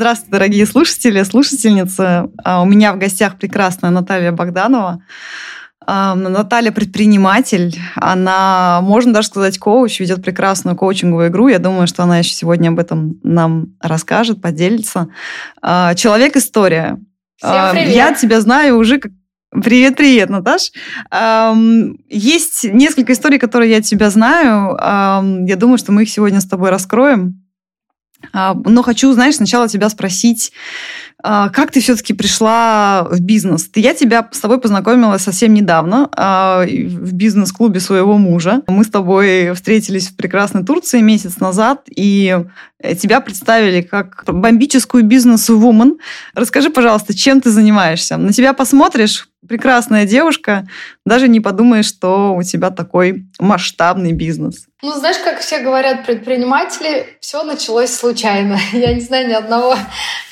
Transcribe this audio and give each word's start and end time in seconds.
Здравствуйте, 0.00 0.32
дорогие 0.32 0.64
слушатели, 0.64 1.22
слушательницы. 1.24 2.30
А, 2.42 2.62
у 2.62 2.64
меня 2.64 2.94
в 2.94 2.98
гостях 2.98 3.36
прекрасная 3.36 3.90
Наталья 3.90 4.32
Богданова. 4.32 5.02
А, 5.86 6.14
Наталья 6.14 6.72
предприниматель, 6.72 7.78
она, 7.96 8.80
можно 8.82 9.12
даже 9.12 9.28
сказать, 9.28 9.58
коуч, 9.58 10.00
ведет 10.00 10.24
прекрасную 10.24 10.74
коучинговую 10.74 11.28
игру. 11.28 11.48
Я 11.48 11.58
думаю, 11.58 11.86
что 11.86 12.02
она 12.02 12.16
еще 12.16 12.32
сегодня 12.32 12.70
об 12.70 12.78
этом 12.78 13.20
нам 13.22 13.74
расскажет, 13.78 14.40
поделится. 14.40 15.08
А, 15.60 15.94
человек-история. 15.94 16.96
Я 17.42 18.14
тебя 18.18 18.40
знаю 18.40 18.78
уже 18.78 19.00
как 19.00 19.12
Привет, 19.52 19.96
привет, 19.96 20.30
Наташ. 20.30 20.70
Есть 22.08 22.64
несколько 22.64 23.12
историй, 23.12 23.38
которые 23.38 23.70
я 23.72 23.82
тебя 23.82 24.08
знаю. 24.08 24.78
Я 24.80 25.56
думаю, 25.56 25.76
что 25.76 25.90
мы 25.90 26.04
их 26.04 26.08
сегодня 26.08 26.40
с 26.40 26.46
тобой 26.46 26.70
раскроем. 26.70 27.39
А, 28.32 28.54
но 28.54 28.82
хочу, 28.82 29.12
знаешь, 29.12 29.36
сначала 29.36 29.68
тебя 29.68 29.88
спросить, 29.88 30.52
а, 31.22 31.48
как 31.48 31.70
ты 31.70 31.80
все-таки 31.80 32.12
пришла 32.12 33.06
в 33.10 33.20
бизнес? 33.20 33.68
Я 33.74 33.94
тебя 33.94 34.28
с 34.30 34.38
тобой 34.38 34.60
познакомила 34.60 35.18
совсем 35.18 35.54
недавно 35.54 36.08
а, 36.12 36.64
в 36.64 37.12
бизнес-клубе 37.12 37.80
своего 37.80 38.18
мужа. 38.18 38.62
Мы 38.66 38.84
с 38.84 38.88
тобой 38.88 39.52
встретились 39.54 40.08
в 40.08 40.16
прекрасной 40.16 40.64
Турции 40.64 41.00
месяц 41.00 41.38
назад, 41.40 41.82
и 41.94 42.44
тебя 42.98 43.20
представили 43.20 43.82
как 43.82 44.24
бомбическую 44.26 45.04
бизнес-вумен. 45.04 45.98
Расскажи, 46.34 46.70
пожалуйста, 46.70 47.16
чем 47.16 47.40
ты 47.40 47.50
занимаешься? 47.50 48.16
На 48.16 48.32
тебя 48.32 48.52
посмотришь, 48.52 49.29
прекрасная 49.48 50.06
девушка, 50.06 50.66
даже 51.04 51.28
не 51.28 51.40
подумаешь, 51.40 51.86
что 51.86 52.34
у 52.34 52.42
тебя 52.42 52.70
такой 52.70 53.26
масштабный 53.38 54.12
бизнес. 54.12 54.66
Ну, 54.82 54.92
знаешь, 54.92 55.18
как 55.18 55.40
все 55.40 55.58
говорят 55.58 56.06
предприниматели, 56.06 57.18
все 57.20 57.42
началось 57.42 57.90
случайно. 57.90 58.58
Я 58.72 58.94
не 58.94 59.00
знаю 59.00 59.28
ни 59.28 59.32
одного 59.32 59.76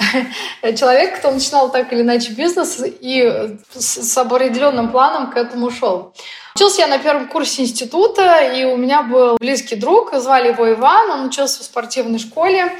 человека, 0.77 1.19
кто 1.19 1.31
начинал 1.31 1.71
так 1.71 1.93
или 1.93 2.03
иначе 2.03 2.33
бизнес 2.33 2.83
и 2.83 3.57
с 3.75 4.19
определенным 4.19 4.91
планом 4.91 5.31
к 5.31 5.37
этому 5.37 5.71
шел. 5.71 6.15
Учился 6.55 6.81
я 6.81 6.87
на 6.89 6.99
первом 6.99 7.29
курсе 7.29 7.63
института, 7.63 8.41
и 8.41 8.65
у 8.65 8.77
меня 8.77 9.03
был 9.03 9.37
близкий 9.39 9.77
друг, 9.77 10.13
звали 10.15 10.49
его 10.49 10.69
Иван, 10.73 11.11
он 11.11 11.27
учился 11.27 11.61
в 11.61 11.65
спортивной 11.65 12.19
школе. 12.19 12.73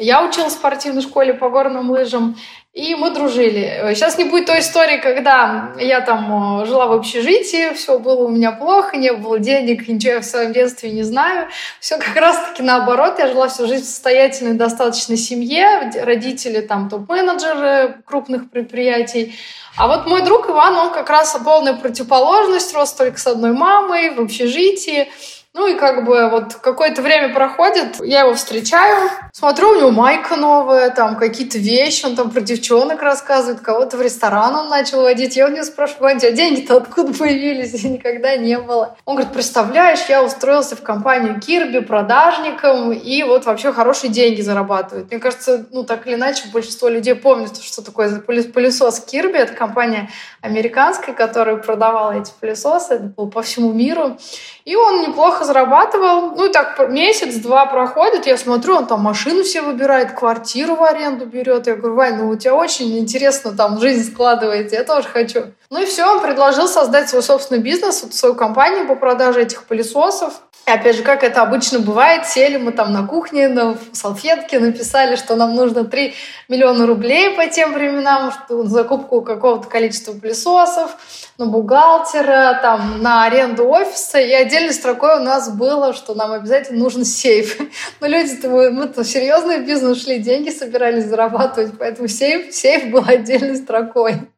Я 0.00 0.24
училась 0.24 0.54
в 0.54 0.56
спортивной 0.56 1.02
школе 1.02 1.34
по 1.34 1.50
горным 1.50 1.90
лыжам. 1.90 2.36
И 2.72 2.94
мы 2.94 3.10
дружили. 3.10 3.94
Сейчас 3.94 4.16
не 4.16 4.22
будет 4.22 4.46
той 4.46 4.60
истории, 4.60 4.98
когда 4.98 5.72
я 5.80 6.00
там 6.02 6.62
э, 6.62 6.66
жила 6.66 6.86
в 6.86 6.92
общежитии, 6.92 7.74
все 7.74 7.98
было 7.98 8.26
у 8.26 8.28
меня 8.28 8.52
плохо, 8.52 8.96
не 8.96 9.12
было 9.12 9.40
денег, 9.40 9.88
ничего 9.88 10.14
я 10.14 10.20
в 10.20 10.24
своем 10.24 10.52
детстве 10.52 10.92
не 10.92 11.02
знаю. 11.02 11.48
Все 11.80 11.98
как 11.98 12.14
раз-таки 12.14 12.62
наоборот. 12.62 13.18
Я 13.18 13.26
жила 13.26 13.48
всю 13.48 13.66
жизнь 13.66 13.82
в 13.82 13.88
состоятельной 13.88 14.54
достаточно 14.54 15.16
семье. 15.16 15.90
Родители 16.00 16.60
там 16.60 16.88
топ-менеджеры 16.88 18.02
крупных 18.04 18.48
предприятий. 18.48 19.34
А 19.76 19.88
вот 19.88 20.06
мой 20.06 20.22
друг 20.22 20.48
Иван, 20.48 20.76
он 20.76 20.92
как 20.92 21.10
раз 21.10 21.36
полная 21.44 21.74
противоположность, 21.74 22.72
рос 22.72 22.92
только 22.92 23.18
с 23.18 23.26
одной 23.26 23.52
мамой 23.52 24.14
в 24.14 24.20
общежитии. 24.20 25.08
Ну 25.52 25.66
и 25.66 25.74
как 25.74 26.04
бы 26.04 26.30
вот 26.30 26.54
какое-то 26.54 27.02
время 27.02 27.34
проходит, 27.34 27.96
я 28.04 28.20
его 28.20 28.34
встречаю, 28.34 29.10
смотрю, 29.32 29.70
у 29.70 29.78
него 29.80 29.90
майка 29.90 30.36
новая, 30.36 30.90
там 30.90 31.16
какие-то 31.16 31.58
вещи, 31.58 32.06
он 32.06 32.14
там 32.14 32.30
про 32.30 32.40
девчонок 32.40 33.02
рассказывает, 33.02 33.60
кого-то 33.60 33.96
в 33.96 34.02
ресторан 34.02 34.54
он 34.54 34.68
начал 34.68 35.02
водить. 35.02 35.34
Я 35.34 35.46
у 35.46 35.50
него 35.50 35.64
спрашиваю, 35.64 36.16
а 36.16 36.30
деньги-то 36.30 36.76
откуда 36.76 37.12
появились? 37.12 37.82
Никогда 37.82 38.36
не 38.36 38.60
было. 38.60 38.96
Он 39.04 39.16
говорит, 39.16 39.32
представляешь, 39.32 40.04
я 40.08 40.22
устроился 40.22 40.76
в 40.76 40.82
компанию 40.82 41.40
Кирби 41.40 41.80
продажником 41.80 42.92
и 42.92 43.24
вот 43.24 43.44
вообще 43.44 43.72
хорошие 43.72 44.12
деньги 44.12 44.42
зарабатывает. 44.42 45.10
Мне 45.10 45.18
кажется, 45.18 45.66
ну 45.72 45.82
так 45.82 46.06
или 46.06 46.14
иначе, 46.14 46.44
большинство 46.52 46.88
людей 46.88 47.16
помнят, 47.16 47.60
что 47.60 47.82
такое 47.82 48.20
пылесос 48.20 49.00
Кирби. 49.00 49.38
Это 49.38 49.54
компания 49.54 50.10
американская, 50.42 51.12
которая 51.12 51.56
продавала 51.56 52.12
эти 52.12 52.30
пылесосы. 52.38 52.94
Это 52.94 53.04
было 53.04 53.26
по 53.26 53.42
всему 53.42 53.72
миру. 53.72 54.16
И 54.64 54.76
он 54.76 55.02
неплохо 55.02 55.39
зарабатывал. 55.44 56.32
Ну, 56.32 56.46
и 56.46 56.52
так 56.52 56.78
месяц-два 56.88 57.66
проходит, 57.66 58.26
я 58.26 58.36
смотрю, 58.36 58.76
он 58.76 58.86
там 58.86 59.00
машину 59.00 59.42
все 59.42 59.62
выбирает, 59.62 60.12
квартиру 60.12 60.74
в 60.74 60.82
аренду 60.82 61.26
берет. 61.26 61.66
Я 61.66 61.76
говорю, 61.76 61.94
Вань, 61.94 62.16
ну 62.16 62.28
у 62.28 62.36
тебя 62.36 62.54
очень 62.54 62.98
интересно 62.98 63.52
там 63.52 63.80
жизнь 63.80 64.10
складывается, 64.12 64.76
я 64.76 64.84
тоже 64.84 65.08
хочу. 65.08 65.52
Ну 65.70 65.82
и 65.82 65.86
все, 65.86 66.04
он 66.04 66.20
предложил 66.20 66.68
создать 66.68 67.08
свой 67.08 67.22
собственный 67.22 67.60
бизнес, 67.60 68.02
вот 68.02 68.14
свою 68.14 68.34
компанию 68.34 68.86
по 68.86 68.94
продаже 68.94 69.42
этих 69.42 69.64
пылесосов. 69.64 70.34
Опять 70.72 70.96
же, 70.96 71.02
как 71.02 71.24
это 71.24 71.42
обычно 71.42 71.80
бывает, 71.80 72.26
сели 72.26 72.56
мы 72.56 72.72
там 72.72 72.92
на 72.92 73.06
кухне, 73.06 73.48
на 73.48 73.76
салфетке, 73.92 74.58
написали, 74.60 75.16
что 75.16 75.34
нам 75.34 75.54
нужно 75.54 75.84
3 75.84 76.14
миллиона 76.48 76.86
рублей 76.86 77.34
по 77.36 77.46
тем 77.46 77.72
временам, 77.72 78.32
что 78.32 78.64
закупку 78.64 79.22
какого-то 79.22 79.68
количества 79.68 80.12
пылесосов, 80.12 80.96
на 81.38 81.46
бухгалтера, 81.46 82.58
там, 82.62 83.02
на 83.02 83.24
аренду 83.24 83.68
офиса. 83.68 84.20
И 84.20 84.32
отдельной 84.32 84.72
строкой 84.72 85.16
у 85.16 85.22
нас 85.22 85.50
было, 85.50 85.92
что 85.92 86.14
нам 86.14 86.32
обязательно 86.32 86.78
нужен 86.78 87.04
сейф. 87.04 87.58
Но 88.00 88.06
люди-то, 88.06 88.48
мы-то 88.48 89.04
серьезный 89.04 89.64
бизнес 89.64 90.02
шли, 90.02 90.18
деньги 90.18 90.50
собирались 90.50 91.06
зарабатывать, 91.06 91.72
поэтому 91.78 92.08
сейф, 92.08 92.54
сейф 92.54 92.90
был 92.90 93.04
отдельной 93.06 93.56
строкой. 93.56 94.28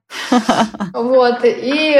Вот. 0.92 1.40
И 1.44 1.92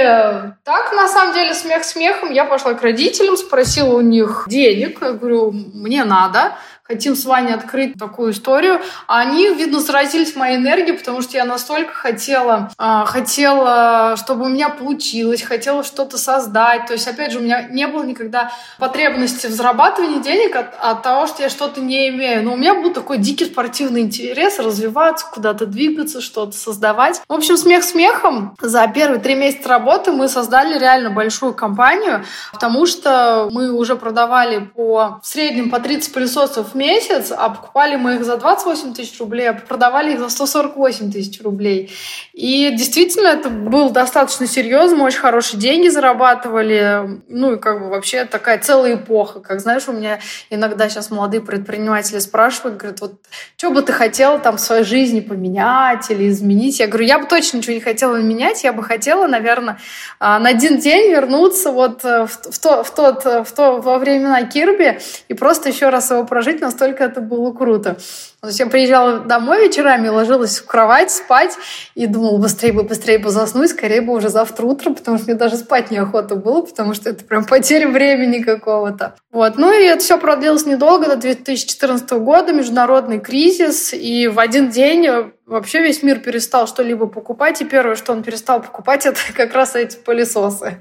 так, 0.64 0.92
на 0.92 1.08
самом 1.08 1.34
деле, 1.34 1.54
смех 1.54 1.84
смехом, 1.84 2.30
я 2.30 2.44
пошла 2.44 2.74
к 2.74 2.82
родителям, 2.82 3.36
спросила 3.36 3.96
у 3.96 4.00
них 4.00 4.44
денег. 4.48 5.00
Говорю, 5.00 5.52
мне 5.52 6.04
надо 6.04 6.56
хотим 6.82 7.14
с 7.14 7.24
Ваней 7.24 7.54
открыть 7.54 7.94
такую 7.98 8.32
историю. 8.32 8.80
А 9.06 9.20
они, 9.20 9.48
видно, 9.54 9.80
заразились 9.80 10.34
моей 10.34 10.56
энергией, 10.56 10.96
потому 10.96 11.22
что 11.22 11.36
я 11.36 11.44
настолько 11.44 11.94
хотела, 11.94 12.70
э, 12.78 13.04
хотела, 13.06 14.16
чтобы 14.16 14.46
у 14.46 14.48
меня 14.48 14.68
получилось, 14.68 15.42
хотела 15.42 15.84
что-то 15.84 16.18
создать. 16.18 16.86
То 16.86 16.94
есть, 16.94 17.06
опять 17.06 17.32
же, 17.32 17.38
у 17.38 17.42
меня 17.42 17.62
не 17.62 17.86
было 17.86 18.02
никогда 18.02 18.52
потребности 18.78 19.46
в 19.46 19.50
зарабатывании 19.50 20.20
денег 20.20 20.56
от, 20.56 20.74
от 20.80 21.02
того, 21.02 21.26
что 21.26 21.42
я 21.42 21.48
что-то 21.48 21.80
не 21.80 22.08
имею. 22.08 22.42
Но 22.44 22.54
у 22.54 22.56
меня 22.56 22.74
был 22.74 22.92
такой 22.92 23.18
дикий 23.18 23.44
спортивный 23.44 24.00
интерес 24.00 24.58
развиваться, 24.58 25.26
куда-то 25.32 25.66
двигаться, 25.66 26.20
что-то 26.20 26.56
создавать. 26.56 27.22
В 27.28 27.32
общем, 27.32 27.56
смех 27.56 27.84
смехом. 27.84 28.56
За 28.60 28.86
первые 28.88 29.20
три 29.20 29.36
месяца 29.36 29.68
работы 29.68 30.10
мы 30.10 30.28
создали 30.28 30.78
реально 30.78 31.10
большую 31.10 31.54
компанию, 31.54 32.24
потому 32.52 32.86
что 32.86 33.48
мы 33.52 33.72
уже 33.72 33.94
продавали 33.94 34.58
по 34.58 35.20
в 35.22 35.26
среднем 35.26 35.70
по 35.70 35.78
30 35.78 36.12
пылесосов 36.12 36.71
месяц, 36.74 37.32
а 37.36 37.50
покупали 37.50 37.96
мы 37.96 38.16
их 38.16 38.24
за 38.24 38.36
28 38.36 38.94
тысяч 38.94 39.18
рублей, 39.20 39.50
а 39.50 39.54
продавали 39.54 40.12
их 40.12 40.18
за 40.18 40.28
148 40.28 41.12
тысяч 41.12 41.40
рублей. 41.42 41.92
И 42.32 42.70
действительно, 42.76 43.28
это 43.28 43.50
было 43.50 43.90
достаточно 43.90 44.46
серьезно, 44.46 45.04
очень 45.04 45.20
хорошие 45.20 45.60
деньги 45.60 45.88
зарабатывали. 45.88 47.20
Ну 47.28 47.54
и 47.54 47.58
как 47.58 47.80
бы 47.80 47.88
вообще 47.90 48.24
такая 48.24 48.58
целая 48.58 48.94
эпоха. 48.94 49.40
Как 49.40 49.60
знаешь, 49.60 49.88
у 49.88 49.92
меня 49.92 50.20
иногда 50.50 50.88
сейчас 50.88 51.10
молодые 51.10 51.40
предприниматели 51.40 52.18
спрашивают, 52.18 52.78
говорят, 52.78 53.00
вот 53.00 53.14
что 53.56 53.70
бы 53.70 53.82
ты 53.82 53.92
хотела 53.92 54.38
там 54.38 54.56
в 54.56 54.60
своей 54.60 54.84
жизни 54.84 55.20
поменять 55.20 56.10
или 56.10 56.28
изменить? 56.28 56.80
Я 56.80 56.86
говорю, 56.86 57.06
я 57.06 57.18
бы 57.18 57.26
точно 57.26 57.58
ничего 57.58 57.74
не 57.74 57.80
хотела 57.80 58.16
менять, 58.16 58.64
я 58.64 58.72
бы 58.72 58.82
хотела, 58.82 59.26
наверное, 59.26 59.78
а, 60.18 60.38
на 60.38 60.50
один 60.50 60.78
день 60.78 61.10
вернуться 61.10 61.70
вот 61.70 62.04
э, 62.04 62.26
в, 62.26 62.58
то, 62.58 62.82
в, 62.82 62.94
тот, 62.94 63.24
в 63.24 63.52
то, 63.54 63.80
во 63.80 63.98
времена 63.98 64.42
Кирби 64.44 65.00
и 65.28 65.34
просто 65.34 65.68
еще 65.68 65.88
раз 65.88 66.10
его 66.10 66.24
прожить, 66.24 66.61
настолько 66.62 67.04
это 67.04 67.20
было 67.20 67.52
круто. 67.52 67.96
То 68.40 68.48
есть 68.48 68.58
я 68.58 68.66
приезжала 68.66 69.20
домой 69.20 69.68
вечерами, 69.68 70.08
ложилась 70.08 70.58
в 70.58 70.66
кровать 70.66 71.10
спать 71.12 71.56
и 71.94 72.06
думала, 72.06 72.38
быстрее 72.38 72.72
бы, 72.72 72.82
быстрее 72.82 73.18
бы 73.18 73.30
заснуть, 73.30 73.70
скорее 73.70 74.00
бы 74.00 74.14
уже 74.14 74.30
завтра 74.30 74.66
утром, 74.66 74.94
потому 74.94 75.18
что 75.18 75.26
мне 75.26 75.34
даже 75.34 75.56
спать 75.56 75.90
неохота 75.90 76.34
было, 76.34 76.62
потому 76.62 76.94
что 76.94 77.10
это 77.10 77.24
прям 77.24 77.44
потеря 77.44 77.88
времени 77.88 78.42
какого-то. 78.42 79.14
Вот. 79.30 79.58
Ну 79.58 79.72
и 79.72 79.84
это 79.84 80.02
все 80.02 80.18
продлилось 80.18 80.66
недолго, 80.66 81.06
до 81.06 81.16
2014 81.16 82.10
года, 82.12 82.52
международный 82.52 83.20
кризис, 83.20 83.92
и 83.92 84.26
в 84.26 84.38
один 84.40 84.70
день 84.70 85.08
вообще 85.46 85.80
весь 85.80 86.02
мир 86.02 86.18
перестал 86.18 86.66
что-либо 86.66 87.06
покупать, 87.06 87.60
и 87.60 87.64
первое, 87.64 87.94
что 87.94 88.12
он 88.12 88.22
перестал 88.22 88.60
покупать, 88.60 89.06
это 89.06 89.20
как 89.34 89.54
раз 89.54 89.76
эти 89.76 89.96
пылесосы. 89.96 90.78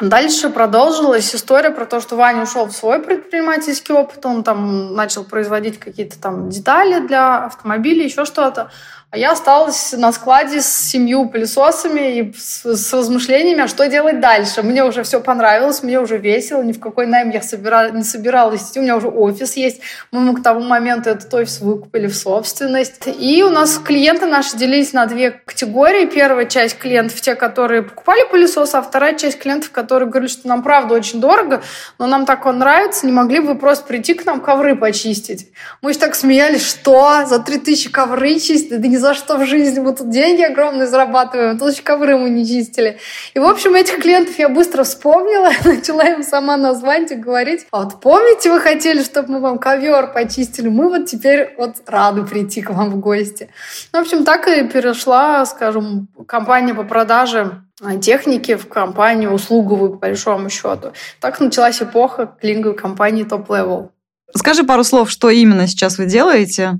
Дальше 0.00 0.50
продолжилась 0.50 1.32
история 1.36 1.70
про 1.70 1.86
то, 1.86 2.00
что 2.00 2.16
Ваня 2.16 2.42
ушел 2.42 2.66
в 2.66 2.72
свой 2.72 3.00
предпринимательский 3.00 3.94
опыт, 3.94 4.26
он 4.26 4.42
там 4.42 4.94
начал 4.94 5.24
производить 5.24 5.78
какие-то 5.78 6.18
там 6.20 6.48
детали 6.48 7.06
для 7.06 7.44
автомобилей, 7.44 8.04
еще 8.04 8.24
что-то. 8.24 8.72
А 9.14 9.16
я 9.16 9.30
осталась 9.30 9.94
на 9.96 10.10
складе 10.12 10.60
с 10.60 10.66
семью 10.66 11.28
пылесосами 11.28 12.18
и 12.18 12.32
с, 12.36 12.64
с 12.64 12.92
размышлениями, 12.92 13.62
а 13.62 13.68
что 13.68 13.86
делать 13.86 14.18
дальше. 14.18 14.64
Мне 14.64 14.84
уже 14.84 15.04
все 15.04 15.20
понравилось, 15.20 15.84
мне 15.84 16.00
уже 16.00 16.18
весело, 16.18 16.62
ни 16.62 16.72
в 16.72 16.80
какой 16.80 17.06
найм 17.06 17.30
я 17.30 17.40
собира... 17.40 17.90
не 17.90 18.02
собиралась 18.02 18.68
идти. 18.68 18.80
У 18.80 18.82
меня 18.82 18.96
уже 18.96 19.06
офис 19.06 19.54
есть. 19.54 19.82
Мы 20.10 20.34
к 20.34 20.42
тому 20.42 20.62
моменту 20.62 21.10
этот 21.10 21.32
офис 21.32 21.60
выкупили 21.60 22.08
в 22.08 22.16
собственность. 22.16 23.06
И 23.06 23.44
у 23.44 23.50
нас 23.50 23.78
клиенты 23.78 24.26
наши 24.26 24.56
делились 24.56 24.92
на 24.92 25.06
две 25.06 25.30
категории. 25.30 26.06
Первая 26.06 26.46
часть 26.46 26.78
клиентов, 26.78 27.20
те, 27.20 27.36
которые 27.36 27.82
покупали 27.82 28.28
пылесос, 28.28 28.74
а 28.74 28.82
вторая 28.82 29.14
часть 29.14 29.38
клиентов, 29.38 29.70
которые 29.70 30.08
говорили, 30.08 30.28
что 30.28 30.48
нам 30.48 30.64
правда 30.64 30.92
очень 30.92 31.20
дорого, 31.20 31.62
но 32.00 32.08
нам 32.08 32.26
так 32.26 32.46
он 32.46 32.58
нравится, 32.58 33.06
не 33.06 33.12
могли 33.12 33.38
бы 33.38 33.52
вы 33.52 33.54
просто 33.54 33.86
прийти 33.86 34.14
к 34.14 34.26
нам 34.26 34.40
ковры 34.40 34.74
почистить. 34.74 35.52
Мы 35.82 35.92
же 35.92 36.00
так 36.00 36.16
смеялись, 36.16 36.66
что 36.66 37.24
за 37.26 37.38
3000 37.38 37.90
ковры 37.90 38.40
чистить? 38.40 38.80
Да 38.80 38.88
не 38.88 39.03
за 39.04 39.12
что 39.12 39.36
в 39.36 39.44
жизни, 39.44 39.80
мы 39.80 39.94
тут 39.94 40.08
деньги 40.08 40.40
огромные 40.40 40.86
зарабатываем, 40.86 41.58
тут 41.58 41.72
еще 41.72 41.82
ковры 41.82 42.16
мы 42.16 42.30
не 42.30 42.46
чистили. 42.46 42.98
И, 43.34 43.38
в 43.38 43.44
общем, 43.44 43.74
этих 43.74 43.98
клиентов 44.00 44.38
я 44.38 44.48
быстро 44.48 44.82
вспомнила, 44.82 45.50
начала 45.66 46.04
им 46.04 46.22
сама 46.22 46.56
назвать 46.56 47.12
и 47.12 47.14
говорить, 47.14 47.66
а 47.70 47.84
вот 47.84 48.00
помните, 48.00 48.50
вы 48.50 48.60
хотели, 48.60 49.02
чтобы 49.02 49.32
мы 49.32 49.40
вам 49.40 49.58
ковер 49.58 50.10
почистили? 50.14 50.68
Мы 50.68 50.88
вот 50.88 51.04
теперь 51.04 51.54
вот 51.58 51.76
рады 51.86 52.22
прийти 52.22 52.62
к 52.62 52.70
вам 52.70 52.92
в 52.92 52.98
гости. 52.98 53.50
Ну, 53.92 53.98
в 53.98 54.02
общем, 54.02 54.24
так 54.24 54.48
и 54.48 54.66
перешла, 54.66 55.44
скажем, 55.44 56.08
компания 56.26 56.72
по 56.72 56.84
продаже 56.84 57.60
техники 58.00 58.54
в 58.56 58.68
компанию 58.68 59.32
услуговую, 59.32 59.90
по 59.90 60.06
большому 60.06 60.48
счету. 60.48 60.94
Так 61.20 61.40
началась 61.40 61.82
эпоха 61.82 62.34
клининговой 62.40 62.78
компании 62.78 63.26
Level. 63.26 63.90
Скажи 64.34 64.64
пару 64.64 64.82
слов, 64.82 65.10
что 65.10 65.28
именно 65.28 65.66
сейчас 65.66 65.98
вы 65.98 66.06
делаете? 66.06 66.78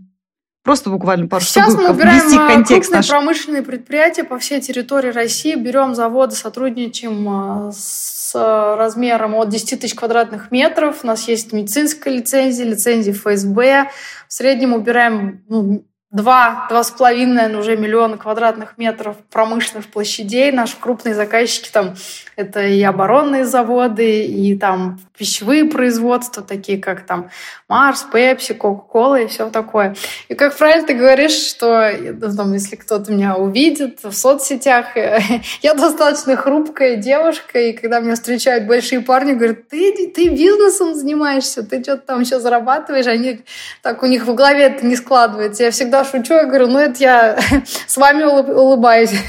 Просто 0.64 0.88
буквально 0.88 1.28
пару 1.28 1.44
Сейчас 1.44 1.74
мы 1.74 1.90
убираем 1.90 2.22
а, 2.38 2.64
крупные 2.64 2.80
наш. 2.90 3.08
промышленные 3.08 3.62
предприятия 3.62 4.24
по 4.24 4.38
всей 4.38 4.62
территории 4.62 5.10
России, 5.10 5.54
берем 5.56 5.94
заводы, 5.94 6.34
сотрудничаем 6.34 7.28
а, 7.28 7.70
с 7.70 8.32
размером 8.34 9.34
от 9.34 9.50
10 9.50 9.78
тысяч 9.80 9.94
квадратных 9.94 10.50
метров. 10.50 11.04
У 11.04 11.06
нас 11.06 11.28
есть 11.28 11.52
медицинская 11.52 12.14
лицензия, 12.14 12.64
лицензия 12.64 13.12
ФСБ. 13.12 13.90
В 14.26 14.32
среднем 14.32 14.72
убираем 14.72 15.44
ну, 15.50 15.84
два, 16.14 16.66
два 16.68 16.84
с 16.84 16.92
половиной, 16.92 17.34
наверное, 17.34 17.60
уже 17.60 17.76
миллиона 17.76 18.16
квадратных 18.16 18.78
метров 18.78 19.16
промышленных 19.30 19.88
площадей. 19.88 20.52
Наши 20.52 20.76
крупные 20.78 21.14
заказчики 21.14 21.68
там 21.72 21.94
это 22.36 22.62
и 22.66 22.82
оборонные 22.82 23.44
заводы, 23.44 24.24
и 24.24 24.56
там 24.56 25.00
пищевые 25.16 25.64
производства, 25.64 26.42
такие 26.42 26.78
как 26.78 27.06
там 27.06 27.30
Марс, 27.68 28.04
Пепси, 28.12 28.54
Кока-Кола 28.54 29.20
и 29.20 29.26
все 29.26 29.48
такое. 29.50 29.94
И 30.28 30.34
как 30.34 30.56
правильно 30.56 30.86
ты 30.86 30.94
говоришь, 30.94 31.32
что 31.32 31.92
там, 32.36 32.52
если 32.52 32.74
кто-то 32.76 33.12
меня 33.12 33.36
увидит 33.36 34.00
в 34.02 34.12
соцсетях, 34.12 34.96
я 35.62 35.74
достаточно 35.74 36.36
хрупкая 36.36 36.96
девушка, 36.96 37.60
и 37.60 37.72
когда 37.72 38.00
меня 38.00 38.14
встречают 38.14 38.66
большие 38.66 39.00
парни, 39.00 39.32
говорят, 39.32 39.68
ты, 39.68 40.12
ты 40.14 40.28
бизнесом 40.28 40.94
занимаешься, 40.94 41.62
ты 41.62 41.82
что-то 41.82 42.06
там 42.06 42.24
сейчас 42.24 42.42
зарабатываешь, 42.42 43.06
они 43.06 43.40
так 43.82 44.02
у 44.02 44.06
них 44.06 44.26
в 44.26 44.34
голове 44.34 44.64
это 44.64 44.84
не 44.84 44.96
складывается. 44.96 45.62
Я 45.64 45.70
всегда 45.70 46.03
шучу, 46.04 46.34
я 46.34 46.44
говорю, 46.44 46.68
ну 46.68 46.78
это 46.78 46.98
я 47.00 47.38
с 47.86 47.96
вами 47.96 48.24
улыбаюсь. 48.24 49.12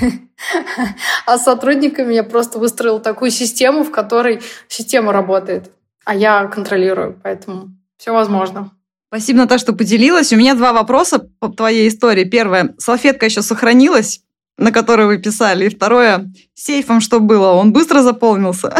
А 1.25 1.37
с 1.37 1.45
сотрудниками 1.45 2.13
я 2.13 2.23
просто 2.23 2.59
выстроила 2.59 2.99
такую 2.99 3.31
систему, 3.31 3.85
в 3.85 3.91
которой 3.91 4.41
система 4.67 5.13
работает, 5.13 5.71
а 6.03 6.13
я 6.13 6.45
контролирую, 6.47 7.17
поэтому 7.23 7.69
все 7.97 8.11
возможно. 8.11 8.71
Спасибо, 9.07 9.39
Наташа, 9.39 9.63
что 9.63 9.73
поделилась. 9.73 10.33
У 10.33 10.35
меня 10.35 10.55
два 10.55 10.73
вопроса 10.73 11.19
по 11.39 11.47
твоей 11.47 11.87
истории. 11.87 12.25
Первое, 12.25 12.75
салфетка 12.77 13.25
еще 13.25 13.41
сохранилась, 13.41 14.21
на 14.57 14.73
которой 14.73 15.07
вы 15.07 15.19
писали. 15.19 15.65
И 15.65 15.69
второе, 15.69 16.31
сейфом 16.53 16.99
что 16.99 17.21
было? 17.21 17.53
Он 17.53 17.71
быстро 17.71 18.01
заполнился? 18.01 18.75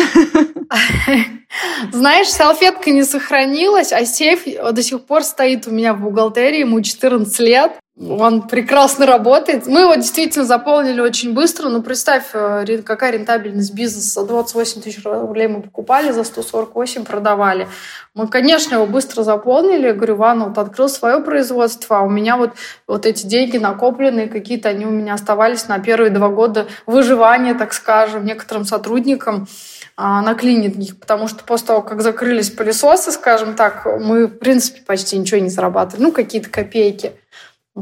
Знаешь, 1.92 2.28
салфетка 2.28 2.92
не 2.92 3.04
сохранилась, 3.04 3.94
а 3.94 4.06
сейф 4.06 4.44
до 4.46 4.84
сих 4.84 5.06
пор 5.06 5.24
стоит 5.24 5.68
у 5.68 5.72
меня 5.72 5.94
в 5.94 6.02
бухгалтерии, 6.02 6.60
ему 6.60 6.82
14 6.82 7.40
лет. 7.40 7.72
Он 7.98 8.42
прекрасно 8.50 9.06
работает. 9.06 9.68
Мы 9.68 9.82
его 9.82 9.96
действительно 9.96 10.44
заполнили 10.44 11.00
очень 11.00 11.34
быстро. 11.34 11.70
Но 11.70 11.82
представь, 11.82 12.26
э, 12.34 12.82
какая 12.84 13.12
рентабельность 13.12 13.74
бизнеса. 13.74 14.20
За 14.22 14.28
28 14.28 14.82
тысяч 14.82 15.02
рублей 15.06 15.48
мы 15.48 15.62
покупали, 15.62 16.12
за 16.12 16.26
148 16.26 17.06
продавали. 17.06 17.70
Мы, 18.14 18.28
конечно, 18.28 18.76
его 18.76 18.86
быстро 18.86 19.24
заполнили. 19.24 19.94
Говорю, 19.94 20.18
Ваня, 20.18 20.46
вот 20.46 20.58
открыл 20.58 20.90
свое 20.90 21.22
производство, 21.22 22.00
а 22.00 22.02
у 22.02 22.10
меня 22.10 22.36
вот, 22.36 22.52
вот 22.86 23.06
эти 23.06 23.26
деньги 23.26 23.58
накопленные 23.58 24.28
какие-то, 24.28 24.68
они 24.68 24.86
у 24.86 24.92
меня 24.92 25.14
оставались 25.14 25.70
на 25.70 25.80
первые 25.80 26.12
два 26.12 26.28
года 26.28 26.68
выживания, 26.86 27.54
так 27.54 27.72
скажем, 27.72 28.26
некоторым 28.26 28.66
сотрудникам 28.66 29.48
а, 29.96 30.22
на 30.22 30.36
клинике, 30.36 30.94
потому 30.94 31.30
что 31.30 31.46
после 31.46 31.68
того, 31.68 31.82
как 31.82 32.02
закрылись 32.02 32.50
пылесосы, 32.50 33.14
скажем 33.14 33.56
так, 33.56 33.86
мы, 33.86 34.28
в 34.28 34.38
принципе, 34.38 34.82
почти 34.82 35.18
ничего 35.18 35.40
не 35.40 35.50
зарабатывали, 35.50 36.04
ну, 36.04 36.12
какие-то 36.12 36.50
копейки. 36.50 37.14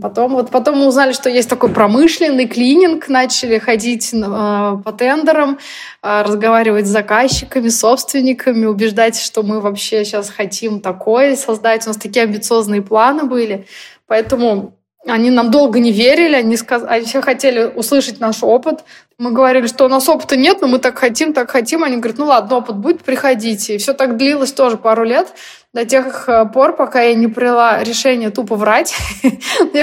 Потом, 0.02 0.34
вот 0.34 0.50
потом 0.50 0.80
мы 0.80 0.88
узнали, 0.88 1.14
что 1.14 1.30
есть 1.30 1.48
такой 1.48 1.70
промышленный 1.70 2.48
клининг, 2.48 3.10
начали 3.10 3.60
ходить 3.60 4.12
э, 4.12 4.18
по 4.18 4.92
тендерам, 4.92 5.60
э, 6.02 6.24
разговаривать 6.24 6.88
с 6.88 6.90
заказчиками, 6.90 7.70
собственниками, 7.70 8.66
убеждать, 8.66 9.20
что 9.20 9.44
мы 9.44 9.62
вообще 9.62 10.04
сейчас 10.04 10.32
хотим 10.32 10.80
такое 10.80 11.36
создать. 11.36 11.86
У 11.86 11.90
нас 11.90 11.98
такие 11.98 12.24
амбициозные 12.24 12.82
планы 12.82 13.26
были. 13.26 13.68
Поэтому 14.08 14.74
они 15.06 15.30
нам 15.30 15.52
долго 15.52 15.80
не 15.80 15.92
верили, 15.92 16.36
они, 16.36 16.58
сказ... 16.58 16.84
они 16.88 17.06
все 17.06 17.22
хотели 17.22 17.66
услышать 17.66 18.20
наш 18.20 18.42
опыт. 18.42 18.84
Мы 19.20 19.32
говорили, 19.32 19.68
что 19.68 19.86
у 19.86 19.88
нас 19.88 20.10
опыта 20.10 20.36
нет, 20.36 20.62
но 20.62 20.68
мы 20.68 20.80
так 20.80 20.98
хотим, 20.98 21.34
так 21.34 21.52
хотим. 21.52 21.84
Они 21.84 21.98
говорят, 21.98 22.18
ну 22.18 22.26
ладно, 22.26 22.58
опыт 22.58 22.78
будет, 22.78 23.04
приходите. 23.04 23.76
И 23.76 23.78
все 23.78 23.94
так 23.94 24.18
длилось 24.18 24.52
тоже 24.52 24.78
пару 24.78 25.04
лет 25.04 25.28
до 25.74 25.86
тех 25.86 26.28
э, 26.28 26.46
пор, 26.46 26.76
пока 26.76 27.02
я 27.02 27.16
не 27.16 27.28
приняла 27.28 27.84
решение 27.84 28.30
тупо 28.30 28.56
врать. 28.56 28.96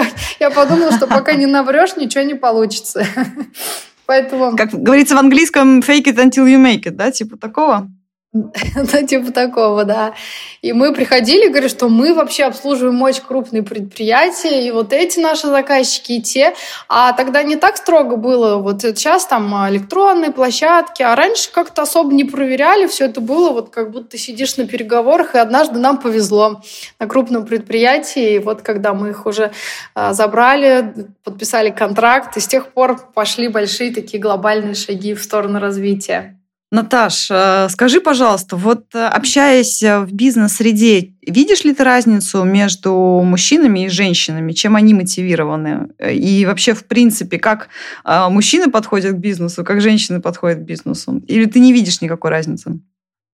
я, 0.40 0.50
подумала, 0.50 0.92
что 0.92 1.06
пока 1.06 1.32
не 1.32 1.46
наврешь, 1.46 1.96
ничего 1.96 2.24
не 2.24 2.34
получится. 2.34 3.04
Поэтому... 4.06 4.56
Как 4.56 4.70
говорится 4.70 5.14
в 5.14 5.18
английском, 5.18 5.80
fake 5.80 6.04
it 6.04 6.16
until 6.16 6.46
you 6.46 6.62
make 6.62 6.82
it, 6.84 6.92
да, 6.92 7.10
типа 7.10 7.36
такого? 7.36 7.88
Ну, 8.76 9.06
типа 9.06 9.32
такого, 9.32 9.84
да. 9.84 10.14
И 10.62 10.72
мы 10.72 10.94
приходили, 10.94 11.48
говорили, 11.48 11.68
что 11.68 11.88
мы 11.88 12.14
вообще 12.14 12.44
обслуживаем 12.44 13.00
очень 13.02 13.22
крупные 13.22 13.62
предприятия, 13.62 14.66
и 14.66 14.70
вот 14.70 14.92
эти 14.92 15.18
наши 15.18 15.48
заказчики, 15.48 16.12
и 16.12 16.22
те. 16.22 16.54
А 16.88 17.12
тогда 17.12 17.42
не 17.42 17.56
так 17.56 17.76
строго 17.76 18.16
было. 18.16 18.58
Вот 18.58 18.82
сейчас 18.82 19.26
там 19.26 19.52
электронные 19.68 20.30
площадки, 20.30 21.02
а 21.02 21.16
раньше 21.16 21.50
как-то 21.52 21.82
особо 21.82 22.12
не 22.14 22.24
проверяли. 22.24 22.86
Все 22.86 23.06
это 23.06 23.20
было 23.20 23.50
вот 23.50 23.70
как 23.70 23.90
будто 23.90 24.16
сидишь 24.16 24.56
на 24.56 24.66
переговорах, 24.66 25.34
и 25.34 25.38
однажды 25.38 25.78
нам 25.80 25.98
повезло 25.98 26.62
на 27.00 27.06
крупном 27.08 27.46
предприятии. 27.46 28.34
И 28.34 28.38
вот 28.38 28.62
когда 28.62 28.94
мы 28.94 29.10
их 29.10 29.26
уже 29.26 29.50
а, 29.94 30.12
забрали, 30.12 30.94
подписали 31.24 31.70
контракт, 31.70 32.36
и 32.36 32.40
с 32.40 32.46
тех 32.46 32.68
пор 32.68 33.10
пошли 33.12 33.48
большие 33.48 33.92
такие 33.92 34.22
глобальные 34.22 34.74
шаги 34.74 35.14
в 35.14 35.22
сторону 35.22 35.58
развития. 35.58 36.39
Наташ, 36.72 37.28
э, 37.32 37.68
скажи, 37.68 38.00
пожалуйста, 38.00 38.54
вот 38.54 38.94
э, 38.94 39.04
общаясь 39.04 39.82
э, 39.82 39.98
в 39.98 40.12
бизнес-среде, 40.12 41.14
видишь 41.26 41.64
ли 41.64 41.74
ты 41.74 41.82
разницу 41.82 42.44
между 42.44 42.94
мужчинами 43.24 43.86
и 43.86 43.88
женщинами? 43.88 44.52
Чем 44.52 44.76
они 44.76 44.94
мотивированы? 44.94 45.88
И 46.12 46.46
вообще, 46.46 46.74
в 46.74 46.84
принципе, 46.84 47.38
как 47.38 47.68
мужчины 48.04 48.70
подходят 48.70 49.16
к 49.16 49.18
бизнесу, 49.18 49.64
как 49.64 49.80
женщины 49.80 50.20
подходят 50.20 50.60
к 50.60 50.62
бизнесу? 50.62 51.20
Или 51.26 51.46
ты 51.46 51.58
не 51.58 51.72
видишь 51.72 52.00
никакой 52.02 52.30
разницы? 52.30 52.78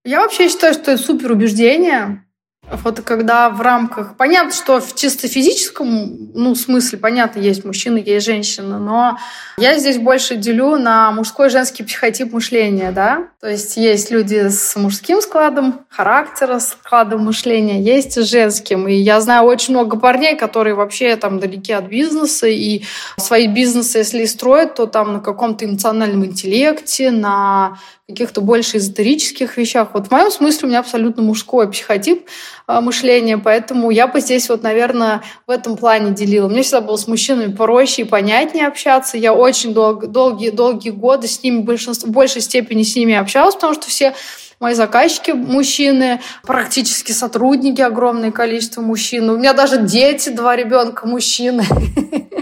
Я 0.03 0.21
вообще 0.21 0.49
считаю, 0.49 0.73
что 0.73 0.91
это 0.91 1.03
супер 1.03 1.31
убеждение. 1.31 2.23
Вот 2.69 2.99
когда 3.01 3.49
в 3.49 3.61
рамках... 3.61 4.17
Понятно, 4.17 4.51
что 4.51 4.81
в 4.81 4.93
чисто 4.93 5.29
физическом 5.29 6.31
ну, 6.33 6.53
смысле, 6.53 6.97
понятно, 6.97 7.39
есть 7.39 7.63
мужчина, 7.63 7.97
есть 7.97 8.25
женщина, 8.25 8.77
но 8.77 9.17
я 9.57 9.79
здесь 9.79 9.97
больше 9.97 10.35
делю 10.35 10.77
на 10.77 11.11
мужской 11.11 11.47
и 11.47 11.49
женский 11.49 11.83
психотип 11.83 12.33
мышления, 12.33 12.91
да? 12.91 13.29
То 13.39 13.47
есть 13.47 13.77
есть 13.77 14.11
люди 14.11 14.49
с 14.49 14.75
мужским 14.75 15.21
складом 15.21 15.85
характера, 15.89 16.59
складом 16.59 17.25
мышления, 17.25 17.81
есть 17.81 18.17
и 18.17 18.21
женским. 18.21 18.87
И 18.87 18.95
я 18.95 19.21
знаю 19.21 19.45
очень 19.45 19.73
много 19.73 19.97
парней, 19.97 20.35
которые 20.35 20.75
вообще 20.75 21.15
там 21.15 21.39
далеки 21.39 21.71
от 21.71 21.85
бизнеса, 21.85 22.47
и 22.47 22.83
свои 23.17 23.47
бизнесы, 23.47 23.99
если 23.99 24.23
и 24.23 24.27
строят, 24.27 24.75
то 24.75 24.87
там 24.87 25.13
на 25.13 25.19
каком-то 25.21 25.63
эмоциональном 25.63 26.25
интеллекте, 26.25 27.11
на 27.11 27.77
каких-то 28.07 28.39
больше 28.39 28.77
эзотерических 28.77 29.57
вещах. 29.57 29.89
Вот 29.93 30.07
в 30.07 30.11
моем 30.11 30.31
смысле 30.31 30.67
у 30.67 30.69
меня 30.69 30.79
абсолютно 30.79 31.21
мужской 31.21 31.69
психотип 31.69 32.25
э, 32.65 32.79
мышления, 32.79 33.37
поэтому 33.37 33.89
я 33.89 34.07
бы 34.07 34.21
здесь 34.21 34.47
вот, 34.47 34.63
наверное, 34.63 35.23
в 35.45 35.51
этом 35.51 35.75
плане 35.75 36.11
делила. 36.11 36.47
Мне 36.47 36.61
всегда 36.61 36.79
было 36.79 36.95
с 36.95 37.05
мужчинами 37.07 37.53
проще 37.53 38.03
и 38.03 38.05
понятнее 38.05 38.67
общаться. 38.67 39.17
Я 39.17 39.33
очень 39.33 39.73
дол- 39.73 39.99
долгие, 39.99 40.51
долгие 40.51 40.91
годы 40.91 41.27
с 41.27 41.43
ними, 41.43 41.59
большинство, 41.59 42.07
в 42.07 42.13
большей 42.13 42.41
степени 42.41 42.83
с 42.83 42.95
ними 42.95 43.13
общалась, 43.13 43.55
потому 43.55 43.73
что 43.73 43.87
все 43.87 44.15
мои 44.61 44.73
заказчики 44.73 45.31
мужчины, 45.31 46.21
практически 46.43 47.11
сотрудники 47.11 47.81
огромное 47.81 48.31
количество 48.31 48.79
мужчин. 48.79 49.29
У 49.29 49.37
меня 49.37 49.51
даже 49.51 49.81
дети, 49.81 50.29
два 50.29 50.55
ребенка 50.55 51.05
мужчины. 51.05 51.65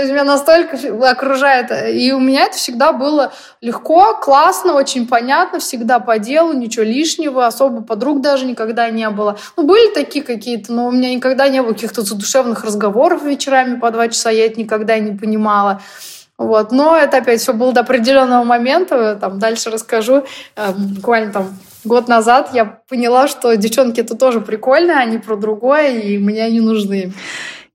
Есть 0.00 0.12
меня 0.12 0.24
настолько 0.24 0.76
окружает. 1.08 1.70
И 1.92 2.12
у 2.12 2.20
меня 2.20 2.44
это 2.44 2.56
всегда 2.56 2.92
было 2.92 3.32
легко, 3.60 4.14
классно, 4.14 4.74
очень 4.74 5.06
понятно, 5.06 5.58
всегда 5.58 5.98
по 6.00 6.18
делу, 6.18 6.52
ничего 6.52 6.84
лишнего, 6.84 7.46
особо 7.46 7.82
подруг 7.82 8.20
даже 8.20 8.46
никогда 8.46 8.88
не 8.90 9.08
было. 9.10 9.38
Ну, 9.56 9.64
были 9.64 9.92
такие 9.92 10.24
какие-то, 10.24 10.72
но 10.72 10.86
у 10.88 10.90
меня 10.90 11.14
никогда 11.14 11.48
не 11.48 11.62
было 11.62 11.72
каких-то 11.72 12.02
задушевных 12.02 12.64
разговоров 12.64 13.22
вечерами 13.22 13.78
по 13.78 13.90
два 13.90 14.08
часа, 14.08 14.30
я 14.30 14.46
это 14.46 14.58
никогда 14.58 14.98
не 14.98 15.16
понимала. 15.16 15.82
Вот. 16.40 16.72
Но 16.72 16.96
это 16.96 17.18
опять 17.18 17.42
все 17.42 17.52
было 17.52 17.72
до 17.72 17.80
определенного 17.80 18.44
момента, 18.44 19.16
там 19.20 19.38
дальше 19.38 19.68
расскажу. 19.68 20.24
Э, 20.56 20.72
буквально 20.72 21.32
там 21.32 21.58
год 21.84 22.08
назад 22.08 22.50
я 22.54 22.64
поняла, 22.88 23.28
что 23.28 23.54
девчонки 23.56 24.00
это 24.00 24.16
тоже 24.16 24.40
прикольно, 24.40 24.98
они 24.98 25.18
про 25.18 25.36
другое, 25.36 25.98
и 25.98 26.16
мне 26.16 26.42
они 26.42 26.60
нужны. 26.60 27.12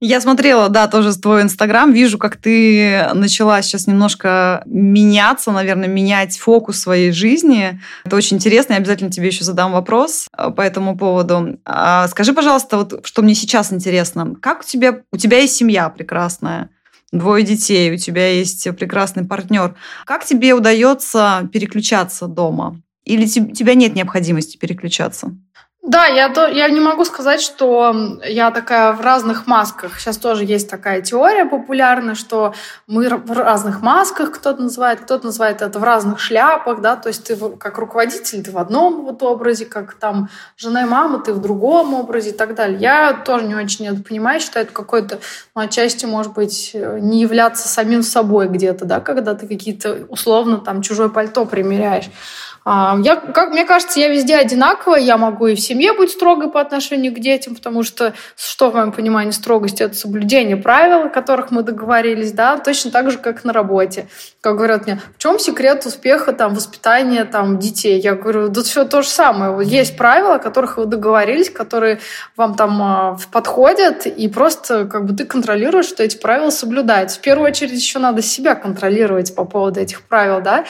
Я 0.02 0.20
смотрела, 0.20 0.68
да, 0.70 0.88
тоже 0.88 1.16
твой 1.18 1.42
Инстаграм, 1.44 1.92
вижу, 1.94 2.18
как 2.18 2.36
ты 2.36 3.08
начала 3.14 3.62
сейчас 3.62 3.88
немножко 3.88 4.62
меняться, 4.66 5.52
наверное, 5.52 5.88
менять 5.88 6.38
фокус 6.38 6.80
своей 6.80 7.12
жизни. 7.12 7.80
Это 8.04 8.16
очень 8.16 8.38
интересно, 8.38 8.74
я 8.74 8.80
обязательно 8.80 9.10
тебе 9.10 9.28
еще 9.28 9.46
задам 9.46 9.72
вопрос 9.72 10.28
э, 10.38 10.52
по 10.52 10.62
этому 10.62 10.98
поводу. 10.98 11.60
А 11.66 12.08
скажи, 12.10 12.34
пожалуйста, 12.34 12.78
вот 12.78 13.06
что 13.06 13.22
мне 13.22 13.36
сейчас 13.36 13.72
интересно, 13.72 14.36
как 14.42 14.62
у 14.62 14.64
тебя, 14.64 15.02
у 15.12 15.18
тебя 15.18 15.40
есть 15.40 15.56
семья 15.56 15.90
прекрасная, 15.90 16.70
двое 17.14 17.46
детей, 17.46 17.94
у 17.94 17.98
тебя 17.98 18.28
есть 18.28 18.68
прекрасный 18.78 19.26
партнер. 19.26 19.76
Как 20.06 20.26
тебе 20.26 20.54
удается 20.54 21.50
переключаться 21.54 22.28
дома? 22.28 22.82
Или 23.06 23.28
тебя 23.28 23.76
нет 23.76 23.96
необходимости 23.96 24.58
переключаться? 24.58 25.38
Да, 25.88 26.08
я, 26.08 26.30
то, 26.30 26.48
я 26.48 26.68
не 26.70 26.80
могу 26.80 27.06
сказать, 27.06 27.40
что 27.42 28.20
я 28.26 28.50
такая 28.50 28.92
в 28.94 29.02
разных 29.02 29.46
масках. 29.46 30.00
Сейчас 30.00 30.18
тоже 30.18 30.44
есть 30.44 30.68
такая 30.68 31.04
теория 31.04 31.46
популярная, 31.46 32.16
что 32.16 32.56
мы 32.88 33.08
в 33.08 33.32
разных 33.32 33.84
масках, 33.84 34.32
кто-то 34.32 34.64
называет, 34.64 35.02
кто-то 35.02 35.28
называет 35.28 35.62
это 35.62 35.78
в 35.78 35.84
разных 35.84 36.20
шляпах, 36.20 36.82
да, 36.82 36.96
то 36.96 37.10
есть 37.10 37.26
ты 37.26 37.36
как 37.60 37.78
руководитель, 37.78 38.42
ты 38.42 38.50
в 38.50 38.58
одном 38.58 39.06
вот 39.06 39.22
образе, 39.22 39.66
как 39.66 39.94
там 39.94 40.30
жена 40.58 40.82
и 40.82 40.86
мама, 40.86 41.20
ты 41.20 41.34
в 41.34 41.40
другом 41.40 41.94
образе 41.94 42.32
и 42.32 42.34
так 42.34 42.56
далее. 42.56 42.80
Я 42.80 43.14
тоже 43.14 43.46
не 43.46 43.54
очень 43.54 43.86
это 43.86 44.02
понимаю, 44.02 44.40
считаю, 44.40 44.66
это 44.66 44.74
какой-то, 44.74 45.20
ну, 45.54 45.62
отчасти, 45.62 46.08
может 46.08 46.34
быть, 46.34 46.72
не 46.74 47.22
являться 47.22 47.68
самим 47.68 48.02
собой 48.02 48.48
где-то, 48.48 48.86
да, 48.86 49.02
когда 49.02 49.36
ты 49.36 49.48
какие-то 49.48 50.08
условно 50.10 50.58
там 50.58 50.82
чужое 50.82 51.10
пальто 51.10 51.46
примеряешь. 51.46 52.10
Я, 52.68 53.16
как 53.18 53.52
мне 53.52 53.64
кажется, 53.64 54.00
я 54.00 54.08
везде 54.08 54.36
одинаковая. 54.38 55.00
Я 55.00 55.18
могу 55.18 55.46
и 55.46 55.56
в 55.56 55.60
семье 55.60 55.94
быть 55.94 56.10
строгой 56.10 56.50
по 56.50 56.60
отношению 56.60 57.14
к 57.14 57.20
детям, 57.20 57.54
потому 57.54 57.84
что, 57.84 58.16
что 58.36 58.72
в 58.72 58.74
моем 58.74 58.92
понимании 58.92 59.30
строгость, 59.30 59.82
это 59.82 59.94
соблюдение 59.94 60.58
правил, 60.58 61.06
о 61.06 61.10
которых 61.10 61.52
мы 61.52 61.62
договорились, 61.62 62.32
да, 62.32 62.58
точно 62.58 62.90
так 62.90 63.12
же, 63.12 63.20
как 63.20 63.44
на 63.44 63.54
работе. 63.54 64.08
Как 64.42 64.56
говорят 64.56 64.88
мне, 64.88 65.00
в 65.16 65.20
чем 65.20 65.38
секрет 65.38 65.86
успеха 65.86 66.34
там, 66.34 66.56
воспитания 66.56 67.26
там, 67.26 67.60
детей? 67.60 68.00
Я 68.00 68.16
говорю, 68.16 68.48
да 68.48 68.64
все 68.64 68.84
то 68.84 69.04
же 69.04 69.10
самое. 69.10 69.56
Есть 69.64 69.96
правила, 69.96 70.36
о 70.36 70.40
которых 70.40 70.78
вы 70.78 70.86
договорились, 70.88 71.52
которые 71.52 72.00
вам 72.36 72.56
там 72.56 72.82
а, 72.82 73.18
подходят, 73.32 74.08
и 74.08 74.28
просто 74.28 74.86
как 74.86 75.06
бы 75.06 75.16
ты 75.16 75.26
контролируешь, 75.26 75.86
что 75.86 76.02
эти 76.02 76.18
правила 76.18 76.50
соблюдаются. 76.50 77.20
В 77.20 77.22
первую 77.22 77.48
очередь 77.48 77.80
еще 77.80 78.00
надо 78.00 78.24
себя 78.24 78.56
контролировать 78.56 79.36
по 79.36 79.46
поводу 79.46 79.82
этих 79.82 80.02
правил, 80.02 80.42
да, 80.42 80.66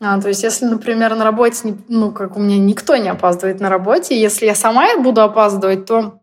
а, 0.00 0.20
то 0.20 0.28
есть, 0.28 0.42
если, 0.42 0.66
например, 0.66 1.14
на 1.14 1.24
работе, 1.24 1.76
ну, 1.88 2.12
как 2.12 2.36
у 2.36 2.40
меня 2.40 2.58
никто 2.58 2.96
не 2.96 3.08
опаздывает 3.08 3.60
на 3.60 3.70
работе, 3.70 4.20
если 4.20 4.46
я 4.46 4.54
сама 4.54 4.96
буду 4.98 5.22
опаздывать, 5.22 5.86
то 5.86 6.20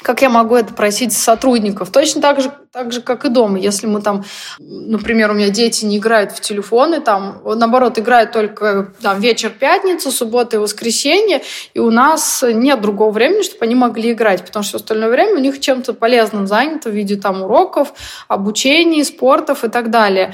как 0.00 0.22
я 0.22 0.28
могу 0.28 0.54
это 0.54 0.72
просить 0.74 1.12
сотрудников? 1.12 1.90
Точно 1.90 2.20
так 2.20 2.40
же, 2.40 2.52
так 2.70 2.92
же, 2.92 3.00
как 3.00 3.24
и 3.24 3.28
дома. 3.28 3.58
Если 3.58 3.88
мы 3.88 4.00
там, 4.00 4.24
например, 4.60 5.32
у 5.32 5.34
меня 5.34 5.50
дети 5.50 5.84
не 5.84 5.98
играют 5.98 6.30
в 6.30 6.40
телефоны, 6.40 7.00
там, 7.00 7.42
наоборот, 7.44 7.98
играют 7.98 8.30
только 8.30 8.92
там, 9.02 9.20
вечер 9.20 9.50
пятница, 9.50 10.12
суббота 10.12 10.56
и 10.56 10.60
воскресенье, 10.60 11.42
и 11.74 11.80
у 11.80 11.90
нас 11.90 12.44
нет 12.46 12.80
другого 12.80 13.10
времени, 13.10 13.42
чтобы 13.42 13.64
они 13.64 13.74
могли 13.74 14.12
играть, 14.12 14.44
потому 14.44 14.62
что 14.62 14.76
остальное 14.76 15.10
время 15.10 15.34
у 15.34 15.40
них 15.40 15.58
чем-то 15.58 15.94
полезным 15.94 16.46
занято 16.46 16.90
в 16.90 16.92
виде 16.92 17.16
там 17.16 17.42
уроков, 17.42 17.92
обучений, 18.28 19.04
спортов 19.04 19.64
и 19.64 19.68
так 19.68 19.90
далее. 19.90 20.32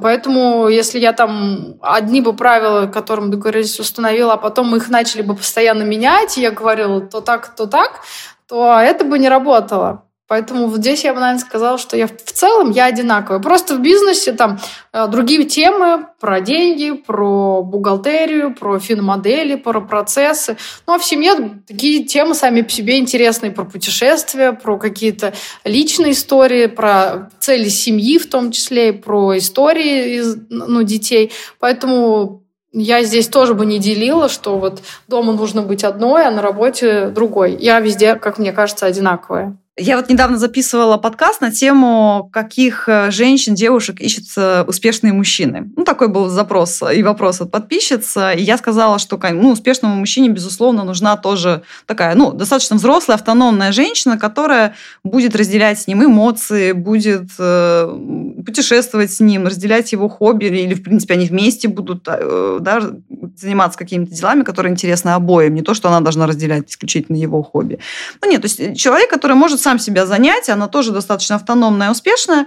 Поэтому, 0.00 0.68
если 0.68 0.98
я 0.98 1.12
там 1.12 1.74
одни 1.82 2.22
бы 2.22 2.32
правила, 2.32 2.86
которым 2.86 3.30
договорились, 3.30 3.78
установила, 3.78 4.32
а 4.32 4.36
потом 4.38 4.68
мы 4.68 4.78
их 4.78 4.88
начали 4.88 5.20
бы 5.20 5.34
постоянно 5.36 5.82
менять, 5.82 6.38
я 6.38 6.50
говорила 6.50 7.02
то 7.02 7.20
так, 7.20 7.54
то 7.54 7.66
так, 7.66 8.00
то 8.48 8.78
это 8.80 9.04
бы 9.04 9.18
не 9.18 9.28
работало. 9.28 10.04
Поэтому 10.32 10.68
вот 10.68 10.78
здесь 10.78 11.04
я 11.04 11.12
бы, 11.12 11.20
наверное, 11.20 11.44
сказала, 11.44 11.76
что 11.76 11.94
я 11.94 12.06
в 12.06 12.32
целом 12.32 12.70
я 12.70 12.86
одинаковая. 12.86 13.38
Просто 13.38 13.76
в 13.76 13.82
бизнесе 13.82 14.32
там 14.32 14.58
э, 14.94 15.06
другие 15.08 15.44
темы 15.44 16.06
про 16.20 16.40
деньги, 16.40 16.92
про 16.92 17.60
бухгалтерию, 17.62 18.54
про 18.54 18.78
финмодели, 18.78 19.56
про 19.56 19.82
процессы. 19.82 20.56
Ну 20.86 20.94
а 20.94 20.98
в 20.98 21.04
семье 21.04 21.60
такие 21.68 22.04
темы 22.04 22.34
сами 22.34 22.62
по 22.62 22.70
себе 22.70 22.98
интересные 22.98 23.52
про 23.52 23.66
путешествия, 23.66 24.54
про 24.54 24.78
какие-то 24.78 25.34
личные 25.64 26.12
истории, 26.12 26.64
про 26.64 27.28
цели 27.38 27.68
семьи 27.68 28.16
в 28.16 28.26
том 28.26 28.52
числе, 28.52 28.94
про 28.94 29.36
истории 29.36 30.16
из, 30.16 30.38
ну, 30.48 30.82
детей. 30.82 31.30
Поэтому 31.58 32.42
я 32.72 33.02
здесь 33.02 33.28
тоже 33.28 33.52
бы 33.52 33.66
не 33.66 33.78
делила, 33.78 34.30
что 34.30 34.56
вот 34.56 34.80
дома 35.08 35.34
нужно 35.34 35.60
быть 35.60 35.84
одной, 35.84 36.26
а 36.26 36.30
на 36.30 36.40
работе 36.40 37.08
другой. 37.08 37.54
Я 37.60 37.80
везде, 37.80 38.14
как 38.14 38.38
мне 38.38 38.52
кажется, 38.52 38.86
одинаковая. 38.86 39.58
Я 39.78 39.96
вот 39.96 40.10
недавно 40.10 40.36
записывала 40.36 40.98
подкаст 40.98 41.40
на 41.40 41.50
тему, 41.50 42.28
каких 42.30 42.90
э, 42.90 43.10
женщин, 43.10 43.54
девушек 43.54 44.02
ищут 44.02 44.24
успешные 44.66 45.14
мужчины. 45.14 45.72
Ну, 45.74 45.84
такой 45.84 46.08
был 46.08 46.28
запрос 46.28 46.82
и 46.94 47.02
вопрос 47.02 47.40
от 47.40 47.50
подписчиц. 47.50 48.18
И 48.36 48.42
я 48.42 48.58
сказала, 48.58 48.98
что 48.98 49.18
ну, 49.32 49.52
успешному 49.52 49.94
мужчине, 49.94 50.28
безусловно, 50.28 50.84
нужна 50.84 51.16
тоже 51.16 51.62
такая, 51.86 52.14
ну, 52.14 52.32
достаточно 52.32 52.76
взрослая, 52.76 53.16
автономная 53.16 53.72
женщина, 53.72 54.18
которая 54.18 54.74
будет 55.04 55.34
разделять 55.34 55.80
с 55.80 55.86
ним 55.86 56.04
эмоции, 56.04 56.72
будет 56.72 57.30
э, 57.38 57.98
путешествовать 58.44 59.10
с 59.10 59.20
ним, 59.20 59.46
разделять 59.46 59.90
его 59.92 60.10
хобби, 60.10 60.44
или, 60.44 60.74
в 60.74 60.82
принципе, 60.82 61.14
они 61.14 61.24
вместе 61.24 61.68
будут 61.68 62.06
э, 62.08 62.58
да, 62.60 62.90
заниматься 63.38 63.78
какими-то 63.78 64.14
делами, 64.14 64.42
которые 64.42 64.72
интересны 64.72 65.10
обоим. 65.10 65.54
Не 65.54 65.62
то, 65.62 65.72
что 65.72 65.88
она 65.88 66.00
должна 66.00 66.26
разделять 66.26 66.70
исключительно 66.70 67.16
его 67.16 67.42
хобби. 67.42 67.78
Ну, 68.20 68.30
нет, 68.30 68.42
то 68.42 68.48
есть 68.48 68.76
человек, 68.78 69.08
который 69.08 69.34
может 69.34 69.61
сам 69.62 69.78
себя 69.78 70.06
занять, 70.06 70.48
она 70.48 70.68
тоже 70.68 70.92
достаточно 70.92 71.36
автономная 71.36 71.88
и 71.88 71.90
успешная. 71.90 72.46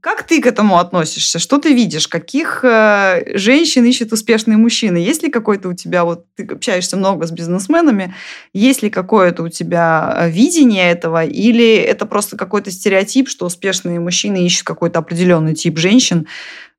Как 0.00 0.22
ты 0.22 0.40
к 0.40 0.46
этому 0.46 0.78
относишься? 0.78 1.38
Что 1.38 1.58
ты 1.58 1.74
видишь? 1.74 2.08
Каких 2.08 2.64
э, 2.64 3.36
женщин 3.36 3.84
ищет 3.84 4.14
успешные 4.14 4.56
мужчины? 4.56 4.96
Есть 4.96 5.22
ли 5.22 5.30
какой-то 5.30 5.68
у 5.68 5.74
тебя, 5.74 6.04
вот 6.04 6.24
ты 6.36 6.46
общаешься 6.46 6.96
много 6.96 7.26
с 7.26 7.30
бизнесменами, 7.30 8.14
есть 8.54 8.82
ли 8.82 8.88
какое-то 8.88 9.42
у 9.42 9.48
тебя 9.50 10.14
э, 10.16 10.30
видение 10.30 10.90
этого? 10.90 11.22
Или 11.26 11.74
это 11.74 12.06
просто 12.06 12.38
какой-то 12.38 12.70
стереотип, 12.70 13.28
что 13.28 13.44
успешные 13.44 14.00
мужчины 14.00 14.46
ищут 14.46 14.64
какой-то 14.64 15.00
определенный 15.00 15.54
тип 15.54 15.76
женщин? 15.76 16.26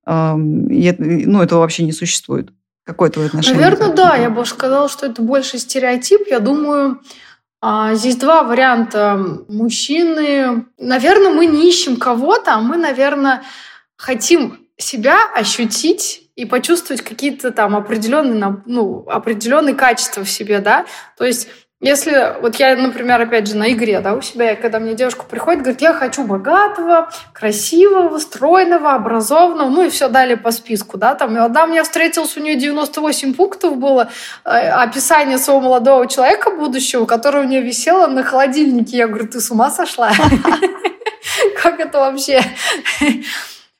И, 0.08 0.96
ну, 0.98 1.44
этого 1.44 1.60
вообще 1.60 1.84
не 1.84 1.92
существует. 1.92 2.50
Какое 2.84 3.12
твое 3.12 3.28
отношение? 3.28 3.62
Наверное, 3.62 3.94
да. 3.94 4.16
Я 4.16 4.32
бы 4.32 4.44
сказала, 4.48 4.90
что 4.90 5.06
это 5.06 5.22
больше 5.22 5.60
стереотип. 5.60 6.22
Я 6.28 6.40
думаю, 6.40 7.00
здесь 7.94 8.16
два 8.16 8.44
варианта. 8.44 9.18
Мужчины, 9.48 10.66
наверное, 10.78 11.32
мы 11.32 11.46
не 11.46 11.70
ищем 11.70 11.98
кого-то, 11.98 12.56
а 12.56 12.62
мы, 12.62 12.78
наверное, 12.78 13.44
хотим 13.98 14.68
себя 14.78 15.20
ощутить 15.36 16.32
и 16.36 16.46
почувствовать 16.46 17.04
какие-то 17.04 17.52
там 17.52 17.76
определенные, 17.76 18.64
ну, 18.66 19.06
определенные 19.08 19.76
качества 19.76 20.24
в 20.24 20.30
себе, 20.30 20.60
да. 20.60 20.86
То 21.18 21.26
есть 21.26 21.50
если 21.82 22.40
вот 22.42 22.58
я, 22.58 22.76
например, 22.76 23.20
опять 23.20 23.48
же 23.48 23.58
на 23.58 23.72
игре, 23.72 24.00
да, 24.02 24.14
у 24.14 24.22
себя, 24.22 24.56
когда 24.56 24.80
мне 24.80 24.94
девушка 24.94 25.24
приходит, 25.24 25.64
говорит, 25.64 25.82
я 25.82 25.94
хочу 25.94 26.24
богатого, 26.24 27.10
красивого, 27.34 28.20
стройного, 28.20 28.94
образованного, 28.94 29.70
ну 29.70 29.86
и 29.88 29.90
все 29.90 30.08
далее 30.08 30.38
по 30.38 30.52
списку, 30.52 31.00
да, 31.00 31.16
там, 31.16 31.36
одна 31.42 31.66
мне 31.66 31.82
встретилась, 31.82 32.38
у 32.38 32.40
нее 32.40 32.56
98 32.56 33.34
пунктов 33.34 33.78
было 33.78 34.12
э, 34.46 34.50
описание 34.50 35.40
своего 35.40 35.62
молодого 35.62 36.06
человека 36.06 36.52
будущего, 36.52 37.06
которое 37.06 37.46
у 37.46 37.50
нее 37.50 37.62
висело 37.62 38.06
на 38.06 38.24
холодильнике. 38.24 38.98
Я 38.98 39.08
говорю, 39.08 39.28
ты 39.28 39.40
с 39.40 39.50
ума 39.50 39.72
сошла? 39.72 40.12
Как 41.64 41.80
это 41.80 41.98
вообще? 41.98 42.44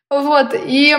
Вот, 0.10 0.56
и 0.56 0.98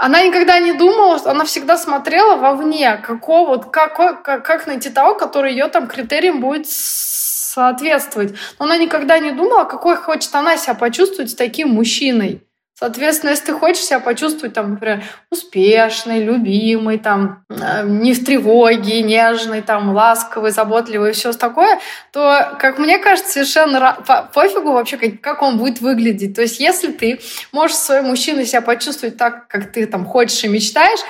она 0.00 0.22
никогда 0.22 0.58
не 0.60 0.72
думала, 0.72 1.20
она 1.24 1.44
всегда 1.44 1.76
смотрела 1.76 2.36
вовне, 2.36 2.96
какого, 2.96 3.58
как, 3.58 3.96
как, 3.96 4.44
как 4.44 4.66
найти 4.66 4.90
того, 4.90 5.14
который 5.14 5.52
ее 5.52 5.68
там 5.68 5.86
критериям 5.86 6.40
будет 6.40 6.68
соответствовать. 6.68 8.34
Но 8.58 8.66
она 8.66 8.76
никогда 8.76 9.18
не 9.18 9.32
думала, 9.32 9.64
какой 9.64 9.96
хочет 9.96 10.34
она 10.34 10.56
себя 10.56 10.74
почувствовать 10.74 11.30
с 11.30 11.34
таким 11.34 11.70
мужчиной. 11.70 12.42
Соответственно, 12.78 13.30
если 13.30 13.46
ты 13.46 13.52
хочешь 13.54 13.82
себя 13.82 13.98
почувствовать, 13.98 14.54
там, 14.54 14.70
например, 14.70 15.02
успешной, 15.32 16.22
любимой, 16.22 16.98
там, 16.98 17.44
э, 17.48 17.82
не 17.84 18.14
в 18.14 18.24
тревоге, 18.24 19.02
нежной, 19.02 19.62
там, 19.62 19.92
ласковой, 19.92 20.52
заботливой 20.52 21.10
и 21.10 21.12
все 21.12 21.32
такое, 21.32 21.80
то, 22.12 22.56
как 22.60 22.78
мне 22.78 23.00
кажется, 23.00 23.32
совершенно 23.32 23.96
пофигу 24.32 24.70
вообще, 24.70 24.96
как, 24.96 25.20
как 25.20 25.42
он 25.42 25.58
будет 25.58 25.80
выглядеть. 25.80 26.36
То 26.36 26.42
есть, 26.42 26.60
если 26.60 26.92
ты 26.92 27.18
можешь 27.50 27.76
своим 27.76 28.04
мужчиной 28.04 28.46
себя 28.46 28.60
почувствовать 28.60 29.16
так, 29.16 29.48
как 29.48 29.72
ты 29.72 29.84
там 29.84 30.06
хочешь 30.06 30.44
и 30.44 30.48
мечтаешь, 30.48 31.00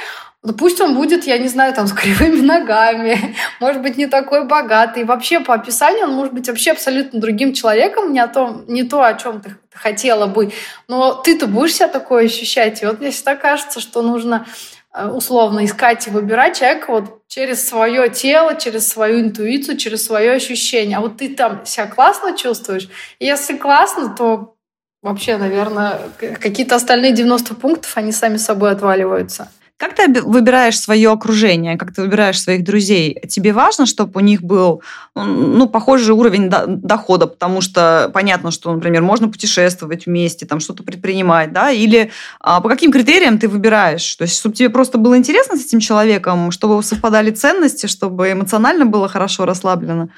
ну, 0.45 0.53
пусть 0.53 0.81
он 0.81 0.95
будет, 0.95 1.27
я 1.27 1.37
не 1.39 1.49
знаю, 1.49 1.75
там, 1.75 1.89
с 1.89 1.93
кривыми 1.93 2.41
ногами, 2.41 3.35
может 3.61 3.83
быть, 3.83 3.97
не 3.97 4.07
такой 4.07 4.45
богатый. 4.45 5.05
Вообще, 5.05 5.41
по 5.41 5.55
описанию, 5.55 6.05
он 6.05 6.15
может 6.15 6.33
быть 6.33 6.49
вообще 6.49 6.71
абсолютно 6.71 7.21
другим 7.21 7.53
человеком, 7.53 8.13
не, 8.13 8.21
о 8.21 8.29
том, 8.29 8.65
не 8.69 8.85
то, 8.85 9.03
о 9.03 9.15
чем 9.15 9.41
ты 9.41 9.57
хотела 9.75 10.27
бы. 10.27 10.53
Но 10.87 11.15
ты-то 11.15 11.49
будешь 11.49 11.75
себя 11.75 11.89
такое 11.89 12.27
ощущать. 12.27 12.83
И 12.83 12.87
вот 12.87 13.01
мне 13.01 13.11
всегда 13.11 13.35
кажется, 13.35 13.81
что 13.81 14.01
нужно 14.01 14.47
э, 14.95 15.09
условно 15.09 15.65
искать 15.65 16.07
и 16.07 16.11
выбирать 16.11 16.57
человека 16.57 16.93
вот 16.93 17.27
через 17.27 17.69
свое 17.69 18.09
тело, 18.09 18.55
через 18.55 18.87
свою 18.87 19.21
интуицию, 19.21 19.77
через 19.77 20.07
свое 20.07 20.33
ощущение. 20.33 20.99
А 20.99 21.01
вот 21.01 21.17
ты 21.17 21.35
там 21.35 21.67
себя 21.67 21.87
классно 21.87 22.37
чувствуешь. 22.37 22.89
Если 23.19 23.57
классно, 23.57 24.15
то 24.15 24.55
вообще, 25.03 25.37
наверное, 25.37 25.99
какие-то 26.19 26.77
остальные 26.77 27.11
90 27.13 27.57
пунктов, 27.57 27.97
они 27.97 28.13
сами 28.13 28.37
собой 28.37 28.71
отваливаются. 28.71 29.51
Как 29.79 29.95
ты 29.95 30.23
выбираешь 30.23 30.77
свое 30.77 31.09
окружение, 31.13 31.79
как 31.79 31.95
ты 31.95 32.03
выбираешь 32.03 32.41
своих 32.41 32.65
друзей? 32.65 33.17
Тебе 33.29 33.53
важно, 33.53 33.87
чтобы 33.87 34.11
у 34.17 34.21
них 34.21 34.43
был 34.43 34.83
ну, 35.15 35.69
похожий 35.69 36.13
уровень 36.15 36.51
дохода, 36.51 37.29
потому 37.29 37.61
что 37.61 38.11
понятно, 38.13 38.51
что, 38.51 38.75
например, 38.75 39.03
можно 39.03 39.29
путешествовать 39.29 40.07
вместе, 40.07 40.47
там 40.47 40.59
что-то 40.59 40.83
предпринимать, 40.83 41.53
да? 41.53 41.71
Или 41.71 42.11
а, 42.41 42.61
по 42.61 42.69
каким 42.69 42.91
критериям 42.91 43.39
ты 43.39 43.47
выбираешь? 43.47 44.17
То 44.17 44.23
есть, 44.23 44.37
чтобы 44.37 44.57
тебе 44.57 44.69
просто 44.69 44.99
было 44.99 45.17
интересно 45.17 45.57
с 45.57 45.65
этим 45.65 45.79
человеком, 45.79 46.51
чтобы 46.51 46.83
совпадали 46.83 47.31
ценности, 47.31 47.87
чтобы 47.87 48.33
эмоционально 48.33 48.85
было 48.85 49.09
хорошо 49.09 49.45
расслаблено? 49.45 50.09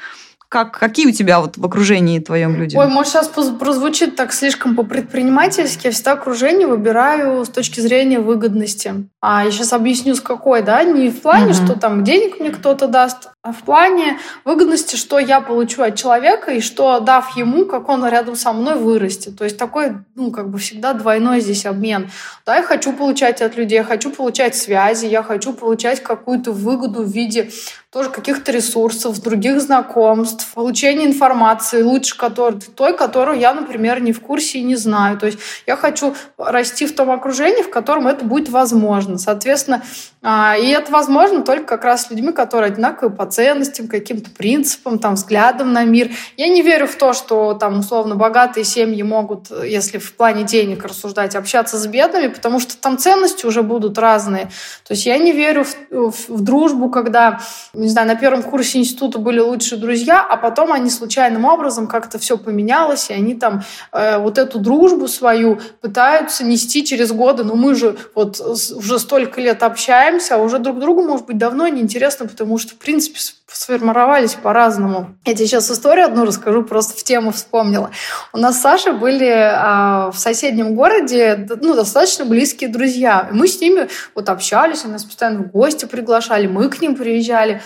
Как, 0.50 0.76
какие 0.76 1.06
у 1.06 1.12
тебя 1.12 1.38
вот 1.38 1.56
в 1.56 1.64
окружении 1.64 2.18
твоем 2.18 2.56
люди? 2.56 2.76
Ой, 2.76 2.88
может, 2.88 3.12
сейчас 3.12 3.28
прозвучит 3.28 4.16
так 4.16 4.32
слишком 4.32 4.74
по-предпринимательски. 4.74 5.86
Я 5.86 5.92
всегда 5.92 6.14
окружение 6.14 6.66
выбираю 6.66 7.44
с 7.44 7.48
точки 7.48 7.78
зрения 7.78 8.18
выгодности. 8.18 9.06
А 9.20 9.44
я 9.44 9.52
сейчас 9.52 9.72
объясню, 9.72 10.16
с 10.16 10.20
какой, 10.20 10.62
да, 10.62 10.82
не 10.82 11.08
в 11.10 11.20
плане, 11.22 11.52
угу. 11.52 11.54
что 11.54 11.78
там 11.78 12.02
денег 12.02 12.40
мне 12.40 12.50
кто-то 12.50 12.88
даст, 12.88 13.30
а 13.42 13.52
в 13.52 13.62
плане 13.62 14.18
выгодности, 14.44 14.96
что 14.96 15.20
я 15.20 15.40
получу 15.40 15.82
от 15.82 15.94
человека 15.94 16.50
и 16.50 16.60
что, 16.60 16.98
дав 16.98 17.36
ему, 17.36 17.64
как 17.64 17.88
он 17.88 18.04
рядом 18.08 18.34
со 18.34 18.52
мной 18.52 18.74
вырастет. 18.74 19.38
То 19.38 19.44
есть 19.44 19.56
такой, 19.56 19.98
ну, 20.16 20.32
как 20.32 20.50
бы 20.50 20.58
всегда 20.58 20.94
двойной 20.94 21.42
здесь 21.42 21.64
обмен. 21.64 22.10
Да, 22.44 22.56
я 22.56 22.62
хочу 22.64 22.92
получать 22.92 23.40
от 23.40 23.56
людей, 23.56 23.76
я 23.76 23.84
хочу 23.84 24.10
получать 24.10 24.56
связи, 24.56 25.06
я 25.06 25.22
хочу 25.22 25.52
получать 25.52 26.02
какую-то 26.02 26.50
выгоду 26.50 27.04
в 27.04 27.08
виде 27.08 27.50
тоже 27.90 28.08
каких-то 28.10 28.52
ресурсов, 28.52 29.20
других 29.20 29.60
знакомств, 29.60 30.54
получения 30.54 31.06
информации, 31.06 31.82
лучше 31.82 32.16
которой, 32.16 32.60
той, 32.60 32.96
которую 32.96 33.40
я, 33.40 33.52
например, 33.52 34.00
не 34.00 34.12
в 34.12 34.20
курсе 34.20 34.60
и 34.60 34.62
не 34.62 34.76
знаю. 34.76 35.18
То 35.18 35.26
есть 35.26 35.40
я 35.66 35.74
хочу 35.74 36.14
расти 36.38 36.86
в 36.86 36.94
том 36.94 37.10
окружении, 37.10 37.62
в 37.62 37.70
котором 37.70 38.06
это 38.06 38.24
будет 38.24 38.48
возможно. 38.48 39.18
Соответственно, 39.18 39.82
а, 40.22 40.56
и 40.56 40.68
это 40.68 40.92
возможно 40.92 41.42
только 41.42 41.64
как 41.64 41.84
раз 41.84 42.06
с 42.06 42.10
людьми, 42.10 42.30
которые 42.30 42.70
одинаковые 42.70 43.12
по 43.12 43.26
ценностям, 43.26 43.88
каким-то 43.88 44.30
принципам, 44.30 45.00
там, 45.00 45.14
взглядам 45.14 45.72
на 45.72 45.82
мир. 45.84 46.10
Я 46.36 46.48
не 46.48 46.62
верю 46.62 46.86
в 46.86 46.94
то, 46.94 47.12
что 47.12 47.54
там 47.54 47.80
условно 47.80 48.14
богатые 48.14 48.64
семьи 48.64 49.02
могут, 49.02 49.50
если 49.64 49.98
в 49.98 50.14
плане 50.14 50.44
денег 50.44 50.84
рассуждать, 50.84 51.34
общаться 51.34 51.76
с 51.76 51.86
бедными, 51.88 52.28
потому 52.28 52.60
что 52.60 52.76
там 52.76 52.98
ценности 52.98 53.46
уже 53.46 53.64
будут 53.64 53.98
разные. 53.98 54.44
То 54.86 54.92
есть 54.92 55.06
я 55.06 55.18
не 55.18 55.32
верю 55.32 55.64
в, 55.64 55.74
в, 55.90 56.28
в 56.28 56.40
дружбу, 56.42 56.88
когда, 56.90 57.40
не 57.84 57.88
знаю, 57.88 58.08
на 58.08 58.14
первом 58.14 58.42
курсе 58.42 58.78
института 58.78 59.18
были 59.18 59.40
лучшие 59.40 59.80
друзья, 59.80 60.24
а 60.28 60.36
потом 60.36 60.72
они 60.72 60.90
случайным 60.90 61.44
образом 61.44 61.86
как-то 61.86 62.18
все 62.18 62.36
поменялось, 62.36 63.10
и 63.10 63.12
они 63.12 63.34
там 63.34 63.62
э, 63.92 64.18
вот 64.18 64.38
эту 64.38 64.58
дружбу 64.58 65.08
свою 65.08 65.60
пытаются 65.80 66.44
нести 66.44 66.84
через 66.84 67.12
годы. 67.12 67.44
Но 67.44 67.54
мы 67.54 67.74
же 67.74 67.96
вот 68.14 68.40
уже 68.40 68.98
столько 68.98 69.40
лет 69.40 69.62
общаемся, 69.62 70.36
а 70.36 70.38
уже 70.38 70.58
друг 70.58 70.78
другу, 70.78 71.02
может 71.02 71.26
быть, 71.26 71.38
давно 71.38 71.68
неинтересно, 71.68 72.26
потому 72.26 72.58
что, 72.58 72.74
в 72.74 72.78
принципе, 72.78 73.18
сформировались 73.52 74.34
по-разному. 74.34 75.16
Я 75.24 75.34
тебе 75.34 75.46
сейчас 75.46 75.70
историю 75.70 76.06
одну 76.06 76.24
расскажу, 76.24 76.62
просто 76.62 76.96
в 76.96 77.02
тему 77.02 77.32
вспомнила. 77.32 77.90
У 78.32 78.38
нас 78.38 78.58
с 78.58 78.60
Сашей 78.60 78.92
были 78.92 79.28
а, 79.28 80.10
в 80.12 80.18
соседнем 80.18 80.74
городе 80.74 81.48
ну, 81.60 81.74
достаточно 81.74 82.24
близкие 82.24 82.70
друзья. 82.70 83.28
И 83.30 83.34
мы 83.34 83.48
с 83.48 83.60
ними 83.60 83.88
вот 84.14 84.28
общались, 84.28 84.84
они 84.84 84.92
нас 84.92 85.04
постоянно 85.04 85.40
в 85.40 85.50
гости 85.50 85.86
приглашали, 85.86 86.46
мы 86.46 86.68
к 86.68 86.80
ним 86.80 86.94
приезжали. 86.94 87.60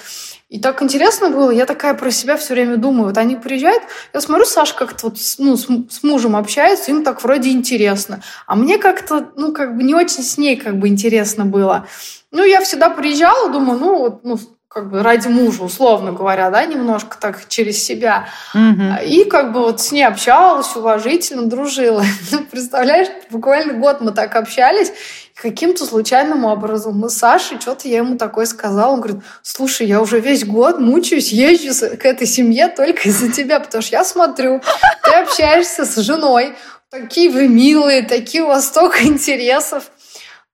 И 0.48 0.60
так 0.60 0.82
интересно 0.82 1.30
было, 1.30 1.50
я 1.50 1.66
такая 1.66 1.94
про 1.94 2.10
себя 2.10 2.36
все 2.36 2.54
время 2.54 2.76
думаю. 2.76 3.06
Вот 3.06 3.18
они 3.18 3.36
приезжают, 3.36 3.82
я 4.12 4.20
смотрю, 4.20 4.44
Саша 4.44 4.74
как-то 4.74 5.06
вот 5.08 5.18
ну, 5.38 5.56
с, 5.56 5.66
с 5.66 6.02
мужем 6.02 6.36
общается, 6.36 6.90
им 6.90 7.02
так 7.02 7.22
вроде 7.24 7.50
интересно. 7.50 8.22
А 8.46 8.54
мне 8.54 8.78
как-то, 8.78 9.32
ну, 9.36 9.52
как 9.52 9.76
бы 9.76 9.82
не 9.82 9.94
очень 9.94 10.22
с 10.22 10.38
ней 10.38 10.56
как 10.56 10.78
бы 10.78 10.88
интересно 10.88 11.44
было. 11.44 11.88
Ну, 12.30 12.44
я 12.44 12.60
всегда 12.60 12.90
приезжала, 12.90 13.50
думаю, 13.50 13.78
ну, 13.78 13.98
вот, 13.98 14.24
ну, 14.24 14.38
как 14.74 14.90
бы 14.90 15.04
ради 15.04 15.28
мужа, 15.28 15.62
условно 15.62 16.10
говоря, 16.10 16.50
да, 16.50 16.66
немножко 16.66 17.16
так 17.20 17.46
через 17.48 17.82
себя. 17.82 18.26
Угу. 18.54 19.06
И 19.06 19.24
как 19.24 19.52
бы 19.52 19.60
вот 19.60 19.80
с 19.80 19.92
ней 19.92 20.02
общалась, 20.02 20.74
уважительно 20.74 21.46
дружила. 21.46 22.02
Ну, 22.32 22.44
представляешь, 22.50 23.06
буквально 23.30 23.74
год 23.74 24.00
мы 24.00 24.10
так 24.10 24.34
общались, 24.34 24.92
каким-то 25.40 25.84
случайным 25.84 26.44
образом 26.44 26.98
мы 26.98 27.08
с 27.08 27.14
Сашей, 27.14 27.60
что-то 27.60 27.86
я 27.86 27.98
ему 27.98 28.18
такое 28.18 28.46
сказала. 28.46 28.92
Он 28.92 29.00
говорит, 29.00 29.22
слушай, 29.42 29.86
я 29.86 30.00
уже 30.00 30.18
весь 30.18 30.44
год 30.44 30.80
мучаюсь, 30.80 31.30
езжу 31.30 31.96
к 31.96 32.04
этой 32.04 32.26
семье 32.26 32.66
только 32.66 33.08
из-за 33.08 33.30
тебя, 33.30 33.60
потому 33.60 33.82
что 33.82 33.94
я 33.94 34.04
смотрю, 34.04 34.60
ты 35.04 35.14
общаешься 35.14 35.84
с 35.84 35.94
женой, 35.96 36.54
такие 36.90 37.30
вы 37.30 37.46
милые, 37.46 38.02
такие 38.02 38.42
у 38.42 38.48
вас 38.48 38.66
столько 38.66 39.04
интересов 39.04 39.84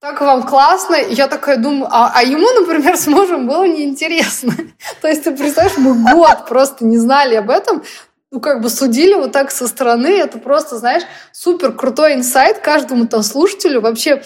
так 0.00 0.20
вам 0.22 0.42
классно. 0.44 0.96
Я 0.96 1.28
такая 1.28 1.58
думаю, 1.58 1.88
а, 1.90 2.10
а 2.14 2.22
ему, 2.22 2.50
например, 2.58 2.96
с 2.96 3.06
мужем 3.06 3.46
было 3.46 3.64
неинтересно. 3.64 4.54
То 5.02 5.08
есть 5.08 5.24
ты 5.24 5.36
представляешь, 5.36 5.76
мы 5.76 5.94
год 6.12 6.46
просто 6.48 6.86
не 6.86 6.96
знали 6.96 7.34
об 7.34 7.50
этом, 7.50 7.82
ну, 8.30 8.40
как 8.40 8.62
бы 8.62 8.70
судили 8.70 9.14
вот 9.14 9.32
так 9.32 9.50
со 9.50 9.66
стороны. 9.68 10.06
Это 10.06 10.38
просто, 10.38 10.78
знаешь, 10.78 11.02
супер 11.32 11.72
крутой 11.72 12.14
инсайт 12.14 12.60
каждому 12.60 13.06
там 13.08 13.22
слушателю. 13.22 13.82
Вообще, 13.82 14.22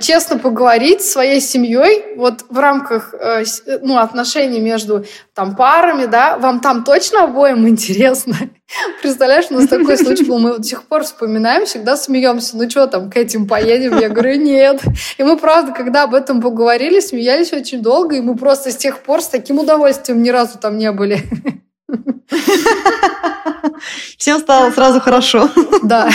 честно 0.00 0.38
поговорить 0.38 1.02
с 1.02 1.12
своей 1.12 1.40
семьей 1.40 2.16
вот 2.16 2.44
в 2.48 2.58
рамках 2.58 3.14
э, 3.14 3.44
ну, 3.82 3.98
отношений 3.98 4.60
между 4.60 5.04
там, 5.34 5.56
парами, 5.56 6.06
да, 6.06 6.38
вам 6.38 6.60
там 6.60 6.84
точно 6.84 7.24
обоим 7.24 7.68
интересно? 7.68 8.36
Представляешь, 9.02 9.46
у 9.50 9.54
нас 9.54 9.68
такой 9.68 9.98
случай 9.98 10.24
был, 10.24 10.38
мы 10.38 10.56
до 10.56 10.62
сих 10.62 10.84
пор 10.84 11.04
вспоминаем, 11.04 11.66
всегда 11.66 11.96
смеемся, 11.96 12.56
ну 12.56 12.68
что 12.70 12.86
там, 12.86 13.10
к 13.10 13.16
этим 13.16 13.46
поедем? 13.46 13.98
Я 13.98 14.08
говорю, 14.08 14.40
нет. 14.40 14.80
И 15.18 15.22
мы, 15.22 15.36
правда, 15.36 15.72
когда 15.72 16.04
об 16.04 16.14
этом 16.14 16.40
поговорили, 16.40 17.00
смеялись 17.00 17.52
очень 17.52 17.82
долго, 17.82 18.16
и 18.16 18.20
мы 18.20 18.36
просто 18.36 18.70
с 18.70 18.76
тех 18.76 19.00
пор 19.00 19.20
с 19.20 19.28
таким 19.28 19.58
удовольствием 19.58 20.22
ни 20.22 20.30
разу 20.30 20.58
там 20.58 20.78
не 20.78 20.90
были. 20.92 21.22
Всем 24.16 24.38
стало 24.40 24.70
сразу 24.70 25.00
хорошо. 25.00 25.50
Да. 25.82 26.08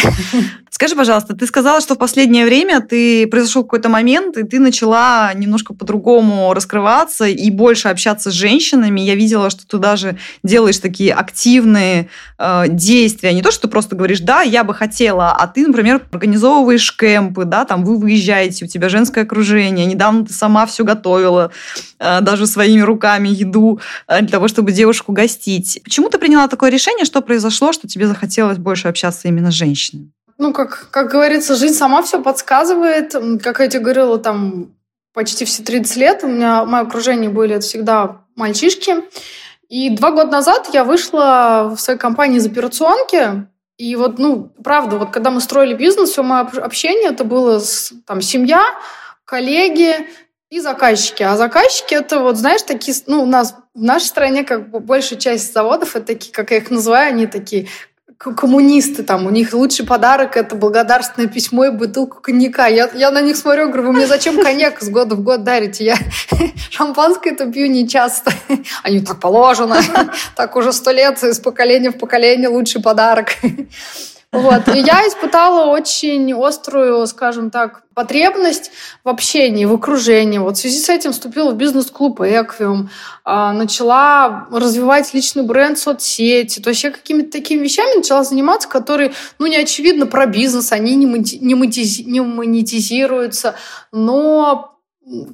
Скажи, 0.69 0.95
пожалуйста, 0.95 1.35
ты 1.35 1.47
сказала, 1.47 1.79
что 1.81 1.95
в 1.95 1.97
последнее 1.97 2.45
время 2.45 2.81
ты 2.81 3.25
произошел 3.27 3.63
какой-то 3.63 3.89
момент, 3.89 4.37
и 4.37 4.43
ты 4.43 4.59
начала 4.59 5.33
немножко 5.33 5.73
по-другому 5.73 6.53
раскрываться 6.53 7.25
и 7.25 7.49
больше 7.49 7.87
общаться 7.87 8.31
с 8.31 8.33
женщинами. 8.33 8.99
Я 8.99 9.15
видела, 9.15 9.49
что 9.49 9.65
ты 9.65 9.77
даже 9.77 10.17
делаешь 10.43 10.77
такие 10.77 11.13
активные 11.13 12.09
э, 12.37 12.65
действия. 12.67 13.33
Не 13.33 13.41
то, 13.41 13.51
что 13.51 13.63
ты 13.63 13.67
просто 13.69 13.95
говоришь, 13.95 14.19
да, 14.19 14.41
я 14.41 14.63
бы 14.63 14.73
хотела, 14.73 15.31
а 15.31 15.47
ты, 15.47 15.65
например, 15.65 16.01
организовываешь 16.11 16.95
кемпы, 16.95 17.45
да, 17.45 17.63
там 17.65 17.85
вы 17.85 17.97
выезжаете, 17.97 18.65
у 18.65 18.67
тебя 18.67 18.89
женское 18.89 19.23
окружение. 19.23 19.85
Недавно 19.85 20.25
ты 20.25 20.33
сама 20.33 20.65
все 20.65 20.83
готовила, 20.83 21.51
э, 21.99 22.21
даже 22.21 22.45
своими 22.45 22.81
руками 22.81 23.29
еду 23.29 23.79
э, 24.07 24.19
для 24.19 24.29
того, 24.29 24.47
чтобы 24.49 24.73
девушку 24.73 25.13
гостить. 25.13 25.79
Почему 25.83 26.09
ты 26.09 26.17
приняла 26.17 26.47
такое 26.47 26.69
решение? 26.69 27.05
Что 27.05 27.21
произошло, 27.21 27.71
что 27.71 27.87
тебе 27.87 28.07
захотелось 28.07 28.57
больше 28.57 28.89
общаться 28.89 29.27
именно 29.29 29.51
с 29.51 29.55
женщинами? 29.55 30.11
Ну, 30.37 30.53
как, 30.53 30.89
как 30.91 31.09
говорится, 31.09 31.55
жизнь 31.55 31.75
сама 31.75 32.03
все 32.03 32.21
подсказывает. 32.21 33.15
Как 33.41 33.59
я 33.59 33.67
тебе 33.67 33.83
говорила, 33.83 34.17
там 34.19 34.73
почти 35.13 35.45
все 35.45 35.63
30 35.63 35.95
лет 35.97 36.23
у 36.23 36.27
меня 36.27 36.63
в 36.63 36.67
моем 36.67 36.87
окружении 36.87 37.27
были 37.27 37.55
это 37.55 37.65
всегда 37.65 38.21
мальчишки. 38.35 38.97
И 39.67 39.89
два 39.89 40.11
года 40.11 40.31
назад 40.31 40.69
я 40.73 40.83
вышла 40.83 41.73
в 41.75 41.81
своей 41.81 41.99
компании 41.99 42.37
из 42.37 42.45
операционки. 42.45 43.47
И 43.77 43.95
вот, 43.95 44.19
ну, 44.19 44.51
правда, 44.63 44.97
вот 44.97 45.11
когда 45.11 45.31
мы 45.31 45.41
строили 45.41 45.73
бизнес, 45.73 46.11
все 46.11 46.23
мое 46.23 46.41
общение, 46.41 47.09
это 47.09 47.23
было 47.23 47.59
с, 47.59 47.93
там 48.05 48.21
семья, 48.21 48.63
коллеги 49.25 50.07
и 50.49 50.59
заказчики. 50.59 51.23
А 51.23 51.35
заказчики 51.35 51.93
это 51.93 52.19
вот, 52.19 52.37
знаешь, 52.37 52.61
такие, 52.61 52.95
ну, 53.07 53.23
у 53.23 53.25
нас 53.25 53.55
в 53.73 53.81
нашей 53.81 54.05
стране 54.05 54.43
как 54.43 54.69
бы 54.69 54.79
большая 54.79 55.19
часть 55.19 55.53
заводов 55.53 55.95
это 55.95 56.05
такие, 56.05 56.31
как 56.31 56.51
я 56.51 56.57
их 56.57 56.71
называю, 56.71 57.09
они 57.09 57.27
такие 57.27 57.67
коммунисты, 58.17 59.03
там, 59.03 59.27
у 59.27 59.29
них 59.29 59.53
лучший 59.53 59.85
подарок– 59.85 60.35
это 60.37 60.55
благодарственное 60.55 61.29
письмо 61.29 61.65
и 61.65 61.69
бутылку 61.69 62.19
коньяка. 62.19 62.67
Я, 62.67 62.89
я 62.95 63.11
на 63.11 63.21
них 63.21 63.37
смотрю, 63.37 63.67
говорю, 63.67 63.87
вы 63.87 63.93
мне 63.93 64.07
зачем 64.07 64.41
коньяк 64.41 64.81
с 64.81 64.89
года 64.89 65.15
в 65.15 65.21
год 65.21 65.43
дарите? 65.43 65.85
Я 65.85 65.97
шампанское-то 66.71 67.51
пью 67.51 67.67
не 67.67 67.87
часто. 67.87 68.31
Они 68.83 69.01
так 69.01 69.19
положено, 69.19 69.77
так 70.35 70.55
уже 70.55 70.73
сто 70.73 70.91
лет, 70.91 71.21
из 71.23 71.39
поколения 71.39 71.91
в 71.91 71.97
поколение 71.97 72.49
лучший 72.49 72.81
подарок. 72.81 73.35
Вот. 74.33 74.67
И 74.67 74.79
я 74.79 75.07
испытала 75.07 75.71
очень 75.71 76.33
острую, 76.33 77.07
скажем 77.07 77.49
так, 77.49 77.83
потребность 77.93 78.71
в 79.05 79.09
общении, 79.09 79.63
в 79.63 79.73
окружении. 79.73 80.37
Вот 80.37 80.57
в 80.57 80.59
связи 80.59 80.79
с 80.79 80.89
этим 80.89 81.13
вступила 81.13 81.51
в 81.51 81.55
бизнес-клуб 81.55 82.19
«Эквиум», 82.19 82.89
а, 83.23 83.53
начала 83.53 84.47
развивать 84.51 85.13
личный 85.13 85.43
бренд 85.43 85.79
соцсети. 85.79 86.59
То 86.59 86.71
есть 86.71 86.83
я 86.83 86.91
какими-то 86.91 87.31
такими 87.31 87.63
вещами 87.63 87.95
начала 87.97 88.25
заниматься, 88.25 88.67
которые, 88.67 89.13
ну, 89.39 89.47
не 89.47 89.55
очевидно 89.55 90.05
про 90.05 90.25
бизнес, 90.25 90.73
они 90.73 90.95
не 90.95 91.05
монетизируются, 92.21 93.55
но 93.93 94.76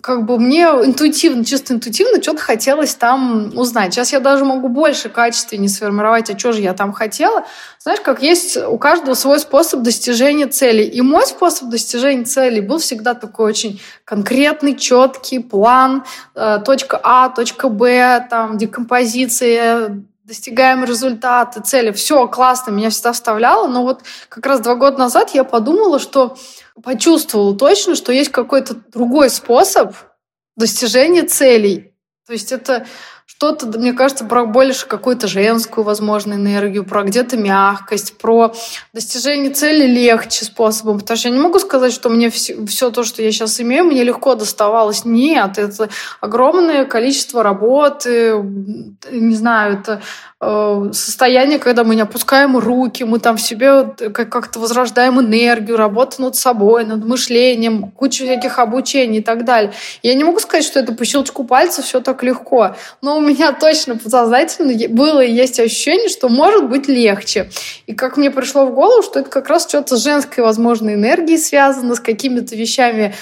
как 0.02 0.26
бы 0.26 0.38
мне 0.38 0.64
интуитивно, 0.66 1.44
чисто 1.44 1.74
интуитивно 1.74 2.22
что-то 2.22 2.42
хотелось 2.42 2.94
там 2.94 3.52
узнать. 3.56 3.94
Сейчас 3.94 4.14
я 4.14 4.20
даже 4.20 4.46
могу 4.46 4.68
больше 4.68 5.10
качественнее 5.10 5.70
сформировать, 5.70 6.30
а 6.30 6.38
что 6.38 6.52
же 6.52 6.62
я 6.62 6.74
там 6.74 6.94
хотела. 6.94 7.46
Знаешь, 7.80 8.02
как 8.02 8.22
есть 8.22 8.56
у 8.56 8.78
каждого 8.78 9.16
свой 9.16 9.40
способ 9.40 9.82
достижения 9.82 10.46
цели. 10.46 10.84
И 10.84 11.02
мой 11.02 11.26
способ 11.26 11.70
достижения 11.70 12.24
цели 12.24 12.60
был 12.60 12.78
всегда 12.78 13.16
такой 13.16 13.50
очень 13.50 13.82
конкретный, 14.06 14.76
четкий 14.76 15.40
план, 15.40 16.04
э, 16.36 16.60
точка 16.64 17.00
А, 17.02 17.30
точка 17.30 17.70
Б, 17.70 18.28
там, 18.30 18.58
декомпозиция, 18.60 20.04
достигаем 20.34 20.84
результаты, 20.84 21.62
цели. 21.62 21.92
Все 21.92 22.28
классно, 22.28 22.72
меня 22.72 22.90
всегда 22.90 23.14
вставляло. 23.14 23.68
Но 23.68 23.84
вот 23.84 24.02
как 24.30 24.44
раз 24.48 24.62
два 24.62 24.74
года 24.74 24.98
назад 24.98 25.30
я 25.36 25.44
подумала, 25.44 26.00
что 26.00 26.36
почувствовала 26.82 27.56
точно, 27.56 27.94
что 27.94 28.12
есть 28.12 28.32
какой-то 28.32 28.74
другой 28.92 29.30
способ 29.30 29.94
достижения 30.56 31.22
целей. 31.22 31.94
То 32.26 32.34
есть 32.34 32.52
это 32.52 32.88
что-то, 33.36 33.66
мне 33.78 33.94
кажется, 33.94 34.26
про 34.26 34.46
больше 34.46 34.88
какую-то 34.88 35.28
женскую, 35.28 35.84
возможно, 35.84 36.34
энергию, 36.34 36.86
про 36.86 37.04
где-то 37.04 37.36
мягкость, 37.36 38.18
про 38.18 38.54
достижение 38.94 39.52
цели 39.52 39.86
легче 39.86 40.46
способом. 40.46 41.00
Потому 41.00 41.18
что 41.18 41.30
я 41.30 41.36
не 41.36 41.42
могу 41.42 41.60
сказать, 41.60 41.92
что 41.92 42.10
мне 42.10 42.30
все, 42.30 42.66
все 42.68 42.92
то, 42.92 43.04
что 43.04 43.22
я 43.22 43.32
сейчас 43.32 43.60
имею, 43.60 43.86
мне 43.86 44.04
легко 44.04 44.36
доставалось. 44.36 45.04
Нет, 45.04 45.58
это 45.58 45.90
огромное 46.22 46.86
количество 46.86 47.44
работы, 47.44 48.36
не 49.12 49.36
знаю, 49.36 49.80
это 49.80 50.02
Э, 50.46 50.90
состояние, 50.92 51.58
когда 51.58 51.84
мы 51.84 51.96
не 51.96 52.02
опускаем 52.02 52.58
руки, 52.58 53.04
мы 53.04 53.20
там 53.20 53.38
в 53.38 53.42
себе 53.42 53.86
как-то 54.14 54.60
возрождаем 54.60 55.20
энергию, 55.22 55.78
работу 55.78 56.22
над 56.22 56.36
собой, 56.36 56.86
над 56.86 57.06
мышлением, 57.06 57.92
кучу 57.92 58.26
всяких 58.26 58.60
обучений 58.60 59.20
и 59.20 59.24
так 59.24 59.46
далее. 59.46 59.72
Я 60.02 60.14
не 60.16 60.24
могу 60.24 60.40
сказать, 60.40 60.66
что 60.66 60.80
это 60.80 60.94
по 60.94 61.06
щелчку 61.06 61.46
пальца 61.46 61.82
все 61.82 62.02
так 62.02 62.24
легко, 62.24 62.76
но 63.02 63.20
меня 63.28 63.52
точно 63.52 63.98
подсознательно 63.98 64.74
было 64.90 65.22
и 65.22 65.32
есть 65.32 65.60
ощущение, 65.60 66.10
что 66.10 66.30
может 66.30 66.70
быть 66.70 66.88
легче. 66.88 67.50
И 67.88 67.94
как 67.94 68.18
мне 68.18 68.32
пришло 68.32 68.66
в 68.66 68.74
голову, 68.74 69.04
что 69.04 69.20
это 69.20 69.30
как 69.30 69.50
раз 69.50 69.68
что-то 69.68 69.98
с 69.98 70.04
женской, 70.04 70.44
возможно, 70.44 70.94
энергией 70.94 71.38
связано, 71.38 71.96
с 71.96 72.00
какими-то 72.00 72.56
вещами, 72.56 73.16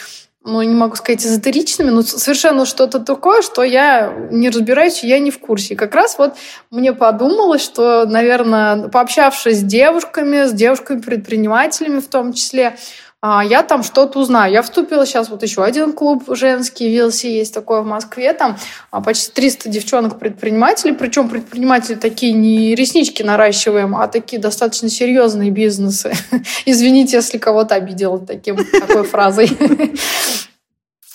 ну, 0.43 0.61
не 0.63 0.73
могу 0.73 0.95
сказать 0.95 1.23
эзотеричными, 1.23 1.91
но 1.91 2.01
совершенно 2.01 2.65
что-то 2.65 2.99
такое, 2.99 3.43
что 3.43 3.61
я 3.61 4.11
не 4.31 4.49
разбираюсь, 4.49 5.03
я 5.03 5.19
не 5.19 5.29
в 5.29 5.39
курсе. 5.39 5.75
И 5.75 5.77
как 5.77 5.93
раз 5.93 6.17
вот 6.17 6.33
мне 6.71 6.93
подумалось, 6.93 7.61
что, 7.61 8.05
наверное, 8.07 8.87
пообщавшись 8.89 9.59
с 9.59 9.63
девушками, 9.63 10.45
с 10.45 10.51
девушками-предпринимателями 10.51 11.99
в 11.99 12.07
том 12.07 12.33
числе, 12.33 12.75
а, 13.23 13.43
я 13.43 13.61
там 13.61 13.83
что-то 13.83 14.19
узнаю. 14.19 14.51
Я 14.51 14.63
вступила 14.63 15.05
сейчас 15.05 15.29
вот 15.29 15.43
еще 15.43 15.63
один 15.63 15.93
клуб 15.93 16.23
женский, 16.29 16.95
VLC 16.95 17.27
есть 17.27 17.53
такой 17.53 17.83
в 17.83 17.85
Москве, 17.85 18.33
там 18.33 18.57
а, 18.89 18.99
почти 18.99 19.31
300 19.31 19.69
девчонок-предпринимателей, 19.69 20.93
причем 20.93 21.29
предприниматели 21.29 21.95
такие 21.95 22.33
не 22.33 22.73
реснички 22.73 23.21
наращиваем, 23.21 23.95
а 23.95 24.07
такие 24.07 24.41
достаточно 24.41 24.89
серьезные 24.89 25.51
бизнесы. 25.51 26.13
Извините, 26.65 27.17
если 27.17 27.37
кого-то 27.37 27.75
обидела 27.75 28.17
таким, 28.19 28.57
такой 28.57 29.03
фразой. 29.03 29.49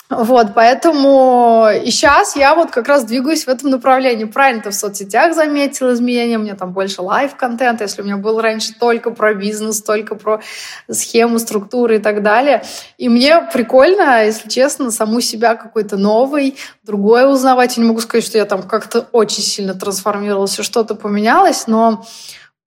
Вот, 0.09 0.53
поэтому 0.55 1.67
и 1.83 1.91
сейчас 1.91 2.37
я 2.37 2.55
вот 2.55 2.71
как 2.71 2.87
раз 2.87 3.03
двигаюсь 3.03 3.43
в 3.43 3.49
этом 3.49 3.71
направлении. 3.71 4.23
Правильно 4.23 4.63
ты 4.63 4.69
в 4.69 4.73
соцсетях 4.73 5.35
заметил 5.35 5.93
изменения, 5.93 6.37
у 6.37 6.41
меня 6.41 6.55
там 6.55 6.71
больше 6.71 7.01
live-контента, 7.01 7.83
если 7.83 8.01
у 8.01 8.05
меня 8.05 8.15
был 8.15 8.39
раньше 8.39 8.73
только 8.79 9.11
про 9.11 9.33
бизнес, 9.33 9.81
только 9.81 10.15
про 10.15 10.41
схему, 10.89 11.39
структуры 11.39 11.97
и 11.97 11.99
так 11.99 12.23
далее. 12.23 12.63
И 12.97 13.09
мне 13.09 13.41
прикольно, 13.51 14.23
если 14.23 14.47
честно, 14.47 14.91
саму 14.91 15.19
себя 15.19 15.55
какой-то 15.55 15.97
новый, 15.97 16.55
другой 16.83 17.29
узнавать. 17.29 17.75
Я 17.75 17.83
не 17.83 17.89
могу 17.89 17.99
сказать, 17.99 18.25
что 18.25 18.37
я 18.37 18.45
там 18.45 18.63
как-то 18.63 19.09
очень 19.11 19.43
сильно 19.43 19.73
трансформировалась, 19.73 20.57
что-то 20.57 20.95
поменялось, 20.95 21.67
но 21.67 22.05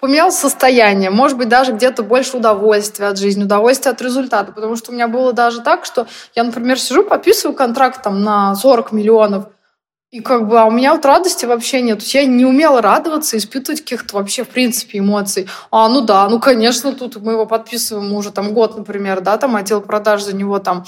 поменял 0.00 0.32
состояние, 0.32 1.10
может 1.10 1.36
быть, 1.36 1.48
даже 1.48 1.72
где-то 1.72 2.02
больше 2.02 2.38
удовольствия 2.38 3.06
от 3.08 3.18
жизни, 3.18 3.44
удовольствия 3.44 3.92
от 3.92 4.02
результата, 4.02 4.52
потому 4.52 4.76
что 4.76 4.90
у 4.90 4.94
меня 4.94 5.08
было 5.08 5.32
даже 5.32 5.60
так, 5.60 5.84
что 5.84 6.06
я, 6.34 6.44
например, 6.44 6.78
сижу, 6.78 7.04
подписываю 7.04 7.56
контракт 7.56 8.02
там 8.02 8.22
на 8.22 8.54
40 8.54 8.92
миллионов, 8.92 9.46
и 10.10 10.18
как 10.18 10.48
бы, 10.48 10.60
а 10.60 10.64
у 10.64 10.72
меня 10.72 10.92
вот 10.92 11.04
радости 11.04 11.44
вообще 11.44 11.82
нет. 11.82 11.98
То 11.98 12.02
есть 12.02 12.14
я 12.14 12.26
не 12.26 12.44
умела 12.44 12.82
радоваться, 12.82 13.36
испытывать 13.36 13.82
каких-то 13.82 14.16
вообще, 14.16 14.42
в 14.42 14.48
принципе, 14.48 14.98
эмоций. 14.98 15.46
А, 15.70 15.88
ну 15.88 16.00
да, 16.00 16.28
ну, 16.28 16.40
конечно, 16.40 16.92
тут 16.92 17.22
мы 17.22 17.32
его 17.32 17.46
подписываем 17.46 18.12
уже 18.12 18.32
там 18.32 18.52
год, 18.52 18.76
например, 18.76 19.20
да, 19.20 19.36
там 19.36 19.54
отдел 19.54 19.80
продаж 19.80 20.24
за 20.24 20.34
него 20.34 20.58
там 20.58 20.84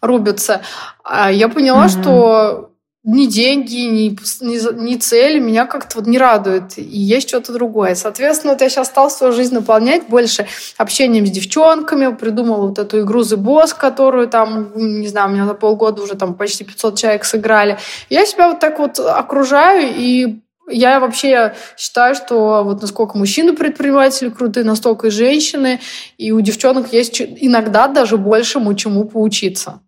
рубится. 0.00 0.62
А 1.04 1.30
я 1.30 1.48
поняла, 1.48 1.86
mm-hmm. 1.86 2.02
что 2.02 2.73
ни 3.04 3.26
деньги, 3.26 3.76
ни, 3.76 4.16
ни, 4.40 4.82
ни 4.82 4.96
цели 4.96 5.38
меня 5.38 5.66
как-то 5.66 5.98
вот 5.98 6.06
не 6.06 6.16
радуют. 6.16 6.78
И 6.78 6.82
есть 6.82 7.28
что-то 7.28 7.52
другое. 7.52 7.94
Соответственно, 7.94 8.54
вот 8.54 8.62
я 8.62 8.70
сейчас 8.70 8.86
стал 8.86 9.10
свою 9.10 9.34
жизнь 9.34 9.54
наполнять 9.54 10.08
больше 10.08 10.46
общением 10.78 11.26
с 11.26 11.30
девчонками, 11.30 12.14
придумала 12.14 12.68
вот 12.68 12.78
эту 12.78 13.02
игру 13.02 13.20
The 13.20 13.36
Boss, 13.36 13.76
которую 13.76 14.28
там, 14.28 14.72
не 14.74 15.06
знаю, 15.06 15.28
у 15.28 15.32
меня 15.32 15.44
за 15.44 15.52
полгода 15.52 16.02
уже 16.02 16.14
там 16.14 16.34
почти 16.34 16.64
500 16.64 16.98
человек 16.98 17.24
сыграли. 17.26 17.78
Я 18.08 18.24
себя 18.24 18.48
вот 18.48 18.60
так 18.60 18.78
вот 18.78 18.98
окружаю, 18.98 19.92
и 19.94 20.40
я 20.70 20.98
вообще 20.98 21.54
считаю, 21.76 22.14
что 22.14 22.62
вот 22.64 22.80
насколько 22.80 23.18
мужчины-предприниматели 23.18 24.30
крутые, 24.30 24.64
настолько 24.64 25.08
и 25.08 25.10
женщины, 25.10 25.80
и 26.16 26.32
у 26.32 26.40
девчонок 26.40 26.90
есть 26.94 27.20
иногда 27.20 27.86
даже 27.86 28.16
большему 28.16 28.72
чему 28.74 29.04
поучиться. 29.04 29.80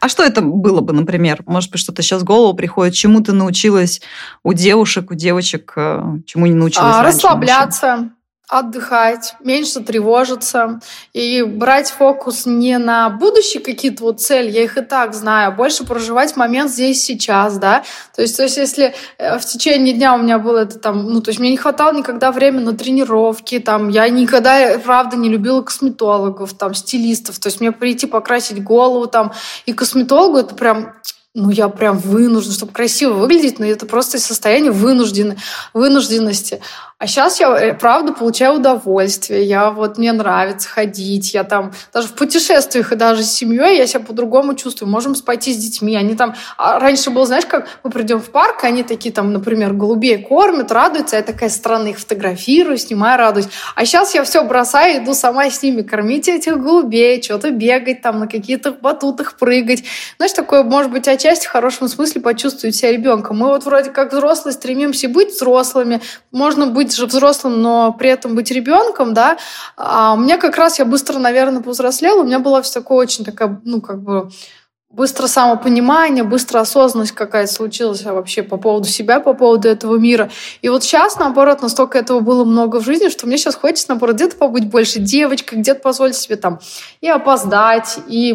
А 0.00 0.08
что 0.08 0.22
это 0.22 0.42
было 0.42 0.80
бы, 0.80 0.92
например? 0.92 1.42
Может 1.46 1.70
быть, 1.70 1.80
что-то 1.80 2.02
сейчас 2.02 2.22
в 2.22 2.24
голову 2.24 2.56
приходит, 2.56 2.94
чему 2.94 3.20
ты 3.20 3.32
научилась 3.32 4.00
у 4.42 4.52
девушек, 4.52 5.10
у 5.10 5.14
девочек, 5.14 5.72
э, 5.76 6.18
чему 6.26 6.46
не 6.46 6.54
научилась 6.54 6.96
а, 6.96 7.02
раньше? 7.02 7.16
Расслабляться, 7.16 8.10
отдыхать, 8.48 9.34
меньше 9.44 9.80
тревожиться 9.80 10.80
и 11.12 11.42
брать 11.42 11.90
фокус 11.90 12.46
не 12.46 12.78
на 12.78 13.10
будущие 13.10 13.62
какие-то 13.62 14.04
вот 14.04 14.20
цели, 14.22 14.50
я 14.50 14.64
их 14.64 14.78
и 14.78 14.80
так 14.80 15.14
знаю, 15.14 15.48
а 15.48 15.50
больше 15.50 15.84
проживать 15.84 16.34
момент 16.34 16.70
здесь 16.70 17.04
сейчас, 17.04 17.58
да. 17.58 17.84
То 18.16 18.22
есть, 18.22 18.36
то 18.38 18.44
есть 18.44 18.56
если 18.56 18.94
э, 19.18 19.38
в 19.38 19.44
течение 19.44 19.92
дня 19.92 20.14
у 20.14 20.18
меня 20.18 20.38
было 20.38 20.60
это 20.60 20.78
там, 20.78 21.12
ну, 21.12 21.20
то 21.20 21.28
есть 21.28 21.40
мне 21.40 21.50
не 21.50 21.58
хватало 21.58 21.92
никогда 21.92 22.32
времени 22.32 22.64
на 22.64 22.74
тренировки, 22.74 23.58
там, 23.58 23.90
я 23.90 24.08
никогда, 24.08 24.78
правда, 24.78 25.16
не 25.16 25.28
любила 25.28 25.60
косметологов, 25.60 26.54
там, 26.54 26.72
стилистов, 26.72 27.38
то 27.38 27.48
есть 27.48 27.60
мне 27.60 27.70
прийти 27.70 28.06
покрасить 28.06 28.64
голову, 28.64 29.06
там, 29.06 29.32
и 29.66 29.74
косметологу 29.74 30.38
это 30.38 30.54
прям 30.54 30.94
ну, 31.34 31.50
я 31.50 31.68
прям 31.68 31.98
вынуждена, 31.98 32.54
чтобы 32.54 32.72
красиво 32.72 33.12
выглядеть, 33.12 33.58
но 33.58 33.66
это 33.66 33.86
просто 33.86 34.18
состояние 34.18 34.72
вынужден, 34.72 35.38
вынужденности. 35.72 36.60
А 37.00 37.06
сейчас 37.06 37.38
я, 37.38 37.56
э, 37.56 37.74
правда, 37.74 38.12
получаю 38.12 38.54
удовольствие. 38.54 39.44
Я 39.44 39.70
вот, 39.70 39.98
мне 39.98 40.10
нравится 40.10 40.68
ходить. 40.68 41.32
Я 41.32 41.44
там 41.44 41.72
даже 41.94 42.08
в 42.08 42.14
путешествиях 42.14 42.90
и 42.90 42.96
даже 42.96 43.22
с 43.22 43.30
семьей 43.30 43.78
я 43.78 43.86
себя 43.86 44.00
по-другому 44.00 44.54
чувствую. 44.54 44.90
Можем 44.90 45.14
пойти 45.14 45.52
с 45.52 45.58
детьми. 45.58 45.94
Они 45.94 46.16
там... 46.16 46.34
А 46.56 46.80
раньше 46.80 47.10
было, 47.10 47.24
знаешь, 47.24 47.46
как 47.46 47.68
мы 47.84 47.90
придем 47.90 48.18
в 48.18 48.30
парк, 48.30 48.64
они 48.64 48.82
такие 48.82 49.14
там, 49.14 49.32
например, 49.32 49.74
голубей 49.74 50.18
кормят, 50.18 50.72
радуются. 50.72 51.14
Я 51.14 51.22
такая 51.22 51.50
странно 51.50 51.86
их 51.86 52.00
фотографирую, 52.00 52.76
снимаю, 52.78 53.16
радуюсь. 53.16 53.48
А 53.76 53.84
сейчас 53.84 54.12
я 54.16 54.24
все 54.24 54.42
бросаю, 54.42 55.00
иду 55.00 55.14
сама 55.14 55.48
с 55.48 55.62
ними 55.62 55.82
кормить 55.82 56.26
этих 56.26 56.60
голубей, 56.60 57.22
что-то 57.22 57.52
бегать 57.52 58.02
там, 58.02 58.18
на 58.18 58.26
каких-то 58.26 58.72
батутах 58.72 59.34
прыгать. 59.34 59.84
Знаешь, 60.16 60.32
такое, 60.32 60.64
может 60.64 60.90
быть, 60.90 61.06
отчасти 61.06 61.46
в 61.46 61.50
хорошем 61.50 61.86
смысле 61.86 62.22
почувствовать 62.22 62.74
себя 62.74 62.90
ребенком. 62.90 63.38
Мы 63.38 63.46
вот 63.46 63.64
вроде 63.64 63.90
как 63.90 64.12
взрослые 64.12 64.52
стремимся 64.52 65.08
быть 65.08 65.30
взрослыми. 65.30 66.00
Можно 66.32 66.66
быть 66.66 66.87
быть 66.88 66.96
же 66.96 67.06
взрослым, 67.06 67.60
но 67.62 67.92
при 67.92 68.10
этом 68.10 68.34
быть 68.34 68.50
ребенком, 68.50 69.14
да. 69.14 69.36
А 69.76 70.14
у 70.14 70.16
меня 70.16 70.38
как 70.38 70.56
раз, 70.56 70.78
я 70.78 70.84
быстро, 70.84 71.18
наверное, 71.18 71.62
повзрослела, 71.62 72.20
у 72.20 72.24
меня 72.24 72.38
была 72.38 72.62
все 72.62 72.80
такое 72.80 72.98
очень 72.98 73.24
такая, 73.24 73.60
ну, 73.64 73.80
как 73.80 74.00
бы, 74.02 74.30
быстро 74.90 75.26
самопонимание, 75.26 76.24
быстро 76.24 76.60
осознанность 76.60 77.12
какая-то 77.12 77.52
случилась 77.52 78.02
вообще 78.02 78.42
по 78.42 78.56
поводу 78.56 78.88
себя, 78.88 79.20
по 79.20 79.34
поводу 79.34 79.68
этого 79.68 79.96
мира. 79.96 80.30
И 80.62 80.70
вот 80.70 80.82
сейчас, 80.82 81.18
наоборот, 81.18 81.60
настолько 81.60 81.98
этого 81.98 82.20
было 82.20 82.44
много 82.44 82.80
в 82.80 82.84
жизни, 82.84 83.10
что 83.10 83.26
мне 83.26 83.36
сейчас 83.36 83.54
хочется, 83.54 83.90
наоборот, 83.90 84.16
где-то 84.16 84.36
побыть 84.36 84.70
больше 84.70 84.98
девочкой, 84.98 85.58
где-то 85.58 85.80
позволить 85.80 86.16
себе 86.16 86.36
там 86.36 86.58
и 87.02 87.08
опоздать, 87.08 87.98
и 88.08 88.32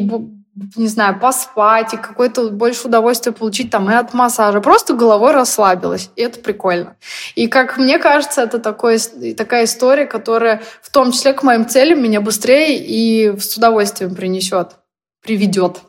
не 0.76 0.88
знаю, 0.88 1.20
поспать 1.20 1.94
и 1.94 1.98
какое-то 1.98 2.50
больше 2.50 2.88
удовольствие 2.88 3.34
получить 3.34 3.72
там 3.72 3.90
и 3.90 3.94
от 3.94 4.14
массажа. 4.14 4.62
Просто 4.62 4.94
головой 4.94 5.32
расслабилась. 5.32 6.12
И 6.16 6.22
это 6.22 6.40
прикольно. 6.40 6.96
И 7.36 7.48
как 7.48 7.78
мне 7.78 7.98
кажется, 7.98 8.42
это 8.42 8.60
такой, 8.60 9.00
такая 9.36 9.66
история, 9.66 10.06
которая 10.06 10.62
в 10.82 10.92
том 10.92 11.12
числе 11.12 11.34
к 11.34 11.44
моим 11.44 11.68
целям 11.68 12.04
меня 12.04 12.22
быстрее 12.22 12.78
и 12.78 13.38
с 13.40 13.58
удовольствием 13.58 14.14
принесет 14.14 14.76
приведет. 15.24 15.82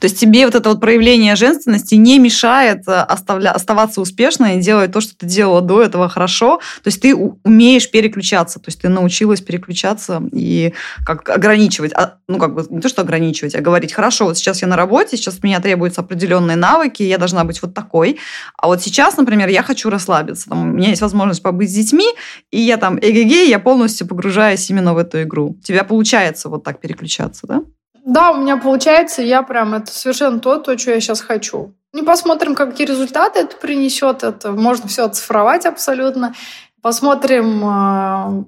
То 0.00 0.06
есть 0.06 0.18
тебе 0.18 0.46
вот 0.46 0.54
это 0.54 0.70
вот 0.70 0.80
проявление 0.80 1.36
женственности 1.36 1.96
не 1.96 2.18
мешает 2.18 2.88
э, 2.88 2.92
оставля... 2.92 3.50
оставаться 3.50 4.00
успешной 4.00 4.56
и 4.56 4.60
делать 4.60 4.90
то, 4.90 5.00
что 5.02 5.14
ты 5.16 5.26
делала 5.26 5.60
до 5.60 5.82
этого 5.82 6.08
хорошо. 6.08 6.60
То 6.82 6.88
есть 6.88 7.02
ты 7.02 7.14
умеешь 7.14 7.90
переключаться, 7.90 8.58
то 8.58 8.68
есть 8.68 8.80
ты 8.80 8.88
научилась 8.88 9.42
переключаться 9.42 10.22
и 10.32 10.72
как 11.04 11.28
ограничивать, 11.28 11.92
а, 11.92 12.16
ну 12.26 12.38
как 12.38 12.54
бы 12.54 12.66
не 12.70 12.80
то, 12.80 12.88
что 12.88 13.02
ограничивать, 13.02 13.54
а 13.54 13.60
говорить, 13.60 13.92
хорошо, 13.92 14.24
вот 14.24 14.38
сейчас 14.38 14.62
я 14.62 14.68
на 14.68 14.76
работе, 14.76 15.16
сейчас 15.16 15.36
от 15.36 15.44
меня 15.44 15.60
требуются 15.60 16.00
определенные 16.00 16.56
навыки, 16.56 17.02
я 17.02 17.18
должна 17.18 17.44
быть 17.44 17.60
вот 17.60 17.74
такой, 17.74 18.18
а 18.56 18.68
вот 18.68 18.82
сейчас, 18.82 19.16
например, 19.18 19.48
я 19.48 19.62
хочу 19.62 19.90
расслабиться, 19.90 20.48
там, 20.48 20.70
у 20.70 20.72
меня 20.72 20.88
есть 20.88 21.02
возможность 21.02 21.42
побыть 21.42 21.70
с 21.70 21.74
детьми, 21.74 22.06
и 22.50 22.60
я 22.60 22.78
там 22.78 22.98
эгегей, 22.98 23.48
я 23.48 23.58
полностью 23.58 24.06
погружаюсь 24.06 24.68
именно 24.70 24.94
в 24.94 24.98
эту 24.98 25.22
игру. 25.22 25.56
У 25.58 25.62
тебя 25.62 25.84
получается 25.84 26.48
вот 26.48 26.64
так 26.64 26.80
переключаться, 26.80 27.46
да? 27.46 27.62
Да, 28.04 28.32
у 28.32 28.36
меня 28.36 28.58
получается, 28.58 29.22
я 29.22 29.42
прям, 29.42 29.74
это 29.74 29.90
совершенно 29.90 30.38
то, 30.38 30.58
то, 30.58 30.76
что 30.76 30.90
я 30.90 31.00
сейчас 31.00 31.22
хочу. 31.22 31.74
Не 31.94 32.02
посмотрим, 32.02 32.54
какие 32.54 32.86
результаты 32.86 33.40
это 33.40 33.56
принесет. 33.56 34.24
Это 34.24 34.52
можно 34.52 34.88
все 34.88 35.04
оцифровать 35.04 35.64
абсолютно. 35.64 36.34
Посмотрим, 36.82 37.62
а, 37.64 38.44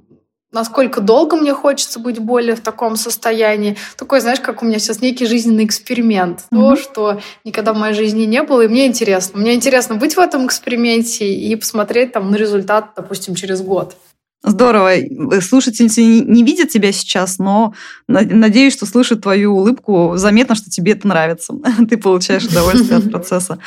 насколько 0.53 1.01
долго 1.01 1.37
мне 1.37 1.55
хочется 1.55 2.01
быть 2.01 2.19
более 2.19 2.55
в 2.55 2.61
таком 2.61 2.97
состоянии. 2.97 3.77
Такой, 3.97 4.21
знаешь, 4.21 4.40
как 4.40 4.62
у 4.62 4.66
меня 4.66 4.79
сейчас 4.79 5.01
некий 5.01 5.27
жизненный 5.27 5.64
эксперимент. 5.64 6.40
Mm-hmm. 6.40 6.59
То, 6.59 6.77
что 6.77 7.21
никогда 7.45 7.73
в 7.73 7.79
моей 7.79 7.95
жизни 7.95 8.25
не 8.25 8.42
было, 8.42 8.62
и 8.62 8.69
мне 8.69 8.87
интересно. 8.87 9.40
Мне 9.40 9.55
интересно 9.55 9.95
быть 9.95 10.16
в 10.16 10.19
этом 10.19 10.47
эксперименте 10.47 11.33
и 11.33 11.55
посмотреть 11.57 12.12
там 12.12 12.31
на 12.31 12.37
результат, 12.37 12.90
допустим, 12.97 13.35
через 13.35 13.62
год. 13.62 13.97
Здорово. 14.42 14.92
Слушательницы 15.40 16.05
не 16.05 16.44
видят 16.44 16.68
тебя 16.68 16.92
сейчас, 16.92 17.38
но 17.38 17.75
надеюсь, 18.07 18.75
что 18.75 18.87
слышат 18.87 19.22
твою 19.22 19.57
улыбку. 19.57 20.12
Заметно, 20.16 20.55
что 20.55 20.70
тебе 20.70 20.92
это 20.92 21.09
нравится. 21.09 21.55
Ты 21.88 21.96
получаешь 21.96 22.44
удовольствие 22.44 22.99
от 22.99 23.11
процесса. 23.11 23.59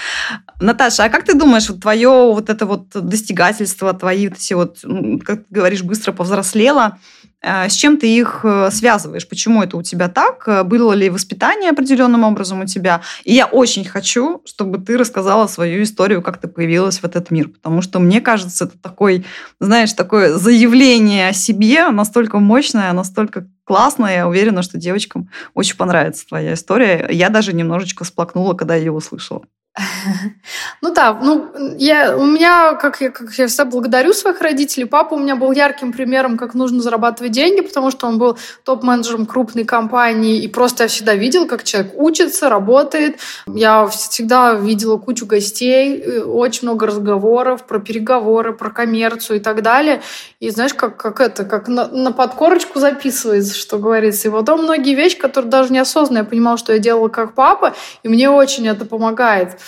Наташа, 0.61 1.05
а 1.05 1.09
как 1.09 1.25
ты 1.25 1.33
думаешь, 1.35 1.69
вот 1.69 1.81
твое 1.81 2.09
вот 2.09 2.49
это 2.49 2.65
вот 2.65 2.89
достигательство, 2.93 3.93
твои 3.93 4.27
вот 4.27 4.37
эти 4.37 4.53
вот, 4.53 4.77
как 5.23 5.39
ты 5.39 5.45
говоришь, 5.49 5.83
быстро 5.83 6.11
повзрослела, 6.11 6.83
а, 6.83 6.97
с 7.41 7.73
чем 7.73 7.97
ты 7.97 8.07
их 8.13 8.41
э, 8.43 8.69
связываешь? 8.71 9.27
Почему 9.27 9.63
это 9.63 9.77
у 9.77 9.81
тебя 9.81 10.09
так? 10.09 10.47
Э, 10.47 10.63
было 10.63 10.91
ли 10.91 11.09
воспитание 11.09 11.69
определенным 11.69 12.25
образом 12.25 12.61
у 12.61 12.65
тебя? 12.65 13.01
И 13.23 13.33
я 13.33 13.45
очень 13.45 13.85
хочу, 13.85 14.41
чтобы 14.45 14.77
ты 14.77 14.97
рассказала 14.97 15.47
свою 15.47 15.83
историю, 15.83 16.21
как 16.21 16.37
ты 16.37 16.49
появилась 16.49 16.99
в 16.99 17.05
этот 17.05 17.31
мир. 17.31 17.47
Потому 17.47 17.81
что 17.81 17.99
мне 17.99 18.19
кажется, 18.19 18.65
это 18.65 18.77
такой, 18.77 19.25
знаешь, 19.59 19.93
такое 19.93 20.37
заявление 20.37 21.29
о 21.29 21.33
себе 21.33 21.87
настолько 21.89 22.39
мощное, 22.39 22.91
настолько 22.91 23.47
классное. 23.63 24.17
Я 24.17 24.27
уверена, 24.27 24.61
что 24.61 24.77
девочкам 24.77 25.29
очень 25.53 25.77
понравится 25.77 26.27
твоя 26.27 26.55
история. 26.55 27.07
Я 27.09 27.29
даже 27.29 27.53
немножечко 27.53 28.03
сплакнула, 28.03 28.53
когда 28.53 28.75
ее 28.75 28.91
услышала. 28.91 29.43
Ну 30.81 30.93
да, 30.93 31.13
ну 31.21 31.51
я, 31.77 32.15
у 32.17 32.25
меня, 32.25 32.73
как 32.75 33.01
я, 33.01 33.09
как 33.09 33.33
я 33.33 33.47
всегда 33.47 33.65
благодарю 33.65 34.13
своих 34.13 34.41
родителей, 34.41 34.85
папа 34.85 35.15
у 35.15 35.19
меня 35.19 35.35
был 35.35 35.51
ярким 35.51 35.91
примером, 35.91 36.37
как 36.37 36.53
нужно 36.53 36.81
зарабатывать 36.81 37.31
деньги, 37.31 37.61
потому 37.61 37.91
что 37.91 38.07
он 38.07 38.17
был 38.17 38.37
топ-менеджером 38.63 39.25
крупной 39.25 39.65
компании, 39.65 40.41
и 40.41 40.47
просто 40.47 40.83
я 40.83 40.87
всегда 40.87 41.15
видела, 41.15 41.45
как 41.45 41.63
человек 41.63 41.91
учится, 41.95 42.49
работает. 42.49 43.19
Я 43.47 43.87
всегда 43.87 44.53
видела 44.53 44.97
кучу 44.97 45.25
гостей, 45.25 45.99
э, 45.99 46.21
очень 46.21 46.61
много 46.63 46.87
разговоров 46.87 47.65
про 47.65 47.79
переговоры, 47.79 48.53
про 48.53 48.69
коммерцию 48.69 49.37
и 49.37 49.39
так 49.39 49.61
далее. 49.61 50.01
И 50.39 50.49
знаешь, 50.49 50.73
как, 50.73 50.97
как 50.97 51.19
это, 51.19 51.43
как 51.43 51.67
на, 51.67 51.87
на 51.87 52.11
подкорочку 52.11 52.79
записывается, 52.79 53.53
что 53.53 53.77
говорится. 53.77 54.29
И 54.29 54.31
потом 54.31 54.63
многие 54.63 54.95
вещи, 54.95 55.17
которые 55.17 55.51
даже 55.51 55.73
неосознанно 55.73 56.19
я 56.19 56.23
понимала, 56.23 56.57
что 56.57 56.73
я 56.73 56.79
делала 56.79 57.09
как 57.09 57.33
папа, 57.33 57.75
и 58.03 58.07
мне 58.07 58.29
очень 58.29 58.67
это 58.67 58.85
помогает. 58.85 59.59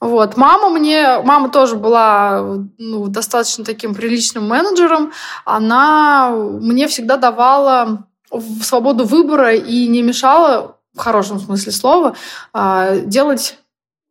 Вот. 0.00 0.36
Мама 0.36 0.68
мне, 0.68 1.20
мама 1.24 1.48
тоже 1.48 1.76
была 1.76 2.58
ну, 2.78 3.08
достаточно 3.08 3.64
таким 3.64 3.94
приличным 3.94 4.48
менеджером. 4.48 5.12
Она 5.44 6.30
мне 6.30 6.86
всегда 6.86 7.16
давала 7.16 8.06
свободу 8.62 9.04
выбора 9.04 9.54
и 9.54 9.88
не 9.88 10.02
мешала, 10.02 10.76
в 10.94 11.00
хорошем 11.00 11.38
смысле 11.38 11.72
слова, 11.72 12.16
а, 12.52 12.96
делать 12.96 13.58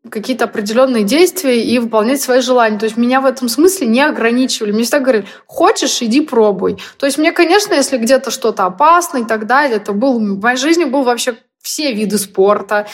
какие-то 0.09 0.45
определенные 0.45 1.03
действия 1.03 1.61
и 1.61 1.79
выполнять 1.79 2.21
свои 2.21 2.41
желания. 2.41 2.79
То 2.79 2.85
есть 2.85 2.97
меня 2.97 3.19
в 3.19 3.25
этом 3.25 3.49
смысле 3.49 3.87
не 3.87 4.01
ограничивали. 4.01 4.71
Мне 4.71 4.83
всегда 4.83 4.99
говорили, 4.99 5.27
хочешь, 5.45 6.01
иди 6.01 6.21
пробуй. 6.21 6.77
То 6.97 7.05
есть 7.05 7.17
мне, 7.17 7.31
конечно, 7.31 7.73
если 7.73 7.97
где-то 7.97 8.31
что-то 8.31 8.65
опасно 8.65 9.17
и 9.19 9.25
так 9.25 9.47
далее, 9.47 9.77
это 9.77 9.91
был, 9.91 10.19
в 10.19 10.41
моей 10.41 10.57
жизни 10.57 10.85
был 10.85 11.03
вообще 11.03 11.35
все 11.67 11.91
виды 11.91 12.17
спорта, 12.17 12.87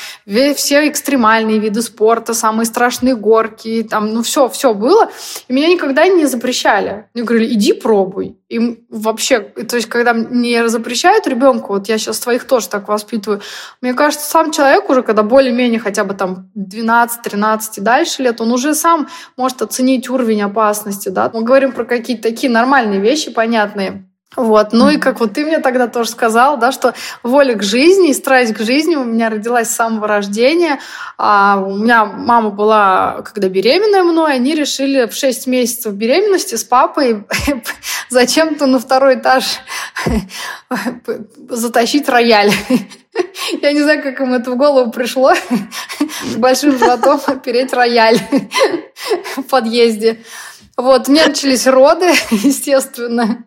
все 0.55 0.89
экстремальные 0.89 1.59
виды 1.59 1.83
спорта, 1.83 2.33
самые 2.33 2.65
страшные 2.65 3.15
горки, 3.15 3.87
там, 3.87 4.11
ну 4.11 4.23
все, 4.23 4.49
все 4.49 4.73
было. 4.73 5.11
И 5.47 5.53
меня 5.53 5.67
никогда 5.67 6.07
не 6.07 6.25
запрещали. 6.25 7.05
Мне 7.13 7.23
говорили, 7.23 7.53
иди 7.53 7.73
пробуй. 7.73 8.35
И 8.49 8.83
вообще, 8.89 9.41
то 9.41 9.75
есть, 9.75 9.87
когда 9.89 10.13
не 10.13 10.67
запрещают 10.69 11.27
ребенку, 11.27 11.73
вот 11.73 11.87
я 11.87 11.99
сейчас 11.99 12.19
твоих 12.19 12.45
тоже 12.45 12.67
так 12.67 12.87
воспитываю, 12.87 13.41
мне 13.81 13.93
кажется, 13.93 14.27
сам 14.27 14.51
человек 14.51 14.89
уже, 14.89 15.03
когда 15.03 15.21
более-менее 15.21 15.79
хотя 15.79 16.03
бы 16.03 16.15
там 16.15 16.49
12, 16.55 17.21
13 17.21 17.77
и 17.77 17.81
дальше 17.81 18.23
лет, 18.23 18.41
он 18.41 18.51
уже 18.51 18.73
сам 18.73 19.07
может 19.37 19.61
оценить 19.61 20.09
уровень 20.09 20.41
опасности, 20.41 21.09
да. 21.09 21.29
Мы 21.31 21.43
говорим 21.43 21.73
про 21.73 21.85
какие-то 21.85 22.23
такие 22.23 22.51
нормальные 22.51 22.99
вещи, 22.99 23.31
понятные. 23.31 24.09
Вот. 24.35 24.73
Ну 24.73 24.89
и 24.89 24.97
как 24.97 25.19
вот 25.19 25.33
ты 25.33 25.45
мне 25.45 25.59
тогда 25.59 25.87
тоже 25.87 26.09
сказал, 26.09 26.57
да, 26.57 26.71
что 26.71 26.93
воля 27.21 27.55
к 27.55 27.63
жизни 27.63 28.09
и 28.09 28.13
страсть 28.13 28.53
к 28.53 28.59
жизни 28.59 28.95
у 28.95 29.03
меня 29.03 29.29
родилась 29.29 29.69
с 29.69 29.75
самого 29.75 30.07
рождения. 30.07 30.79
А 31.17 31.61
у 31.63 31.77
меня 31.77 32.05
мама 32.05 32.49
была, 32.49 33.21
когда 33.23 33.49
беременная 33.49 34.03
мной, 34.03 34.33
они 34.33 34.55
решили 34.55 35.05
в 35.05 35.13
6 35.13 35.47
месяцев 35.47 35.93
беременности 35.93 36.55
с 36.55 36.63
папой 36.63 37.25
зачем-то 38.09 38.65
на 38.65 38.79
второй 38.79 39.15
этаж 39.15 39.59
затащить 41.49 42.09
рояль. 42.09 42.51
Я 43.61 43.73
не 43.73 43.81
знаю, 43.81 44.01
как 44.01 44.19
им 44.19 44.33
это 44.33 44.51
в 44.51 44.57
голову 44.57 44.91
пришло. 44.91 45.33
С 46.25 46.35
большим 46.35 46.77
животом 46.77 47.19
опереть 47.27 47.73
рояль 47.73 48.19
в 49.37 49.43
подъезде. 49.43 50.23
Вот, 50.75 51.07
у 51.07 51.11
меня 51.11 51.27
начались 51.27 51.67
роды, 51.67 52.11
естественно. 52.31 53.45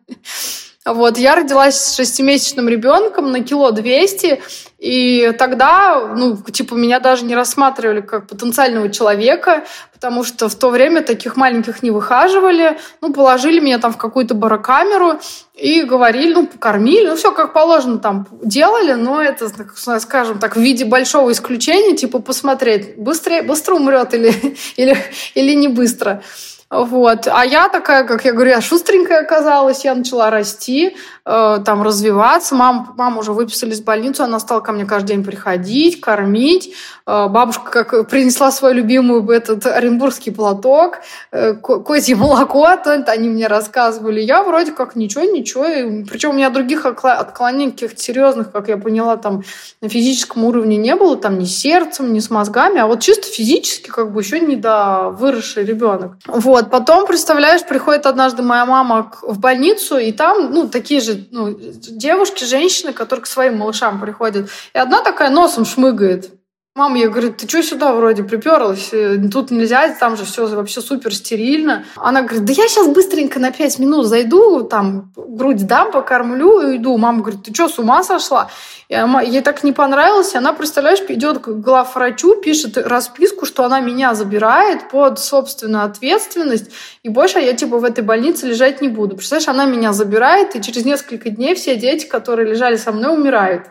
Вот, 0.86 1.18
я 1.18 1.34
родилась 1.34 1.76
с 1.76 1.96
шестимесячным 1.96 2.68
ребенком 2.68 3.32
на 3.32 3.42
кило 3.42 3.72
двести, 3.72 4.40
и 4.78 5.34
тогда, 5.36 6.14
ну, 6.16 6.36
типа, 6.36 6.74
меня 6.74 7.00
даже 7.00 7.24
не 7.24 7.34
рассматривали 7.34 8.02
как 8.02 8.28
потенциального 8.28 8.88
человека, 8.88 9.64
потому 9.92 10.22
что 10.22 10.48
в 10.48 10.54
то 10.54 10.70
время 10.70 11.02
таких 11.02 11.34
маленьких 11.34 11.82
не 11.82 11.90
выхаживали. 11.90 12.78
Ну, 13.00 13.12
положили 13.12 13.58
меня 13.58 13.80
там 13.80 13.92
в 13.92 13.96
какую-то 13.96 14.34
барокамеру 14.34 15.18
и 15.54 15.82
говорили, 15.82 16.34
ну, 16.34 16.46
покормили, 16.46 17.08
ну, 17.08 17.16
все 17.16 17.32
как 17.32 17.52
положено 17.52 17.98
там 17.98 18.28
делали, 18.40 18.92
но 18.92 19.20
это, 19.20 19.50
скажем 19.98 20.38
так, 20.38 20.54
в 20.54 20.60
виде 20.60 20.84
большого 20.84 21.32
исключения, 21.32 21.96
типа, 21.96 22.20
посмотреть, 22.20 22.96
быстрее, 22.96 23.42
быстро 23.42 23.74
умрет 23.74 24.14
или, 24.14 24.56
или, 24.76 24.96
или 25.34 25.54
не 25.54 25.66
быстро. 25.66 26.22
Вот. 26.70 27.28
А 27.28 27.44
я 27.44 27.68
такая, 27.68 28.04
как 28.04 28.24
я 28.24 28.32
говорю, 28.32 28.50
я 28.50 28.60
шустренькая 28.60 29.20
оказалась, 29.20 29.84
я 29.84 29.94
начала 29.94 30.30
расти, 30.30 30.96
э, 31.26 31.58
там 31.64 31.82
развиваться. 31.82 32.54
Мам, 32.54 32.94
маму 32.96 33.20
уже 33.20 33.32
выписали 33.32 33.72
из 33.72 33.80
больницы, 33.80 34.22
она 34.22 34.38
стала 34.38 34.60
ко 34.60 34.72
мне 34.72 34.86
каждый 34.86 35.08
день 35.08 35.24
приходить, 35.24 36.00
кормить. 36.00 36.72
Э, 37.06 37.28
бабушка 37.28 37.84
как 37.84 38.08
принесла 38.08 38.50
свою 38.50 38.76
любимую 38.76 39.28
этот 39.30 39.66
оренбургский 39.66 40.32
платок, 40.32 41.00
э, 41.32 41.54
козье 41.54 42.16
молоко, 42.16 42.66
они 43.06 43.28
мне 43.28 43.48
рассказывали. 43.48 44.20
Я 44.20 44.42
вроде 44.42 44.72
как 44.72 44.96
ничего, 44.96 45.24
ничего. 45.24 45.64
Причем 46.08 46.30
у 46.30 46.32
меня 46.34 46.50
других 46.50 46.86
отклонений 46.86 47.72
каких-то 47.72 48.00
серьезных, 48.00 48.52
как 48.52 48.68
я 48.68 48.76
поняла, 48.76 49.16
там 49.16 49.42
на 49.80 49.88
физическом 49.88 50.44
уровне 50.44 50.76
не 50.76 50.94
было, 50.94 51.16
там 51.16 51.38
ни 51.38 51.44
сердцем, 51.44 52.12
ни 52.12 52.20
с 52.20 52.30
мозгами, 52.30 52.78
а 52.78 52.86
вот 52.86 53.00
чисто 53.00 53.26
физически 53.26 53.90
как 53.90 54.12
бы 54.12 54.20
еще 54.20 54.40
не 54.40 54.56
до 54.56 55.10
выросший 55.10 55.64
ребенок. 55.64 56.12
Вот, 56.26 56.70
потом, 56.70 57.06
представляешь, 57.06 57.64
приходит 57.64 58.06
однажды 58.06 58.42
моя 58.42 58.64
мама 58.66 59.12
в 59.22 59.38
больницу, 59.38 59.98
и 59.98 60.12
там, 60.12 60.52
ну, 60.52 60.68
такие 60.68 61.00
же 61.00 61.15
ну, 61.30 61.50
девушки, 61.50 62.44
женщины, 62.44 62.92
которые 62.92 63.24
к 63.24 63.26
своим 63.26 63.58
малышам 63.58 64.00
приходят. 64.00 64.48
И 64.74 64.78
одна 64.78 65.02
такая 65.02 65.30
носом 65.30 65.64
шмыгает. 65.64 66.30
Мама 66.76 66.98
ей 66.98 67.08
говорит, 67.08 67.38
ты 67.38 67.48
что 67.48 67.62
сюда 67.62 67.94
вроде 67.94 68.22
приперлась? 68.22 68.90
Э, 68.92 69.16
тут 69.32 69.50
нельзя, 69.50 69.96
там 69.98 70.14
же 70.14 70.26
все 70.26 70.46
вообще 70.46 70.82
супер 70.82 71.14
стерильно. 71.14 71.86
Она 71.96 72.20
говорит, 72.20 72.44
да 72.44 72.52
я 72.52 72.68
сейчас 72.68 72.86
быстренько 72.88 73.40
на 73.40 73.50
пять 73.50 73.78
минут 73.78 74.04
зайду, 74.04 74.62
там 74.62 75.10
грудь 75.16 75.66
дам, 75.66 75.90
покормлю 75.90 76.60
и 76.60 76.66
уйду. 76.66 76.98
Мама 76.98 77.22
говорит, 77.22 77.44
ты 77.44 77.54
что, 77.54 77.68
с 77.68 77.78
ума 77.78 78.02
сошла? 78.02 78.50
Ей 78.90 79.40
так 79.40 79.64
не 79.64 79.72
понравилось, 79.72 80.34
она, 80.34 80.52
представляешь, 80.52 81.00
идет 81.08 81.38
к 81.38 81.48
главврачу, 81.48 82.42
пишет 82.42 82.76
расписку, 82.76 83.46
что 83.46 83.64
она 83.64 83.80
меня 83.80 84.14
забирает 84.14 84.90
под 84.90 85.18
собственную 85.18 85.84
ответственность, 85.84 86.70
и 87.02 87.08
больше 87.08 87.38
я 87.38 87.54
типа 87.54 87.78
в 87.78 87.84
этой 87.84 88.04
больнице 88.04 88.48
лежать 88.48 88.82
не 88.82 88.88
буду. 88.88 89.16
Представляешь, 89.16 89.48
она 89.48 89.64
меня 89.64 89.94
забирает, 89.94 90.54
и 90.54 90.60
через 90.60 90.84
несколько 90.84 91.30
дней 91.30 91.54
все 91.54 91.76
дети, 91.76 92.04
которые 92.04 92.50
лежали 92.50 92.76
со 92.76 92.92
мной, 92.92 93.14
умирают 93.14 93.62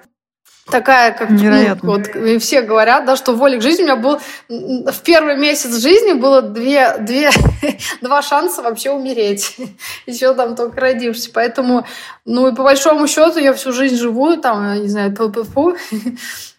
такая, 0.69 1.11
как 1.11 1.29
Невероятно. 1.29 1.89
Ну, 1.89 1.97
вот 1.97 2.41
все 2.41 2.61
говорят, 2.61 3.05
да, 3.05 3.15
что 3.15 3.33
воля 3.33 3.59
к 3.59 3.61
жизни 3.61 3.83
у 3.83 3.85
меня 3.85 3.95
был 3.95 4.19
в 4.49 5.01
первый 5.03 5.37
месяц 5.37 5.75
жизни 5.79 6.13
было 6.13 6.41
две, 6.41 6.97
две, 6.99 7.29
два 8.01 8.21
шанса 8.21 8.61
вообще 8.61 8.91
умереть. 8.91 9.57
Еще 10.05 10.33
там 10.33 10.55
только 10.55 10.81
родившись. 10.81 11.29
Поэтому, 11.29 11.85
ну 12.25 12.47
и 12.47 12.55
по 12.55 12.63
большому 12.63 13.07
счету 13.07 13.39
я 13.39 13.53
всю 13.53 13.71
жизнь 13.71 13.97
живу, 13.97 14.37
там, 14.37 14.81
не 14.81 14.89
знаю, 14.89 15.13
ППФУ. 15.13 15.75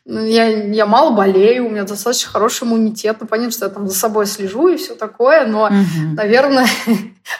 Я, 0.09 0.45
я 0.47 0.87
мало 0.87 1.11
болею, 1.11 1.67
у 1.67 1.69
меня 1.69 1.83
достаточно 1.83 2.31
хороший 2.31 2.63
иммунитет. 2.63 3.17
Ну, 3.19 3.27
понятно, 3.27 3.51
что 3.51 3.65
я 3.65 3.73
там 3.73 3.89
за 3.89 3.95
собой 3.95 4.27
слежу 4.27 4.69
и 4.69 4.77
все 4.77 4.95
такое, 4.95 5.47
но, 5.47 5.65
угу. 5.65 6.15
наверное, 6.15 6.69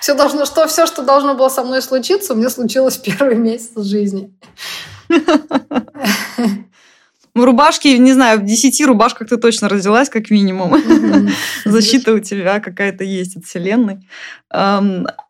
все 0.01 0.15
должно, 0.15 0.45
что 0.47 0.67
все, 0.67 0.85
что 0.85 1.03
должно 1.03 1.37
было 1.37 1.49
со 1.49 1.63
мной 1.63 1.81
случиться, 1.81 2.33
у 2.33 2.37
меня 2.37 2.51
случилось 2.51 2.97
в 2.97 3.03
первый 3.03 3.37
месяц 3.37 3.71
жизни. 3.77 4.35
В 7.35 7.45
рубашке, 7.45 7.99
не 7.99 8.15
знаю, 8.15 8.41
в 8.41 8.45
десяти 8.45 8.87
рубашках 8.87 9.29
ты 9.29 9.37
точно 9.37 9.69
родилась, 9.69 10.09
как 10.09 10.31
минимум. 10.31 10.75
Защита 11.67 12.15
у 12.15 12.19
тебя 12.19 12.61
какая-то 12.61 13.05
есть 13.05 13.37
от 13.37 13.45
Вселенной. 13.45 14.09
А 14.49 14.83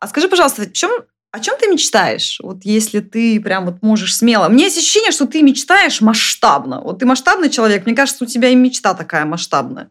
скажи, 0.08 0.28
пожалуйста, 0.28 0.62
о 0.62 0.66
чем, 0.66 0.92
о 1.32 1.40
чем 1.40 1.56
ты 1.58 1.66
мечтаешь? 1.66 2.38
Вот 2.42 2.58
если 2.62 3.00
ты 3.00 3.40
прям 3.40 3.64
вот 3.64 3.82
можешь 3.82 4.14
смело. 4.14 4.48
Мне 4.48 4.64
есть 4.64 4.78
ощущение, 4.78 5.10
что 5.10 5.26
ты 5.26 5.42
мечтаешь 5.42 6.00
масштабно. 6.00 6.80
Вот 6.80 7.00
ты 7.00 7.06
масштабный 7.06 7.50
человек, 7.50 7.86
мне 7.86 7.96
кажется, 7.96 8.22
у 8.22 8.26
тебя 8.28 8.50
и 8.50 8.54
мечта 8.54 8.94
такая 8.94 9.24
масштабная. 9.24 9.90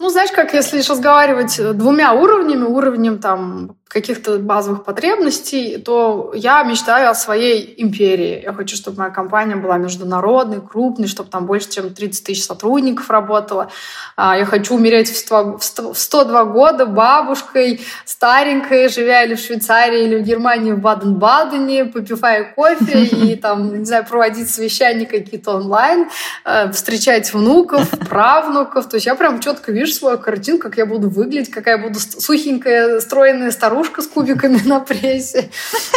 Ну, 0.00 0.10
знаешь, 0.10 0.32
как 0.32 0.52
если 0.54 0.80
разговаривать 0.80 1.60
двумя 1.76 2.12
уровнями, 2.12 2.64
уровнем 2.64 3.18
там 3.20 3.76
каких-то 3.92 4.38
базовых 4.38 4.84
потребностей, 4.84 5.76
то 5.76 6.32
я 6.34 6.62
мечтаю 6.62 7.10
о 7.10 7.14
своей 7.14 7.74
империи. 7.76 8.40
Я 8.42 8.54
хочу, 8.54 8.74
чтобы 8.74 8.98
моя 8.98 9.10
компания 9.10 9.56
была 9.56 9.76
международной, 9.76 10.62
крупной, 10.62 11.08
чтобы 11.08 11.28
там 11.28 11.44
больше, 11.44 11.70
чем 11.70 11.92
30 11.92 12.24
тысяч 12.24 12.44
сотрудников 12.44 13.10
работало. 13.10 13.70
А, 14.16 14.36
я 14.38 14.46
хочу 14.46 14.76
умереть 14.76 15.10
в 15.10 15.62
102 15.92 16.44
года 16.46 16.86
бабушкой, 16.86 17.82
старенькой, 18.06 18.88
живя 18.88 19.24
или 19.24 19.34
в 19.34 19.40
Швейцарии, 19.40 20.04
или 20.04 20.16
в 20.16 20.22
Германии, 20.22 20.72
в 20.72 20.78
Баден-Бадене, 20.78 21.84
попивая 21.84 22.54
кофе 22.54 23.04
и 23.04 23.36
там, 23.36 23.78
не 23.78 23.84
знаю, 23.84 24.06
проводить 24.08 24.48
совещания 24.48 25.04
какие-то 25.04 25.56
онлайн, 25.56 26.08
э, 26.46 26.70
встречать 26.72 27.34
внуков, 27.34 27.90
правнуков. 28.08 28.88
То 28.88 28.96
есть 28.96 29.06
я 29.06 29.14
прям 29.16 29.40
четко 29.40 29.70
вижу 29.70 29.92
свою 29.92 30.18
картинку, 30.18 30.62
как 30.62 30.78
я 30.78 30.86
буду 30.86 31.10
выглядеть, 31.10 31.50
какая 31.50 31.76
я 31.76 31.82
буду 31.82 31.98
сухенькая, 32.00 33.00
стройная 33.00 33.50
старушка, 33.50 33.81
старушка 33.82 34.02
с 34.02 34.06
кубиками 34.06 34.60
на 34.64 34.80
прессе, 34.80 35.50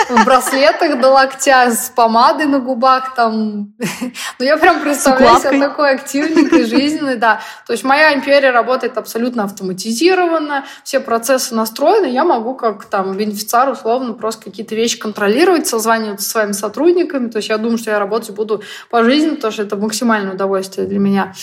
в 0.09 0.25
браслетах 0.25 0.99
до 0.99 1.09
локтя, 1.09 1.71
с 1.71 1.89
помадой 1.95 2.47
на 2.47 2.59
губах 2.59 3.15
там. 3.15 3.73
Ну, 4.39 4.45
я 4.45 4.57
прям 4.57 4.81
представляю 4.81 5.39
себя 5.39 5.59
такой 5.59 5.91
активненькой, 5.91 6.65
жизненной, 6.65 7.15
да. 7.15 7.41
То 7.67 7.73
есть 7.73 7.83
моя 7.83 8.13
империя 8.13 8.51
работает 8.51 8.97
абсолютно 8.97 9.43
автоматизированно, 9.43 10.65
все 10.83 10.99
процессы 10.99 11.53
настроены, 11.55 12.07
я 12.07 12.23
могу 12.23 12.55
как 12.55 12.85
там 12.85 13.15
бенефициар 13.15 13.69
условно 13.69 14.13
просто 14.13 14.45
какие-то 14.45 14.75
вещи 14.75 14.97
контролировать, 14.97 15.67
созваниваться 15.67 16.25
со 16.25 16.31
своими 16.31 16.53
сотрудниками. 16.53 17.29
То 17.29 17.37
есть 17.37 17.49
я 17.49 17.57
думаю, 17.57 17.77
что 17.77 17.91
я 17.91 17.99
работать 17.99 18.35
буду 18.35 18.63
по 18.89 19.03
жизни, 19.03 19.35
потому 19.35 19.53
что 19.53 19.63
это 19.63 19.75
максимальное 19.77 20.33
удовольствие 20.33 20.87
для 20.87 20.99
меня. 20.99 21.33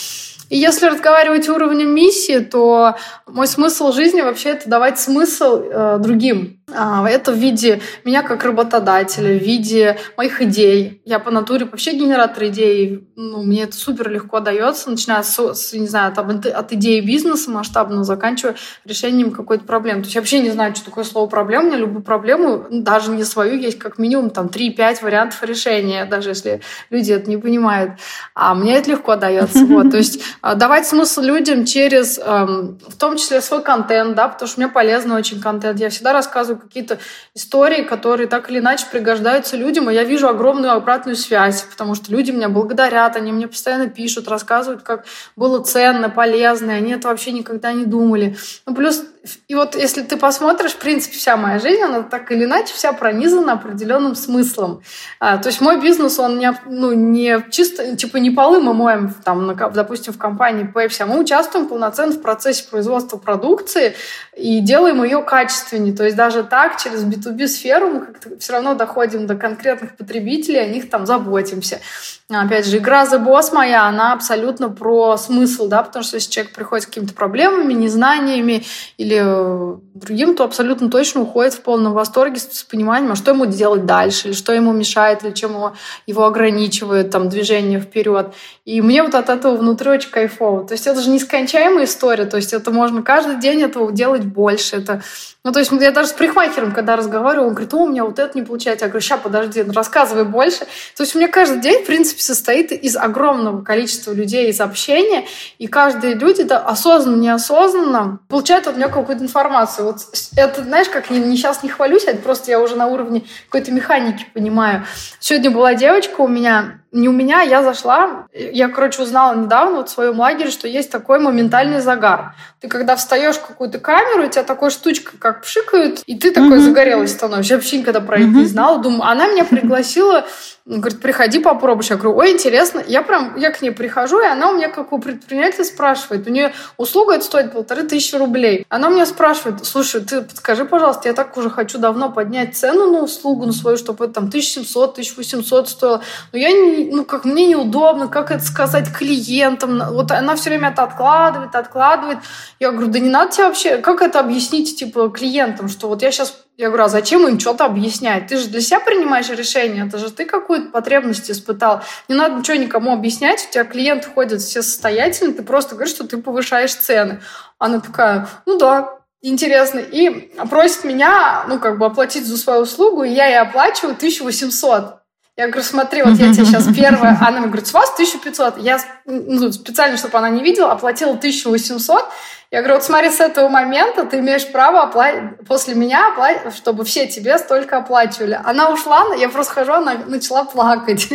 И 0.53 0.59
если 0.59 0.85
разговаривать 0.85 1.49
уровнем 1.49 1.95
миссии, 1.95 2.38
то 2.41 2.97
мой 3.27 3.47
смысл 3.47 3.91
жизни 3.91 4.21
вообще 4.21 4.51
это 4.51 4.69
давать 4.69 5.01
смысл 5.01 5.62
э, 5.65 5.97
другим. 5.99 6.62
А, 6.75 7.09
это 7.09 7.33
в 7.33 7.37
виде 7.37 7.81
меня 8.05 8.23
как 8.23 8.45
работодателя, 8.45 9.39
в 9.39 9.43
виде 9.43 9.99
моих 10.17 10.41
идей. 10.43 11.03
Я 11.05 11.19
по 11.19 11.31
натуре 11.31 11.65
вообще 11.65 11.93
генератор 11.93 12.45
идей. 12.47 13.09
Ну, 13.17 13.43
мне 13.43 13.65
это 13.65 13.77
супер 13.77 14.11
легко 14.11 14.41
дается, 14.41 14.91
начиная 14.91 15.23
с, 15.23 15.55
с 15.55 15.73
не 15.73 15.87
знаю, 15.87 16.13
там, 16.15 16.31
от 16.31 16.73
идеи 16.73 17.01
бизнеса 17.01 17.51
масштабного, 17.51 18.05
заканчивая 18.05 18.57
решением 18.85 19.31
какой-то 19.31 19.65
проблемы. 19.65 20.01
То 20.01 20.07
есть 20.07 20.15
я 20.15 20.21
вообще 20.21 20.41
не 20.41 20.51
знаю, 20.51 20.75
что 20.75 20.87
такое 20.87 21.05
слово 21.05 21.29
проблема. 21.29 21.65
У 21.65 21.67
меня 21.69 21.77
любую 21.79 22.03
проблему, 22.03 22.67
даже 22.71 23.11
не 23.11 23.25
свою, 23.25 23.59
есть 23.59 23.79
как 23.79 23.99
минимум 23.99 24.31
там 24.31 24.47
3-5 24.47 25.03
вариантов 25.03 25.43
решения, 25.43 26.05
даже 26.05 26.31
если 26.31 26.61
люди 26.91 27.13
это 27.13 27.29
не 27.29 27.37
понимают. 27.37 27.93
А 28.35 28.55
мне 28.55 28.77
это 28.77 28.91
легко 28.91 29.17
дается. 29.17 29.67
Вот. 29.73 29.91
То 29.91 29.97
есть 29.97 30.21
а, 30.43 30.55
давать 30.55 30.87
смысл 30.87 31.23
людям 31.23 31.65
через, 31.65 32.19
эм, 32.19 32.79
в 32.87 32.97
том 32.97 33.17
числе, 33.17 33.41
свой 33.41 33.63
контент, 33.63 34.15
да, 34.15 34.29
потому 34.29 34.47
что 34.47 34.61
мне 34.61 34.69
полезный 34.69 35.17
очень 35.17 35.41
контент. 35.41 35.81
Я 35.81 35.89
всегда 35.89 36.13
рассказываю 36.13 36.62
какие-то 36.62 36.98
истории, 37.35 37.83
которые 37.83 38.27
так 38.27 38.51
или 38.51 38.59
иначе 38.59 38.87
пригождаются 38.90 39.57
людям, 39.57 39.90
и 39.90 39.94
я 39.94 40.05
вижу 40.05 40.29
огромную 40.29 40.72
обратную 40.72 41.16
связь, 41.16 41.62
потому 41.62 41.94
что 41.94 42.12
люди 42.12 42.31
меня 42.31 42.48
благодарят, 42.48 43.16
они 43.16 43.33
мне 43.33 43.48
постоянно 43.48 43.88
пишут, 43.88 44.29
рассказывают, 44.29 44.83
как 44.83 45.05
было 45.37 45.62
ценно, 45.62 46.09
полезно, 46.09 46.72
и 46.72 46.75
они 46.75 46.92
это 46.92 47.09
вообще 47.09 47.33
никогда 47.33 47.72
не 47.72 47.85
думали. 47.85 48.37
Ну, 48.66 48.75
плюс 48.75 49.05
и 49.46 49.55
вот 49.55 49.77
если 49.77 50.03
ты 50.03 50.16
посмотришь, 50.16 50.72
в 50.72 50.79
принципе, 50.79 51.16
вся 51.16 51.37
моя 51.37 51.61
жизнь, 51.61 51.81
она 51.81 52.03
так 52.03 52.33
или 52.33 52.44
иначе 52.44 52.75
вся 52.75 52.92
пронизана 52.92 53.53
определенным 53.53 54.16
смыслом. 54.16 54.83
А, 55.20 55.38
то 55.38 55.48
есть 55.48 55.61
мой 55.61 55.81
бизнес, 55.81 56.18
он 56.18 56.38
не, 56.38 56.53
ну, 56.66 56.92
не 56.92 57.44
чисто, 57.51 57.96
типа 57.96 58.16
не 58.16 58.31
полы 58.31 58.61
мы 58.61 58.75
моем, 58.75 59.14
там, 59.25 59.46
на, 59.46 59.55
допустим, 59.55 60.12
в 60.12 60.18
компании 60.18 60.68
Pepsi, 60.68 61.03
а 61.03 61.07
мы 61.07 61.20
участвуем 61.20 61.68
полноценно 61.68 62.12
в 62.12 62.20
процессе 62.20 62.64
производства 62.68 63.16
продукции 63.16 63.94
и 64.37 64.59
делаем 64.61 65.05
ее 65.05 65.22
качественнее. 65.22 65.94
То 65.94 66.05
есть 66.05 66.16
даже 66.16 66.42
так, 66.45 66.81
через 66.81 67.05
B2B 67.05 67.47
сферу 67.47 67.89
мы 67.89 68.01
как-то 68.01 68.39
все 68.39 68.53
равно 68.53 68.75
доходим 68.75 69.27
до 69.27 69.37
конкретных 69.37 69.97
потребителей, 69.97 70.61
о 70.61 70.67
них 70.67 70.91
там 70.91 71.07
заботимся. 71.07 71.81
Опять 72.29 72.67
же, 72.67 72.79
игра 72.79 73.05
The 73.05 73.23
Boss 73.23 73.53
моя, 73.53 73.87
она 73.87 74.13
абсолютно 74.13 74.69
про 74.71 75.17
смысл, 75.17 75.69
да, 75.69 75.83
потому 75.83 76.03
что 76.03 76.17
если 76.17 76.31
человек 76.31 76.55
приходит 76.55 76.85
с 76.85 76.87
какими-то 76.87 77.15
проблемами, 77.15 77.73
незнаниями 77.75 78.65
или 78.97 79.21
э, 79.23 79.77
другим, 79.95 80.35
то 80.35 80.45
абсолютно 80.45 80.91
точно 80.91 81.23
уходит 81.23 81.55
в 81.55 81.61
полном 81.61 81.93
восторге 81.93 82.41
с 82.41 82.63
пониманием, 82.63 83.13
а 83.13 83.17
что 83.17 83.33
ему 83.33 83.47
делать 83.47 83.85
дальше, 83.85 84.29
или 84.29 84.35
что 84.35 84.53
ему 84.53 84.73
мешает, 84.73 85.25
или 85.25 85.33
чем 85.33 85.53
его, 85.53 85.75
его 86.07 86.25
ограничивает 86.25 87.11
там 87.11 87.29
движение 87.29 87.81
вперед. 87.81 88.33
И 88.65 88.81
мне 88.81 89.03
вот 89.03 89.15
от 89.15 89.29
этого 89.29 89.57
внутри 89.57 89.91
очень 89.91 90.11
кайфово. 90.11 90.67
То 90.67 90.73
есть 90.73 90.87
это 90.87 91.01
же 91.01 91.11
нескончаемая 91.11 91.85
история, 91.85 92.25
то 92.25 92.37
есть 92.37 92.53
это 92.53 92.71
можно 92.71 93.03
каждый 93.03 93.37
день 93.37 93.63
этого 93.63 93.93
делать 93.93 94.25
больше. 94.25 94.77
Это 94.77 95.03
ну, 95.45 95.51
то 95.51 95.59
есть 95.59 95.73
я 95.73 95.91
даже 95.91 96.11
с 96.11 96.13
прихватером, 96.13 96.71
когда 96.71 96.95
разговариваю, 96.95 97.49
он 97.49 97.55
говорит, 97.55 97.75
о, 97.75 97.79
у 97.79 97.89
меня 97.89 98.05
вот 98.05 98.21
это 98.21 98.39
не 98.39 98.45
получается. 98.45 98.85
Я 98.85 98.91
говорю, 98.91 99.03
сейчас, 99.03 99.19
подожди, 99.21 99.65
ну, 99.65 99.73
рассказывай 99.73 100.25
больше. 100.25 100.61
То 100.97 101.03
есть 101.03 101.17
у 101.17 101.19
меня 101.19 101.27
каждый 101.27 101.61
день, 101.61 101.83
в 101.83 101.87
принципе, 101.87 102.23
состоит 102.23 102.71
из 102.71 102.97
огромного 102.97 103.63
количества 103.63 104.13
людей, 104.13 104.51
из 104.51 104.61
общения, 104.61 105.25
и 105.59 105.67
каждые 105.67 106.15
люди, 106.15 106.45
да, 106.45 106.59
осознанно, 106.59 107.21
неосознанно, 107.21 108.21
получают 108.29 108.69
от 108.69 108.77
меня 108.77 108.89
какую-то 108.89 109.25
информацию. 109.25 109.87
Вот 109.87 109.97
это, 110.37 110.63
знаешь, 110.63 110.89
как 110.89 111.11
не, 111.11 111.19
не 111.19 111.37
сейчас 111.37 111.65
не 111.65 111.69
хвалюсь, 111.69 112.05
это 112.05 112.23
просто 112.23 112.53
я 112.53 112.61
уже 112.61 112.77
на 112.77 112.87
уровне 112.87 113.25
какой-то 113.47 113.73
механики 113.73 114.25
понимаю. 114.33 114.85
Сегодня 115.19 115.51
была 115.51 115.75
девочка 115.75 116.21
у 116.21 116.29
меня, 116.29 116.79
не 116.93 117.09
у 117.09 117.13
меня, 117.13 117.41
я 117.41 117.63
зашла, 117.63 118.27
я, 118.35 118.69
короче, 118.69 119.03
узнала 119.03 119.35
недавно 119.35 119.79
вот 119.79 119.89
в 119.89 119.93
своем 119.93 120.21
лагере, 120.21 120.51
что 120.51 120.69
есть 120.69 120.91
такой 120.91 121.19
моментальный 121.19 121.81
загар. 121.81 122.35
Ты 122.61 122.69
когда 122.69 122.97
встаешь 122.97 123.37
в 123.37 123.47
какую-то 123.47 123.79
камеру, 123.79 124.27
у 124.27 124.29
тебя 124.29 124.45
такой 124.45 124.71
штучка 124.71 125.17
как 125.19 125.32
пшикают, 125.33 126.03
и 126.07 126.16
ты 126.16 126.31
такой 126.31 126.59
mm-hmm. 126.59 126.61
загорелый 126.61 127.09
становишься. 127.09 127.55
Я 127.55 127.59
вообще 127.59 127.79
никогда 127.79 128.01
про 128.01 128.16
это 128.16 128.27
mm-hmm. 128.27 128.35
не 128.35 128.47
знала. 128.47 128.79
Думаю, 128.79 129.05
она 129.05 129.29
меня 129.29 129.45
пригласила 129.45 130.27
Говорит, 130.64 131.01
приходи 131.01 131.40
попробуй. 131.40 131.85
Я 131.90 131.96
говорю, 131.96 132.16
ой, 132.16 132.33
интересно. 132.33 132.85
Я 132.87 133.03
прям, 133.03 133.37
я 133.37 133.51
к 133.51 133.62
ней 133.62 133.72
прихожу, 133.72 134.20
и 134.20 134.27
она 134.27 134.51
у 134.51 134.57
меня, 134.57 134.68
как 134.68 134.92
у 134.92 135.01
предпринимателя, 135.01 135.64
спрашивает. 135.64 136.29
У 136.29 136.31
нее 136.31 136.53
услуга 136.77 137.14
это 137.14 137.25
стоит 137.25 137.53
полторы 137.53 137.83
тысячи 137.83 138.14
рублей. 138.14 138.64
Она 138.68 138.87
у 138.87 138.92
меня 138.92 139.05
спрашивает, 139.05 139.64
слушай, 139.64 140.01
ты 140.01 140.22
подскажи, 140.22 140.64
пожалуйста, 140.64 141.09
я 141.09 141.14
так 141.14 141.37
уже 141.37 141.51
хочу 141.51 141.79
давно 141.79 142.12
поднять 142.12 142.57
цену 142.57 142.92
на 142.92 143.01
услугу 143.01 143.44
на 143.44 143.53
свою, 143.53 143.77
чтобы 143.77 144.05
это 144.05 144.14
там 144.14 144.25
1700, 144.29 144.92
1800 144.92 145.68
стоило. 145.68 146.03
Но 146.31 146.38
я, 146.38 146.53
не, 146.53 146.92
ну, 146.92 147.05
как 147.05 147.25
мне 147.25 147.46
неудобно, 147.46 148.07
как 148.07 148.31
это 148.31 148.44
сказать 148.44 148.92
клиентам. 148.96 149.83
Вот 149.90 150.12
она 150.12 150.37
все 150.37 150.51
время 150.51 150.68
это 150.68 150.85
откладывает, 150.85 151.57
откладывает. 151.57 152.18
Я 152.61 152.70
говорю, 152.70 152.87
да 152.87 153.01
не 153.01 153.11
надо 153.11 153.33
тебе 153.33 153.46
вообще, 153.46 153.79
как 153.79 154.01
это 154.01 154.20
объяснить, 154.20 154.79
типа, 154.79 155.09
клиентам, 155.09 155.68
что 155.68 155.88
вот 155.88 156.03
я 156.03 156.12
сейчас, 156.12 156.37
я 156.57 156.69
говорю, 156.69 156.85
а 156.85 156.88
зачем 156.88 157.27
им 157.27 157.41
что-то 157.41 157.65
объяснять? 157.65 158.29
Ты 158.29 158.37
же 158.37 158.49
для 158.49 158.61
себя 158.61 158.81
принимаешь 158.81 159.29
решение, 159.31 159.87
это 159.87 159.99
же 159.99 160.11
ты 160.11 160.25
какую-то 160.25 160.71
потребность 160.71 161.31
испытал. 161.31 161.83
Не 162.09 162.15
надо 162.15 162.37
ничего 162.37 162.57
никому 162.57 162.93
объяснять, 162.93 163.46
у 163.48 163.53
тебя 163.53 163.65
клиенты 163.65 164.09
ходят 164.09 164.40
все 164.40 164.63
состоятельные, 164.63 165.35
ты 165.35 165.42
просто 165.42 165.75
говоришь, 165.75 165.94
что 165.94 166.07
ты 166.07 166.19
повышаешь 166.19 166.75
цены. 166.75 167.21
Она 167.59 167.81
такая, 167.81 168.29
ну 168.46 168.59
да, 168.59 168.98
интересно. 169.23 169.79
И 169.79 170.33
просит 170.50 170.85
меня, 170.85 171.44
ну, 171.48 171.59
как 171.59 171.79
бы 171.79 171.87
оплатить 171.87 172.27
за 172.27 172.37
свою 172.37 172.63
услугу, 172.63 173.05
и 173.05 173.11
я 173.11 173.27
ей 173.27 173.38
оплачиваю 173.40 173.94
1800. 173.94 175.02
Я 175.37 175.47
говорю, 175.47 175.63
смотри, 175.63 176.03
вот 176.03 176.19
я 176.19 176.33
тебе 176.33 176.45
сейчас 176.45 176.67
первая. 176.77 177.17
Она 177.21 177.39
мне 177.39 177.47
говорит, 177.47 177.67
с 177.67 177.73
вас 177.73 177.91
1500. 177.95 178.59
Я 178.59 178.79
ну, 179.07 179.51
специально, 179.51 179.97
чтобы 179.97 180.19
она 180.19 180.29
не 180.29 180.43
видела, 180.43 180.73
оплатила 180.73 181.13
1800. 181.13 182.05
Я 182.51 182.59
говорю, 182.59 182.75
вот 182.75 182.85
смотри, 182.85 183.09
с 183.09 183.19
этого 183.19 183.49
момента 183.49 184.05
ты 184.05 184.19
имеешь 184.19 184.47
право 184.53 184.83
оплатить 184.83 185.23
после 185.49 185.75
меня, 185.75 186.09
оплатить, 186.13 186.55
чтобы 186.55 186.85
все 186.85 187.07
тебе 187.07 187.39
столько 187.39 187.79
оплачивали. 187.79 188.39
Она 188.45 188.71
ушла, 188.71 189.15
я 189.17 189.31
просто 189.31 189.55
хожу, 189.55 189.73
она 189.73 189.95
начала 190.07 190.45
плакать. 190.45 191.09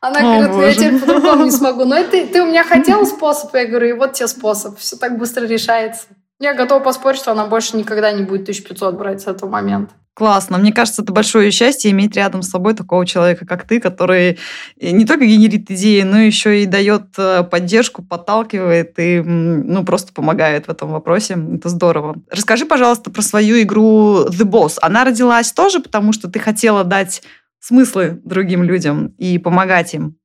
Она 0.00 0.20
О, 0.20 0.22
говорит, 0.22 0.50
ну, 0.52 0.62
я 0.62 0.74
теперь 0.74 1.00
по-другому 1.00 1.44
не 1.44 1.50
смогу. 1.50 1.84
Но 1.84 2.00
ты, 2.04 2.26
ты 2.28 2.42
у 2.42 2.46
меня 2.46 2.62
хотела 2.68 3.04
способ? 3.04 3.52
Я 3.54 3.66
говорю, 3.66 3.88
и 3.88 3.92
вот 3.92 4.12
тебе 4.12 4.28
способ. 4.28 4.78
Все 4.78 4.96
так 4.96 5.18
быстро 5.18 5.44
решается. 5.44 6.04
Я 6.40 6.54
готова 6.54 6.80
поспорить, 6.80 7.18
что 7.18 7.32
она 7.32 7.46
больше 7.46 7.76
никогда 7.76 8.12
не 8.12 8.22
будет 8.22 8.42
1500 8.42 8.94
брать 8.94 9.22
с 9.22 9.26
этого 9.26 9.50
момента. 9.50 9.94
Классно. 10.18 10.58
Мне 10.58 10.72
кажется, 10.72 11.02
это 11.02 11.12
большое 11.12 11.52
счастье 11.52 11.92
иметь 11.92 12.16
рядом 12.16 12.42
с 12.42 12.50
собой 12.50 12.74
такого 12.74 13.06
человека, 13.06 13.46
как 13.46 13.68
ты, 13.68 13.80
который 13.80 14.36
не 14.80 15.04
только 15.04 15.26
генерит 15.26 15.70
идеи, 15.70 16.02
но 16.02 16.18
еще 16.18 16.60
и 16.60 16.66
дает 16.66 17.04
э, 17.18 17.44
поддержку, 17.44 18.02
подталкивает 18.02 18.98
и 18.98 19.20
ну, 19.20 19.84
просто 19.84 20.12
помогает 20.12 20.66
в 20.66 20.70
этом 20.70 20.90
вопросе. 20.90 21.38
Это 21.54 21.68
здорово. 21.68 22.16
Расскажи, 22.32 22.66
пожалуйста, 22.66 23.12
про 23.12 23.22
свою 23.22 23.62
игру 23.62 24.24
The 24.26 24.42
Boss. 24.42 24.78
Она 24.82 25.04
родилась 25.04 25.52
тоже 25.52 25.78
потому, 25.78 26.12
что 26.12 26.28
ты 26.28 26.40
хотела 26.40 26.82
дать 26.82 27.22
смыслы 27.60 28.20
другим 28.24 28.64
людям 28.64 29.14
и 29.18 29.38
помогать 29.38 29.94
им? 29.94 30.17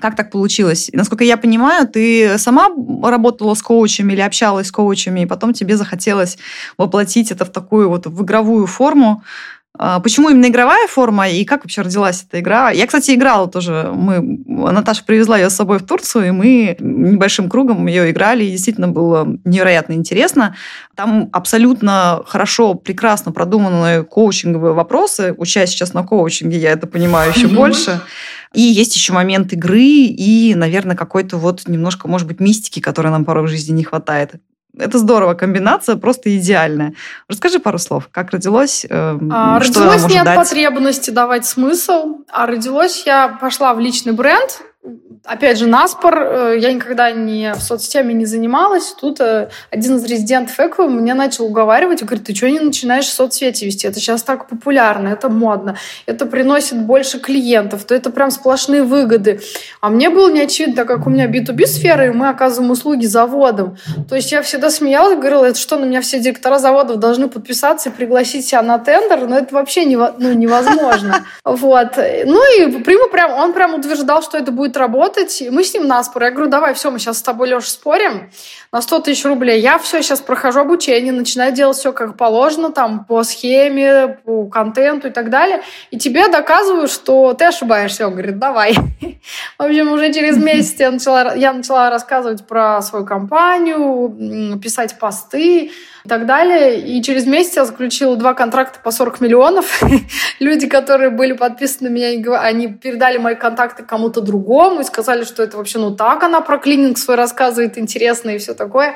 Как 0.00 0.16
так 0.16 0.30
получилось? 0.30 0.90
Насколько 0.92 1.24
я 1.24 1.36
понимаю, 1.36 1.86
ты 1.86 2.38
сама 2.38 2.68
работала 3.02 3.54
с 3.54 3.62
коучами 3.62 4.12
или 4.12 4.20
общалась 4.20 4.68
с 4.68 4.72
коучами, 4.72 5.20
и 5.20 5.26
потом 5.26 5.52
тебе 5.52 5.76
захотелось 5.76 6.38
воплотить 6.76 7.30
это 7.30 7.44
в 7.44 7.50
такую 7.50 7.88
вот 7.88 8.06
в 8.06 8.24
игровую 8.24 8.66
форму. 8.66 9.22
А, 9.80 10.00
почему 10.00 10.28
именно 10.28 10.46
игровая 10.46 10.88
форма 10.88 11.28
и 11.28 11.44
как 11.44 11.62
вообще 11.62 11.82
родилась 11.82 12.24
эта 12.28 12.40
игра? 12.40 12.70
Я, 12.70 12.86
кстати, 12.86 13.12
играла 13.12 13.48
тоже. 13.48 13.90
Мы, 13.94 14.20
Наташа 14.46 15.04
привезла 15.04 15.38
ее 15.38 15.50
с 15.50 15.54
собой 15.54 15.78
в 15.78 15.86
Турцию, 15.86 16.28
и 16.28 16.30
мы 16.32 16.76
небольшим 16.80 17.48
кругом 17.48 17.86
ее 17.86 18.10
играли, 18.10 18.44
и 18.44 18.50
действительно 18.50 18.88
было 18.88 19.38
невероятно 19.44 19.92
интересно. 19.92 20.56
Там 20.96 21.28
абсолютно 21.32 22.22
хорошо, 22.26 22.74
прекрасно 22.74 23.30
продуманные 23.30 24.02
коучинговые 24.02 24.72
вопросы. 24.72 25.32
Учась 25.38 25.70
сейчас 25.70 25.94
на 25.94 26.02
коучинге, 26.02 26.58
я 26.58 26.72
это 26.72 26.88
понимаю 26.88 27.32
еще 27.32 27.46
больше. 27.46 28.00
И 28.52 28.60
есть 28.60 28.96
еще 28.96 29.12
момент 29.12 29.52
игры 29.52 29.82
и, 29.82 30.54
наверное, 30.54 30.96
какой-то 30.96 31.36
вот 31.36 31.68
немножко, 31.68 32.08
может 32.08 32.26
быть, 32.26 32.40
мистики, 32.40 32.80
которой 32.80 33.08
нам 33.08 33.24
порой 33.24 33.44
в 33.44 33.48
жизни 33.48 33.72
не 33.72 33.84
хватает. 33.84 34.34
Это 34.76 34.98
здорово, 34.98 35.34
комбинация 35.34 35.96
просто 35.96 36.36
идеальная. 36.36 36.94
Расскажи 37.28 37.58
пару 37.58 37.78
слов, 37.78 38.08
как 38.12 38.30
родилось? 38.30 38.86
Э, 38.88 39.18
а, 39.30 39.60
что 39.60 39.80
родилось 39.80 40.12
не 40.12 40.18
от 40.18 40.24
дать? 40.24 40.36
потребности 40.36 41.10
давать 41.10 41.46
смысл, 41.46 42.18
а 42.30 42.46
родилось 42.46 43.02
я 43.04 43.28
пошла 43.28 43.74
в 43.74 43.80
личный 43.80 44.12
бренд, 44.12 44.62
опять 45.24 45.58
же, 45.58 45.66
наспор, 45.66 46.18
э, 46.18 46.58
я 46.58 46.72
никогда 46.72 47.10
не 47.10 47.52
в 47.52 47.60
соцсетями 47.60 48.12
не 48.12 48.24
занималась. 48.24 48.94
Тут 48.98 49.20
э, 49.20 49.50
один 49.70 49.96
из 49.96 50.04
резидентов 50.04 50.58
Эко 50.58 50.86
меня 50.86 51.14
начал 51.14 51.46
уговаривать 51.46 52.02
говорит, 52.02 52.26
ты 52.26 52.34
что 52.34 52.48
не 52.48 52.60
начинаешь 52.60 53.06
в 53.06 53.12
соцсети 53.12 53.64
вести? 53.64 53.86
Это 53.86 54.00
сейчас 54.00 54.22
так 54.22 54.48
популярно, 54.48 55.08
это 55.08 55.28
модно, 55.28 55.76
это 56.06 56.26
приносит 56.26 56.80
больше 56.80 57.18
клиентов, 57.18 57.84
то 57.84 57.94
это 57.94 58.10
прям 58.10 58.30
сплошные 58.30 58.82
выгоды. 58.82 59.40
А 59.80 59.90
мне 59.90 60.10
было 60.10 60.30
не 60.30 60.42
очевидно, 60.42 60.84
как 60.84 61.06
у 61.06 61.10
меня 61.10 61.26
B2B 61.26 61.66
сфера, 61.66 62.06
и 62.06 62.10
мы 62.10 62.28
оказываем 62.28 62.70
услуги 62.70 63.06
заводам. 63.06 63.76
То 64.08 64.16
есть 64.16 64.32
я 64.32 64.42
всегда 64.42 64.70
смеялась, 64.70 65.18
говорила, 65.18 65.44
это 65.44 65.58
что, 65.58 65.76
на 65.76 65.84
меня 65.84 66.00
все 66.00 66.20
директора 66.20 66.58
заводов 66.58 66.96
должны 66.96 67.28
подписаться 67.28 67.88
и 67.88 67.92
пригласить 67.92 68.46
себя 68.46 68.62
на 68.62 68.78
тендер? 68.78 69.26
Но 69.26 69.36
это 69.38 69.54
вообще 69.54 69.84
ну, 69.86 70.32
невозможно. 70.32 71.24
Вот. 71.44 71.96
Ну 71.96 72.58
и 72.58 72.82
Прима 72.82 73.08
прям, 73.08 73.32
он 73.32 73.52
прям 73.52 73.74
утверждал, 73.74 74.22
что 74.22 74.38
это 74.38 74.52
будет 74.52 74.67
работать. 74.76 75.42
И 75.42 75.50
мы 75.50 75.64
с 75.64 75.74
ним 75.74 75.86
на 75.86 76.02
спор. 76.02 76.24
Я 76.24 76.30
говорю, 76.30 76.50
давай, 76.50 76.74
все, 76.74 76.90
мы 76.90 76.98
сейчас 76.98 77.18
с 77.18 77.22
тобой, 77.22 77.48
Леша, 77.48 77.68
спорим 77.68 78.30
на 78.72 78.82
100 78.82 79.00
тысяч 79.00 79.24
рублей. 79.24 79.60
Я 79.60 79.78
все, 79.78 80.02
сейчас 80.02 80.20
прохожу 80.20 80.60
обучение, 80.60 81.12
начинаю 81.12 81.52
делать 81.52 81.76
все 81.76 81.92
как 81.92 82.16
положено, 82.16 82.70
там, 82.70 83.04
по 83.04 83.22
схеме, 83.22 84.18
по 84.24 84.46
контенту 84.46 85.08
и 85.08 85.10
так 85.10 85.30
далее. 85.30 85.62
И 85.90 85.98
тебе 85.98 86.28
доказываю, 86.28 86.88
что 86.88 87.32
ты 87.34 87.46
ошибаешься. 87.46 88.06
Он 88.06 88.12
говорит, 88.12 88.38
давай. 88.38 88.74
В 89.58 89.62
общем, 89.62 89.92
уже 89.92 90.12
через 90.12 90.36
месяц 90.42 90.78
я 90.78 90.90
начала, 90.90 91.34
я 91.34 91.52
начала 91.52 91.90
рассказывать 91.90 92.46
про 92.46 92.82
свою 92.82 93.04
компанию, 93.06 94.58
писать 94.62 94.98
посты, 94.98 95.70
и 96.04 96.08
так 96.08 96.26
далее. 96.26 96.80
И 96.80 97.02
через 97.02 97.26
месяц 97.26 97.56
я 97.56 97.64
заключила 97.64 98.16
два 98.16 98.34
контракта 98.34 98.78
по 98.82 98.90
40 98.90 99.20
миллионов. 99.20 99.82
Люди, 100.40 100.68
которые 100.68 101.10
были 101.10 101.32
подписаны 101.32 101.90
на 101.90 101.92
меня, 101.92 102.40
они 102.40 102.68
передали 102.68 103.18
мои 103.18 103.34
контакты 103.34 103.82
кому-то 103.82 104.20
другому 104.20 104.80
и 104.80 104.84
сказали, 104.84 105.24
что 105.24 105.42
это 105.42 105.56
вообще, 105.56 105.78
ну 105.78 105.94
так 105.94 106.22
она 106.22 106.40
про 106.40 106.58
клининг 106.58 106.98
свой 106.98 107.16
рассказывает 107.16 107.78
интересно 107.78 108.30
и 108.30 108.38
все 108.38 108.54
такое. 108.54 108.94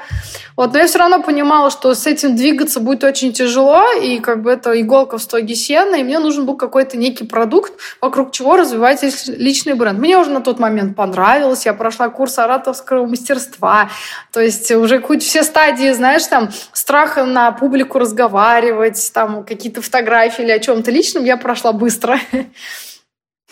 Вот, 0.56 0.72
но 0.72 0.78
я 0.78 0.86
все 0.86 0.98
равно 0.98 1.22
понимала, 1.22 1.70
что 1.70 1.94
с 1.94 2.06
этим 2.06 2.36
двигаться 2.36 2.80
будет 2.80 3.04
очень 3.04 3.32
тяжело, 3.32 3.82
и 4.00 4.18
как 4.18 4.42
бы 4.42 4.50
это 4.50 4.78
иголка 4.80 5.18
в 5.18 5.22
стоге 5.22 5.54
сена, 5.54 5.96
и 5.96 6.02
мне 6.02 6.18
нужен 6.18 6.44
был 6.46 6.56
какой-то 6.56 6.96
некий 6.96 7.24
продукт, 7.24 7.72
вокруг 8.00 8.32
чего 8.32 8.56
развивать 8.56 9.02
личный 9.28 9.74
бренд. 9.74 9.98
Мне 9.98 10.18
уже 10.18 10.30
на 10.30 10.40
тот 10.40 10.58
момент 10.58 10.96
понравилось, 10.96 11.66
я 11.66 11.74
прошла 11.74 12.08
курс 12.08 12.38
ораторского 12.38 13.06
мастерства, 13.06 13.90
то 14.32 14.40
есть 14.40 14.70
уже 14.70 15.00
хоть 15.00 15.22
все 15.22 15.42
стадии, 15.42 15.92
знаешь, 15.92 16.26
там, 16.26 16.50
страха 16.92 17.24
на 17.24 17.50
публику 17.52 17.98
разговаривать, 17.98 19.12
там 19.14 19.44
какие-то 19.44 19.80
фотографии 19.80 20.42
или 20.42 20.50
о 20.50 20.58
чем-то 20.58 20.90
личном 20.90 21.24
я 21.24 21.38
прошла 21.38 21.72
быстро. 21.72 22.20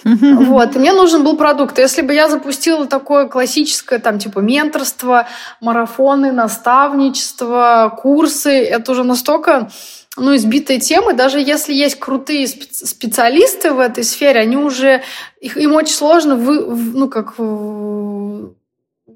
Вот, 0.05 0.77
и 0.77 0.79
мне 0.79 0.93
нужен 0.93 1.25
был 1.25 1.37
продукт. 1.37 1.79
Если 1.79 2.03
бы 2.03 2.15
я 2.15 2.29
запустила 2.29 2.87
такое 2.87 3.29
классическое, 3.29 3.99
там, 3.99 4.19
типа, 4.19 4.41
менторство, 4.41 5.27
марафоны, 5.61 6.33
наставничество, 6.33 7.99
курсы, 8.01 8.51
это 8.65 8.93
уже 8.93 9.05
настолько 9.05 9.71
ну, 10.17 10.35
избитые 10.37 10.81
темы, 10.81 11.13
даже 11.13 11.39
если 11.39 11.73
есть 11.73 11.99
крутые 11.99 12.47
специалисты 12.47 13.73
в 13.73 13.79
этой 13.79 14.05
сфере, 14.05 14.41
они 14.41 14.57
уже, 14.57 15.03
их, 15.41 15.57
им 15.57 15.75
очень 15.75 15.95
сложно, 15.95 16.37
вы, 16.37 16.61
ну, 16.61 17.09
как 17.09 17.35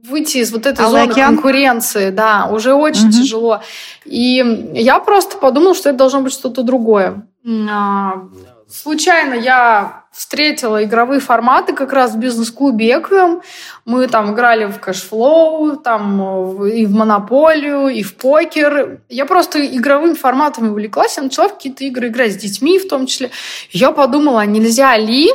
выйти 0.08 0.38
из 0.38 0.52
вот 0.52 0.66
этой 0.66 0.84
Алый 0.84 1.02
зоны 1.02 1.12
океан? 1.12 1.34
конкуренции, 1.34 2.10
да, 2.10 2.48
уже 2.50 2.74
очень 2.74 3.08
угу. 3.08 3.12
тяжело. 3.12 3.62
И 4.04 4.70
я 4.74 4.98
просто 5.00 5.38
подумала, 5.38 5.74
что 5.74 5.88
это 5.88 5.98
должно 5.98 6.20
быть 6.20 6.32
что-то 6.32 6.62
другое. 6.62 7.26
А, 7.70 8.24
случайно 8.68 9.34
я 9.34 10.04
встретила 10.12 10.84
игровые 10.84 11.20
форматы 11.20 11.72
как 11.72 11.92
раз 11.92 12.12
в 12.12 12.18
бизнес-клубе 12.18 12.92
Equium. 12.92 13.42
Мы 13.84 14.06
там 14.06 14.32
играли 14.32 14.66
в 14.66 14.78
Cashflow, 14.78 15.76
там 15.76 16.64
и 16.66 16.86
в 16.86 16.92
монополию, 16.92 17.88
и 17.88 18.02
в 18.02 18.16
покер. 18.16 19.00
Я 19.08 19.26
просто 19.26 19.64
игровыми 19.66 20.14
форматами 20.14 20.68
увлеклась. 20.68 21.16
Я 21.16 21.24
начала 21.24 21.48
в 21.48 21.54
какие-то 21.54 21.84
игры 21.84 22.08
играть 22.08 22.32
с 22.32 22.36
детьми 22.36 22.78
в 22.78 22.88
том 22.88 23.06
числе. 23.06 23.30
Я 23.70 23.90
подумала, 23.90 24.42
а 24.42 24.46
нельзя 24.46 24.96
ли 24.96 25.30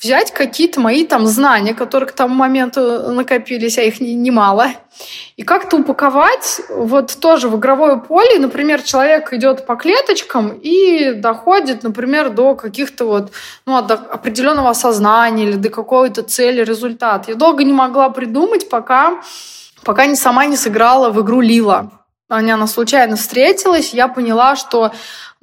взять 0.00 0.32
какие-то 0.32 0.80
мои 0.80 1.06
там 1.06 1.26
знания, 1.26 1.74
которые 1.74 2.08
к 2.08 2.12
тому 2.12 2.34
моменту 2.34 3.12
накопились, 3.12 3.78
а 3.78 3.82
их 3.82 4.00
немало, 4.00 4.68
и 5.36 5.42
как-то 5.42 5.76
упаковать 5.76 6.60
вот 6.68 7.16
тоже 7.20 7.48
в 7.48 7.56
игровое 7.58 7.98
поле. 7.98 8.38
Например, 8.38 8.82
человек 8.82 9.32
идет 9.32 9.64
по 9.66 9.76
клеточкам 9.76 10.58
и 10.60 11.12
доходит, 11.12 11.82
например, 11.82 12.30
до 12.30 12.54
каких-то 12.54 13.06
вот, 13.06 13.32
ну, 13.66 13.80
до 13.82 13.94
определенного 13.94 14.70
осознания 14.70 15.44
или 15.44 15.56
до 15.56 15.70
какой-то 15.70 16.22
цели, 16.22 16.62
результата. 16.62 17.30
Я 17.30 17.36
долго 17.36 17.64
не 17.64 17.72
могла 17.72 18.10
придумать, 18.10 18.68
пока, 18.68 19.22
пока 19.84 20.06
не 20.06 20.16
сама 20.16 20.46
не 20.46 20.56
сыграла 20.56 21.10
в 21.10 21.22
игру 21.22 21.40
Лила. 21.40 21.90
Она 22.28 22.66
случайно 22.66 23.16
встретилась, 23.16 23.92
я 23.92 24.08
поняла, 24.08 24.56
что 24.56 24.92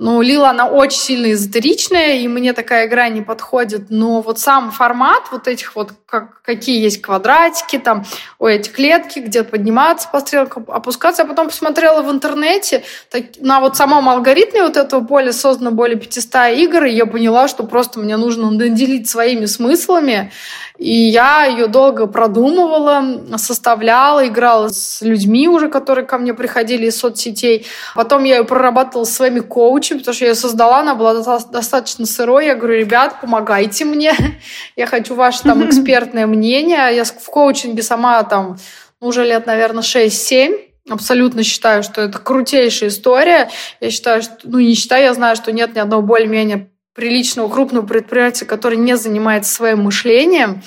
Ну, 0.01 0.21
Лила, 0.21 0.51
она 0.51 0.65
очень 0.65 0.97
сильно 0.97 1.29
эзотеричная, 1.33 2.19
и 2.19 2.27
мне 2.29 2.53
такая 2.53 2.87
игра 2.87 3.09
не 3.09 3.21
подходит. 3.21 3.87
Но 3.89 4.21
вот 4.21 4.39
сам 4.39 4.71
формат 4.71 5.23
вот 5.29 5.49
этих 5.49 5.75
вот, 5.75 5.89
как, 6.05 6.41
какие 6.41 6.81
есть 6.81 7.01
квадратики, 7.01 7.77
там, 7.77 8.05
ой, 8.39 8.55
эти 8.55 8.69
клетки, 8.69 9.19
где 9.19 9.43
подниматься 9.43 10.07
по 10.09 10.21
стрелкам, 10.21 10.63
опускаться. 10.69 11.23
Я 11.23 11.27
потом 11.27 11.47
посмотрела 11.47 12.01
в 12.01 12.09
интернете 12.09 12.83
так, 13.11 13.23
на 13.41 13.59
вот 13.59 13.75
самом 13.75 14.07
алгоритме 14.07 14.63
вот 14.63 14.77
этого 14.77 15.03
поля 15.03 15.33
создано 15.33 15.71
более 15.71 15.97
500 15.97 16.57
игр, 16.57 16.85
и 16.85 16.93
я 16.93 17.05
поняла, 17.05 17.49
что 17.49 17.63
просто 17.65 17.99
мне 17.99 18.15
нужно 18.15 18.49
наделить 18.51 19.09
своими 19.09 19.47
смыслами. 19.47 20.31
И 20.79 20.93
я 20.93 21.43
ее 21.43 21.67
долго 21.67 22.07
продумывала, 22.07 23.03
составляла, 23.35 24.25
играла 24.25 24.69
с 24.69 25.01
людьми 25.01 25.49
уже, 25.49 25.67
которые 25.67 26.05
ко 26.05 26.17
мне 26.17 26.33
приходили 26.33 26.85
из 26.85 26.97
соцсетей. 26.97 27.67
Потом 27.95 28.23
я 28.23 28.37
ее 28.37 28.43
прорабатывала 28.45 29.03
с 29.03 29.13
своими 29.13 29.41
коучами, 29.41 29.88
потому 29.97 30.13
что 30.13 30.25
я 30.25 30.31
ее 30.31 30.35
создала, 30.35 30.79
она 30.79 30.95
была 30.95 31.13
достаточно 31.13 32.05
сырой. 32.05 32.45
Я 32.45 32.55
говорю, 32.55 32.79
ребят, 32.79 33.21
помогайте 33.21 33.85
мне. 33.85 34.13
Я 34.75 34.85
хочу 34.85 35.15
ваше 35.15 35.43
там 35.43 35.65
экспертное 35.67 36.27
мнение. 36.27 36.95
Я 36.95 37.03
в 37.03 37.25
коучинге 37.25 37.83
сама 37.83 38.23
там 38.23 38.57
уже 38.99 39.23
лет, 39.25 39.45
наверное, 39.45 39.83
6-7 39.83 40.69
абсолютно 40.89 41.43
считаю, 41.43 41.83
что 41.83 42.01
это 42.01 42.17
крутейшая 42.19 42.89
история. 42.89 43.49
Я 43.79 43.91
считаю, 43.91 44.21
что, 44.21 44.37
ну 44.43 44.59
не 44.59 44.73
считаю, 44.73 45.03
я 45.03 45.13
знаю, 45.13 45.35
что 45.35 45.51
нет 45.51 45.75
ни 45.75 45.79
одного 45.79 46.01
более-менее 46.01 46.71
приличного 46.95 47.49
крупного 47.49 47.85
предприятия, 47.85 48.45
который 48.45 48.77
не 48.77 48.97
занимается 48.97 49.53
своим 49.53 49.83
мышлением. 49.83 50.61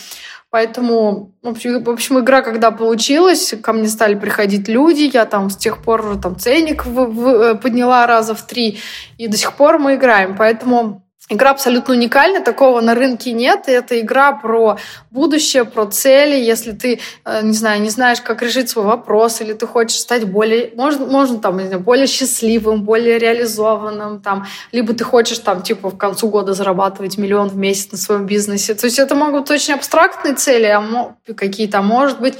Поэтому, 0.52 1.32
в 1.40 1.88
общем, 1.88 2.18
игра, 2.20 2.42
когда 2.42 2.70
получилась, 2.72 3.54
ко 3.62 3.72
мне 3.72 3.88
стали 3.88 4.14
приходить 4.14 4.68
люди, 4.68 5.10
я 5.10 5.24
там 5.24 5.48
с 5.48 5.56
тех 5.56 5.82
пор 5.82 6.18
там 6.20 6.38
ценник 6.38 6.84
в, 6.84 7.06
в, 7.06 7.26
э, 7.26 7.54
подняла 7.54 8.06
раза 8.06 8.34
в 8.34 8.42
три, 8.42 8.78
и 9.16 9.28
до 9.28 9.38
сих 9.38 9.54
пор 9.54 9.78
мы 9.78 9.94
играем. 9.94 10.36
Поэтому 10.36 11.01
Игра 11.28 11.50
абсолютно 11.50 11.94
уникальна, 11.94 12.40
такого 12.40 12.80
на 12.80 12.94
рынке 12.94 13.32
нет. 13.32 13.68
И 13.68 13.70
это 13.70 13.98
игра 14.00 14.32
про 14.32 14.76
будущее, 15.10 15.64
про 15.64 15.86
цели. 15.86 16.36
Если 16.36 16.72
ты, 16.72 17.00
э, 17.24 17.40
не 17.42 17.52
знаю, 17.52 17.80
не 17.80 17.90
знаешь, 17.90 18.20
как 18.20 18.42
решить 18.42 18.68
свой 18.68 18.84
вопрос, 18.84 19.40
или 19.40 19.52
ты 19.52 19.66
хочешь 19.66 19.98
стать 19.98 20.24
более, 20.24 20.72
можно, 20.76 21.06
можно 21.06 21.38
там, 21.38 21.58
не 21.58 21.66
знаю, 21.66 21.80
более 21.80 22.08
счастливым, 22.08 22.82
более 22.82 23.18
реализованным, 23.18 24.20
там, 24.20 24.46
либо 24.72 24.94
ты 24.94 25.04
хочешь 25.04 25.38
там, 25.38 25.62
типа, 25.62 25.90
в 25.90 25.96
концу 25.96 26.28
года 26.28 26.54
зарабатывать 26.54 27.16
миллион 27.18 27.48
в 27.48 27.56
месяц 27.56 27.92
на 27.92 27.98
своем 27.98 28.26
бизнесе. 28.26 28.74
То 28.74 28.86
есть 28.86 28.98
это 28.98 29.14
могут 29.14 29.42
быть 29.42 29.50
очень 29.52 29.74
абстрактные 29.74 30.34
цели, 30.34 30.66
а 30.66 31.14
какие-то, 31.34 31.78
а 31.78 31.82
может 31.82 32.20
быть, 32.20 32.34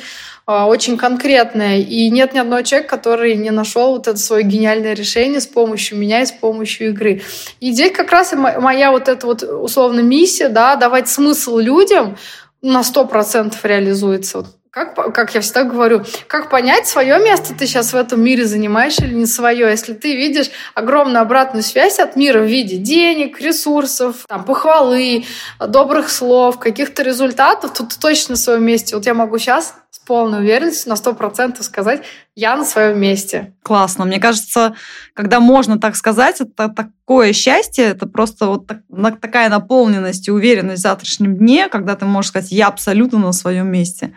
очень 0.47 0.97
конкретное. 0.97 1.78
И 1.78 2.11
нет 2.11 2.34
ни 2.34 2.38
одного 2.38 2.62
человека, 2.62 2.97
который 2.97 3.36
не 3.36 3.51
нашел 3.51 3.93
вот 3.93 4.09
это 4.09 4.18
свое 4.18 4.45
гениальное 4.45 4.95
решение 4.95 5.40
с 5.40 5.47
помощью 5.47 5.99
меня 5.99 6.22
и 6.22 6.26
с 6.26 6.32
помощью 6.32 6.88
игры. 6.88 7.22
И 7.61 7.72
здесь 7.72 7.93
как 7.93 8.11
раз 8.11 8.32
и 8.32 8.36
моя 8.36 8.90
вот 8.90 9.09
эта 9.09 9.26
вот 9.26 9.43
условно 9.43 10.01
миссия, 10.01 10.49
да, 10.49 10.76
давать 10.76 11.09
смысл 11.09 11.59
людям 11.59 12.16
на 12.62 12.82
сто 12.82 13.05
процентов 13.05 13.64
реализуется. 13.64 14.47
Как, 14.70 14.95
как 14.95 15.34
я 15.34 15.43
всегда 15.43 15.64
говорю, 15.64 16.03
как 16.28 16.49
понять, 16.49 16.86
свое 16.86 17.18
место 17.18 17.55
ты 17.55 17.66
сейчас 17.66 17.93
в 17.93 17.95
этом 17.95 18.22
мире 18.22 18.47
занимаешь 18.47 18.99
или 19.01 19.12
не 19.12 19.26
свое? 19.26 19.68
Если 19.68 19.93
ты 19.93 20.16
видишь 20.16 20.51
огромную 20.72 21.20
обратную 21.20 21.62
связь 21.62 21.99
от 21.99 22.16
мира 22.16 22.40
в 22.40 22.47
виде 22.47 22.78
денег, 22.78 23.38
ресурсов, 23.38 24.24
там, 24.26 24.45
похвалы, 24.47 25.26
добрых 25.61 26.09
слов, 26.09 26.59
каких-то 26.59 27.03
результатов, 27.03 27.74
то 27.74 27.84
ты 27.84 27.99
точно 28.01 28.32
на 28.32 28.36
своем 28.38 28.64
месте. 28.64 28.97
Вот 28.97 29.05
я 29.05 29.12
могу 29.12 29.36
сейчас 29.36 29.74
полной 29.99 30.40
уверенностью 30.40 30.90
на 30.90 30.97
сто 30.97 31.14
процентов 31.14 31.64
сказать, 31.64 32.03
я 32.34 32.57
на 32.57 32.64
своем 32.64 32.99
месте. 32.99 33.55
Классно. 33.62 34.05
Мне 34.05 34.18
кажется, 34.18 34.74
когда 35.14 35.38
можно 35.38 35.78
так 35.78 35.97
сказать, 35.97 36.40
это 36.40 36.68
такое 36.68 37.32
счастье, 37.32 37.84
это 37.84 38.07
просто 38.07 38.47
вот 38.47 38.66
так, 38.66 39.20
такая 39.20 39.49
наполненность 39.49 40.28
и 40.28 40.30
уверенность 40.30 40.80
в 40.80 40.82
завтрашнем 40.82 41.36
дне, 41.36 41.68
когда 41.68 41.95
ты 41.95 42.07
можешь 42.07 42.30
сказать, 42.30 42.53
я 42.53 42.68
абсолютно 42.68 43.18
на 43.18 43.32
своем 43.32 43.70
месте. 43.70 44.14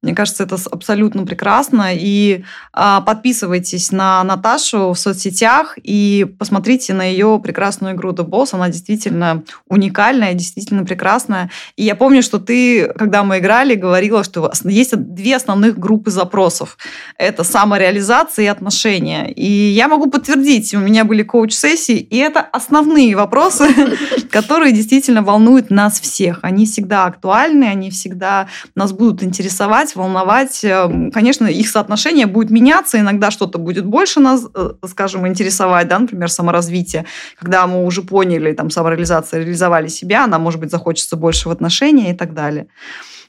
Мне 0.00 0.14
кажется, 0.14 0.44
это 0.44 0.56
абсолютно 0.70 1.26
прекрасно. 1.26 1.88
И 1.92 2.44
а, 2.72 3.00
подписывайтесь 3.00 3.90
на 3.90 4.22
Наташу 4.22 4.92
в 4.92 4.98
соцсетях 4.98 5.76
и 5.82 6.24
посмотрите 6.38 6.94
на 6.94 7.02
ее 7.02 7.40
прекрасную 7.42 7.96
игру 7.96 8.12
The 8.12 8.24
Boss. 8.24 8.50
Она 8.52 8.68
действительно 8.68 9.42
уникальная, 9.68 10.34
действительно 10.34 10.84
прекрасная. 10.84 11.50
И 11.74 11.82
я 11.82 11.96
помню, 11.96 12.22
что 12.22 12.38
ты, 12.38 12.92
когда 12.92 13.24
мы 13.24 13.38
играли, 13.38 13.74
говорила, 13.74 14.22
что 14.22 14.52
есть 14.64 14.96
две 14.96 15.34
основных 15.34 15.76
группы 15.78 16.12
запросов. 16.12 16.78
Это 17.16 17.42
самореализация 17.42 18.44
и 18.44 18.48
отношения. 18.48 19.32
И 19.32 19.46
я 19.46 19.88
могу 19.88 20.08
подтвердить, 20.08 20.74
у 20.74 20.78
меня 20.78 21.04
были 21.04 21.24
коуч-сессии, 21.24 21.98
и 21.98 22.16
это 22.18 22.40
основные 22.40 23.16
вопросы, 23.16 23.66
которые 24.30 24.70
действительно 24.72 25.22
волнуют 25.22 25.70
нас 25.70 26.00
всех. 26.00 26.38
Они 26.42 26.66
всегда 26.66 27.06
актуальны, 27.06 27.64
они 27.64 27.90
всегда 27.90 28.48
нас 28.76 28.92
будут 28.92 29.24
интересовать 29.24 29.87
напрягать, 29.88 29.96
волновать. 29.96 30.64
Эм, 30.64 31.10
конечно, 31.10 31.46
их 31.46 31.68
соотношение 31.68 32.26
будет 32.26 32.50
меняться, 32.50 32.98
иногда 32.98 33.30
что-то 33.30 33.58
будет 33.58 33.86
больше 33.86 34.20
нас, 34.20 34.44
э, 34.54 34.70
скажем, 34.88 35.26
интересовать, 35.26 35.88
да, 35.88 35.98
например, 35.98 36.28
саморазвитие. 36.28 37.04
Когда 37.38 37.66
мы 37.66 37.84
уже 37.84 38.02
поняли, 38.02 38.52
там, 38.52 38.70
самореализация, 38.70 39.40
реализовали 39.40 39.88
себя, 39.88 40.24
она, 40.24 40.38
может 40.38 40.60
быть, 40.60 40.70
захочется 40.70 41.16
больше 41.16 41.48
в 41.48 41.52
отношения 41.52 42.12
и 42.12 42.16
так 42.16 42.34
далее. 42.34 42.66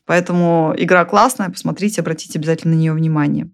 Поэтому 0.05 0.73
игра 0.77 1.05
классная, 1.05 1.49
посмотрите, 1.49 2.01
обратите 2.01 2.39
обязательно 2.39 2.75
на 2.75 2.79
нее 2.79 2.93
внимание. 2.93 3.49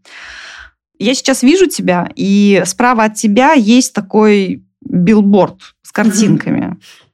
Я 0.99 1.13
сейчас 1.13 1.43
вижу 1.43 1.67
тебя, 1.67 2.09
и 2.15 2.63
справа 2.65 3.03
от 3.03 3.15
тебя 3.15 3.51
есть 3.53 3.93
такой 3.93 4.63
билборд 4.81 5.75
с 5.81 5.91
картинками. 5.91 6.59
Mm-hmm. 6.59 7.04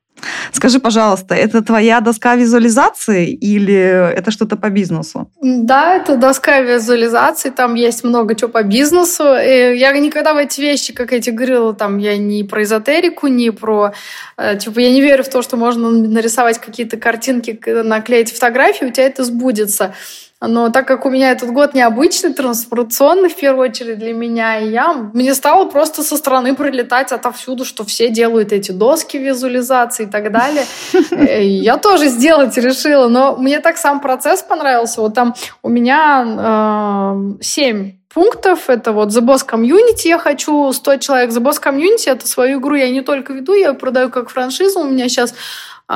Скажи, 0.51 0.79
пожалуйста, 0.79 1.35
это 1.35 1.61
твоя 1.61 1.99
доска 2.01 2.35
визуализации 2.35 3.31
или 3.31 3.73
это 3.73 4.31
что-то 4.31 4.55
по 4.55 4.69
бизнесу? 4.69 5.29
Да, 5.41 5.95
это 5.95 6.17
доска 6.17 6.61
визуализации, 6.61 7.49
там 7.49 7.75
есть 7.75 8.03
много 8.03 8.35
чего 8.35 8.49
по 8.49 8.63
бизнесу. 8.63 9.23
И 9.35 9.77
я 9.77 9.91
никогда 9.97 10.33
в 10.33 10.37
эти 10.37 10.61
вещи, 10.61 10.93
как 10.93 11.11
я 11.11 11.21
тебе 11.21 11.35
говорила, 11.35 11.73
там 11.73 11.97
я 11.97 12.17
не 12.17 12.43
про 12.43 12.63
эзотерику, 12.63 13.27
не 13.27 13.51
про... 13.51 13.93
Э, 14.37 14.57
типа, 14.57 14.79
я 14.79 14.91
не 14.91 15.01
верю 15.01 15.23
в 15.23 15.29
то, 15.29 15.41
что 15.41 15.57
можно 15.57 15.89
нарисовать 15.89 16.59
какие-то 16.59 16.97
картинки, 16.97 17.59
наклеить 17.83 18.33
фотографии, 18.33 18.85
у 18.85 18.91
тебя 18.91 19.05
это 19.05 19.23
сбудется. 19.23 19.93
Но 20.41 20.71
так 20.71 20.87
как 20.87 21.05
у 21.05 21.09
меня 21.11 21.31
этот 21.31 21.51
год 21.51 21.75
необычный, 21.75 22.33
трансформационный 22.33 23.29
в 23.29 23.35
первую 23.35 23.69
очередь 23.69 23.99
для 23.99 24.11
меня, 24.11 24.59
и 24.59 24.71
я, 24.71 24.93
мне 25.13 25.35
стало 25.35 25.65
просто 25.65 26.01
со 26.01 26.17
стороны 26.17 26.55
прилетать 26.55 27.11
отовсюду, 27.11 27.63
что 27.63 27.83
все 27.83 28.09
делают 28.09 28.51
эти 28.51 28.71
доски 28.71 29.17
визуализации 29.17 30.05
и 30.05 30.09
так 30.09 30.31
далее. 30.31 30.65
Я 31.41 31.77
тоже 31.77 32.07
сделать 32.07 32.57
решила, 32.57 33.07
но 33.07 33.35
мне 33.35 33.59
так 33.59 33.77
сам 33.77 33.99
процесс 33.99 34.41
понравился. 34.41 35.01
Вот 35.01 35.13
там 35.13 35.35
у 35.61 35.69
меня 35.69 37.37
э, 37.39 37.43
7 37.43 37.91
пунктов. 38.13 38.69
Это 38.69 38.91
вот 38.93 39.09
The 39.09 39.21
Boss 39.21 39.47
Community 39.47 40.07
я 40.07 40.17
хочу, 40.17 40.71
100 40.71 40.97
человек. 40.97 41.29
The 41.31 41.41
Boss 41.41 41.61
Community— 41.61 42.03
это 42.07 42.27
свою 42.27 42.59
игру 42.59 42.75
я 42.75 42.89
не 42.89 43.01
только 43.01 43.33
веду, 43.33 43.53
я 43.53 43.69
ее 43.69 43.73
продаю 43.73 44.09
как 44.09 44.29
франшизу. 44.29 44.81
У 44.81 44.85
меня 44.85 45.07
сейчас 45.07 45.33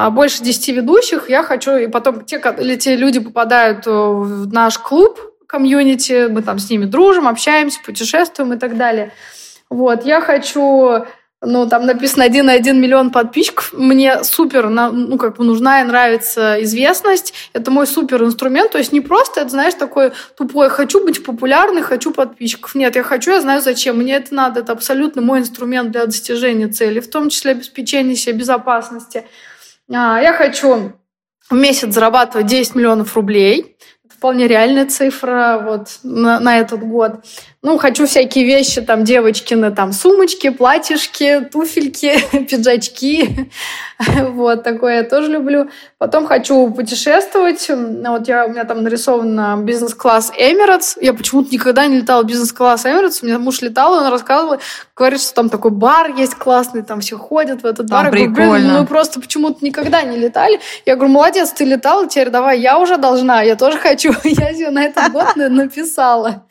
больше 0.10 0.44
10 0.44 0.68
ведущих, 0.76 1.30
я 1.30 1.42
хочу, 1.42 1.78
и 1.78 1.88
потом 1.88 2.26
те, 2.26 2.42
или 2.60 2.76
те 2.76 2.98
люди 2.98 3.22
попадают 3.22 3.88
э, 3.88 3.92
в 3.92 4.52
наш 4.52 4.78
клуб, 4.78 5.18
комьюнити, 5.48 6.28
мы 6.28 6.42
там 6.42 6.60
с 6.60 6.70
ними 6.70 6.84
дружим, 6.84 7.30
общаемся, 7.30 7.80
путешествуем 7.86 8.52
и 8.52 8.58
так 8.58 8.76
далее. 8.76 9.14
Вот, 9.70 10.06
я 10.06 10.20
хочу, 10.20 11.06
ну, 11.42 11.70
там 11.70 11.86
написано 11.86 12.24
1,1 12.24 12.74
миллион 12.74 13.10
подписчиков, 13.10 13.72
мне 13.72 14.26
супер, 14.26 14.68
ну, 14.68 15.18
как 15.18 15.38
бы 15.38 15.46
нужна 15.46 15.80
и 15.80 15.86
нравится 15.86 16.62
известность, 16.64 17.34
это 17.54 17.72
мой 17.72 17.88
супер 17.88 18.22
инструмент, 18.22 18.72
то 18.72 18.78
есть 18.78 18.92
не 18.92 19.00
просто, 19.00 19.40
это, 19.40 19.52
знаешь, 19.52 19.76
такой 19.76 20.12
тупой, 20.36 20.68
хочу 20.68 21.06
быть 21.06 21.24
популярной, 21.24 21.84
хочу 21.84 22.12
подписчиков. 22.12 22.76
Нет, 22.76 22.98
я 22.98 23.04
хочу, 23.04 23.32
я 23.32 23.40
знаю 23.40 23.62
зачем, 23.62 23.98
мне 23.98 24.16
это 24.16 24.36
надо, 24.36 24.60
это 24.60 24.74
абсолютно 24.74 25.22
мой 25.22 25.40
инструмент 25.40 25.92
для 25.92 26.06
достижения 26.06 26.68
цели, 26.68 27.00
в 27.00 27.10
том 27.10 27.30
числе 27.30 27.52
обеспечения 27.52 28.18
себе 28.18 28.40
безопасности. 28.40 29.20
А, 29.20 29.55
я 30.20 30.34
хочу 30.34 30.94
в 31.50 31.54
месяц 31.54 31.94
зарабатывать 31.94 32.48
10 32.48 32.76
миллионов 32.76 33.16
рублей. 33.16 33.78
Это 34.04 34.16
вполне 34.16 34.48
реальная 34.48 34.88
цифра 34.88 35.62
вот, 35.64 36.00
на, 36.04 36.40
на 36.40 36.60
этот 36.60 36.82
год. 36.82 37.24
Ну, 37.62 37.78
хочу 37.78 38.08
всякие 38.08 38.46
вещи, 38.46 38.82
там, 38.82 39.04
девочкины, 39.04 39.72
там, 39.72 39.92
сумочки, 39.92 40.50
платьишки, 40.50 41.48
туфельки, 41.52 42.20
пиджачки. 42.50 43.52
вот, 44.20 44.64
такое 44.64 44.98
я 44.98 45.04
тоже 45.04 45.32
люблю. 45.32 45.70
Потом 45.98 46.26
хочу 46.28 46.72
путешествовать. 46.72 47.70
Вот 47.70 48.28
я, 48.28 48.46
у 48.46 48.50
меня 48.50 48.66
там 48.66 48.84
нарисован 48.84 49.64
бизнес-класс 49.64 50.34
Emirates. 50.38 50.98
Я 51.00 51.14
почему-то 51.14 51.54
никогда 51.54 51.86
не 51.86 52.00
летала 52.00 52.24
бизнес-класс 52.24 52.86
Emirates. 52.86 53.20
У 53.22 53.26
меня 53.26 53.40
муж 53.40 53.62
летал, 53.62 53.94
он 53.94 54.12
рассказывал, 54.12 54.60
говорит, 54.94 55.22
что 55.22 55.34
там 55.34 55.50
такой 55.50 55.72
бар 55.72 56.14
есть 56.14 56.36
классный, 56.36 56.84
там 56.84 57.00
все 57.00 57.18
ходят 57.18 57.64
в 57.64 57.66
этот 57.66 57.88
там 57.88 58.04
бар. 58.04 58.12
Прикольно. 58.12 58.42
Я 58.42 58.62
говорю, 58.62 58.80
мы 58.82 58.86
просто 58.86 59.22
почему-то 59.22 59.64
никогда 59.64 60.02
не 60.02 60.18
летали. 60.18 60.60
Я 60.86 60.96
говорю, 60.96 61.14
молодец, 61.14 61.52
ты 61.52 61.64
летал, 61.64 62.06
теперь 62.08 62.30
давай, 62.30 62.60
я 62.60 62.78
уже 62.78 62.98
должна, 62.98 63.42
я 63.42 63.56
тоже 63.56 63.78
хочу. 63.78 64.12
я 64.26 64.50
ее 64.50 64.72
на 64.72 64.84
этот 64.84 65.14
год 65.14 65.36
написала. 65.38 66.44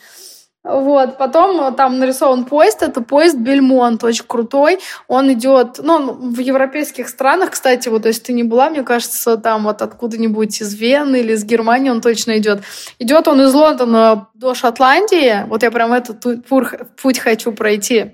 Вот, 0.65 1.19
потом 1.19 1.61
э, 1.61 1.73
там 1.73 1.99
нарисован 1.99 2.47
поезд, 2.47 2.83
это 2.83 3.03
поезд 3.03 3.37
Бельмонт, 3.37 4.03
очень 4.03 4.25
крутой. 4.27 4.79
Он 5.09 5.31
идет, 5.31 5.79
ну, 5.83 6.13
в 6.13 6.39
европейских 6.39 7.11
странах, 7.11 7.51
кстати, 7.51 7.91
вот, 7.91 8.07
если 8.07 8.23
ты 8.23 8.33
не 8.33 8.45
была, 8.45 8.71
мне 8.71 8.83
кажется, 8.83 9.37
там 9.37 9.65
вот 9.65 9.83
откуда-нибудь 9.83 10.63
из 10.63 10.75
Вены 10.75 11.21
или 11.21 11.35
из 11.35 11.45
Германии 11.45 11.91
он 11.91 12.01
точно 12.01 12.39
идет. 12.39 12.63
Идет 12.99 13.29
он 13.29 13.43
из 13.43 13.53
Лондона 13.53 14.29
до 14.33 14.55
Шотландии, 14.55 15.45
вот 15.49 15.63
я 15.63 15.71
прям 15.71 15.93
этот 15.93 16.25
путь 16.49 17.19
хочу 17.19 17.53
пройти 17.53 18.13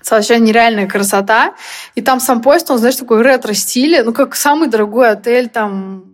совершенно 0.00 0.44
нереальная 0.44 0.86
красота. 0.86 1.54
И 1.94 2.00
там 2.00 2.18
сам 2.20 2.40
поезд, 2.40 2.70
он, 2.70 2.78
знаешь, 2.78 2.96
такой 2.96 3.20
ретро-стиле, 3.20 4.04
ну, 4.04 4.14
как 4.14 4.34
самый 4.36 4.68
дорогой 4.68 5.10
отель 5.10 5.50
там 5.50 6.04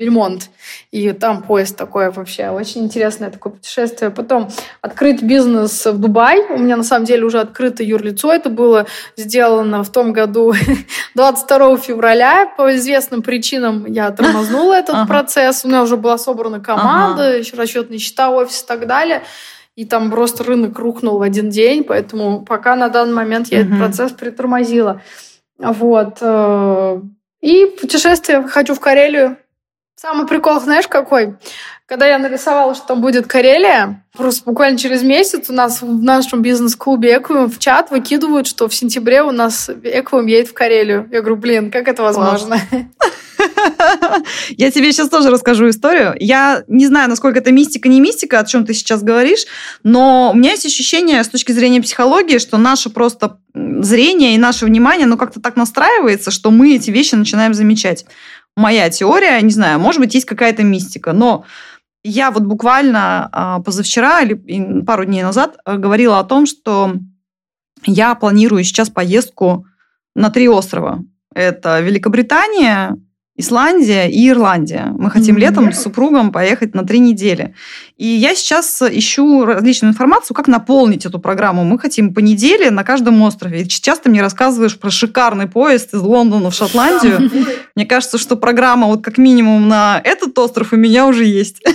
Бельмонт. 0.00 0.48
И 0.92 1.12
там 1.12 1.42
поезд 1.42 1.76
такой 1.76 2.10
вообще. 2.10 2.48
Очень 2.48 2.84
интересное 2.84 3.30
такое 3.30 3.52
путешествие. 3.52 4.10
Потом 4.10 4.48
открыть 4.80 5.22
бизнес 5.22 5.84
в 5.84 5.98
Дубай. 5.98 6.40
У 6.48 6.56
меня 6.56 6.78
на 6.78 6.82
самом 6.82 7.04
деле 7.04 7.24
уже 7.24 7.38
открыто 7.38 7.82
юрлицо. 7.82 8.32
Это 8.32 8.48
было 8.48 8.86
сделано 9.18 9.84
в 9.84 9.92
том 9.92 10.14
году 10.14 10.54
22 11.14 11.76
февраля. 11.76 12.50
По 12.56 12.74
известным 12.76 13.20
причинам 13.20 13.84
я 13.84 14.10
тормознула 14.10 14.72
этот 14.78 15.06
процесс. 15.06 15.66
У 15.66 15.68
меня 15.68 15.82
уже 15.82 15.98
была 15.98 16.16
собрана 16.16 16.60
команда, 16.60 17.36
еще 17.36 17.56
расчетные 17.56 17.98
счета, 17.98 18.30
офис 18.30 18.62
и 18.62 18.66
так 18.66 18.86
далее 18.86 19.22
и 19.76 19.84
там 19.86 20.10
просто 20.10 20.44
рынок 20.44 20.78
рухнул 20.78 21.18
в 21.18 21.22
один 21.22 21.48
день, 21.48 21.84
поэтому 21.84 22.44
пока 22.44 22.76
на 22.76 22.88
данный 22.88 23.14
момент 23.14 23.48
я 23.48 23.60
этот 23.60 23.78
процесс 23.78 24.12
притормозила. 24.12 25.00
Вот. 25.58 26.18
Э, 26.20 27.00
и 27.40 27.64
путешествие 27.80 28.42
хочу 28.42 28.74
в 28.74 28.80
Карелию. 28.80 29.38
Самый 30.00 30.26
прикол, 30.26 30.58
знаешь, 30.62 30.88
какой? 30.88 31.34
Когда 31.84 32.06
я 32.06 32.18
нарисовала, 32.18 32.74
что 32.74 32.86
там 32.86 33.02
будет 33.02 33.26
Карелия, 33.26 34.02
просто 34.16 34.44
буквально 34.46 34.78
через 34.78 35.02
месяц 35.02 35.50
у 35.50 35.52
нас 35.52 35.82
в 35.82 36.02
нашем 36.02 36.40
бизнес-клубе 36.40 37.18
Эквиум 37.18 37.50
в 37.50 37.58
чат 37.58 37.90
выкидывают, 37.90 38.46
что 38.46 38.66
в 38.66 38.74
сентябре 38.74 39.22
у 39.22 39.30
нас 39.30 39.68
Эквиум 39.68 40.24
едет 40.24 40.48
в 40.48 40.54
Карелию. 40.54 41.06
Я 41.12 41.20
говорю, 41.20 41.36
блин, 41.36 41.70
как 41.70 41.86
это 41.86 42.02
возможно? 42.02 42.58
Я 44.56 44.70
тебе 44.70 44.90
сейчас 44.90 45.10
тоже 45.10 45.30
расскажу 45.30 45.68
историю. 45.68 46.14
Я 46.18 46.64
не 46.66 46.86
знаю, 46.86 47.10
насколько 47.10 47.38
это 47.38 47.52
мистика, 47.52 47.86
не 47.88 48.00
мистика, 48.00 48.38
о 48.38 48.46
чем 48.46 48.64
ты 48.64 48.72
сейчас 48.72 49.02
говоришь, 49.02 49.44
но 49.82 50.30
у 50.32 50.34
меня 50.34 50.52
есть 50.52 50.64
ощущение 50.64 51.22
с 51.22 51.28
точки 51.28 51.52
зрения 51.52 51.82
психологии, 51.82 52.38
что 52.38 52.56
наше 52.56 52.88
просто 52.88 53.38
зрение 53.54 54.34
и 54.34 54.38
наше 54.38 54.64
внимание, 54.64 55.06
ну, 55.06 55.16
как-то 55.16 55.40
так 55.40 55.56
настраивается, 55.56 56.30
что 56.30 56.50
мы 56.50 56.74
эти 56.74 56.90
вещи 56.90 57.14
начинаем 57.14 57.52
замечать. 57.52 58.06
Моя 58.60 58.90
теория, 58.90 59.40
не 59.40 59.52
знаю, 59.52 59.80
может 59.80 60.02
быть, 60.02 60.12
есть 60.12 60.26
какая-то 60.26 60.62
мистика, 60.62 61.14
но 61.14 61.46
я 62.04 62.30
вот 62.30 62.42
буквально 62.42 63.26
а, 63.32 63.60
позавчера 63.60 64.20
или 64.20 64.82
пару 64.82 65.06
дней 65.06 65.22
назад 65.22 65.56
а, 65.64 65.78
говорила 65.78 66.18
о 66.18 66.24
том, 66.24 66.44
что 66.44 66.92
я 67.86 68.14
планирую 68.14 68.62
сейчас 68.64 68.90
поездку 68.90 69.64
на 70.14 70.28
три 70.28 70.46
острова. 70.46 71.02
Это 71.34 71.80
Великобритания, 71.80 72.98
Исландия 73.40 74.08
и 74.08 74.28
Ирландия. 74.28 74.92
Мы 74.96 75.10
хотим 75.10 75.36
mm-hmm. 75.36 75.40
летом 75.40 75.72
с 75.72 75.82
супругом 75.82 76.32
поехать 76.32 76.74
на 76.74 76.84
три 76.84 76.98
недели. 76.98 77.54
И 77.96 78.06
я 78.06 78.34
сейчас 78.34 78.82
ищу 78.82 79.44
различную 79.44 79.92
информацию, 79.92 80.34
как 80.34 80.48
наполнить 80.48 81.06
эту 81.06 81.18
программу. 81.18 81.64
Мы 81.64 81.78
хотим 81.78 82.14
по 82.14 82.20
неделе 82.20 82.70
на 82.70 82.84
каждом 82.84 83.20
острове. 83.22 83.62
И 83.62 83.64
сейчас 83.68 83.98
ты 83.98 84.10
мне 84.10 84.22
рассказываешь 84.22 84.78
про 84.78 84.90
шикарный 84.90 85.46
поезд 85.46 85.94
из 85.94 86.00
Лондона 86.00 86.50
в 86.50 86.54
Шотландию. 86.54 87.30
Мне 87.74 87.86
кажется, 87.86 88.18
что 88.18 88.36
программа 88.36 88.86
вот 88.86 89.02
как 89.02 89.18
минимум 89.18 89.68
на 89.68 90.00
этот 90.04 90.38
остров 90.38 90.72
у 90.72 90.76
меня 90.76 91.06
уже 91.06 91.24
есть. 91.24 91.62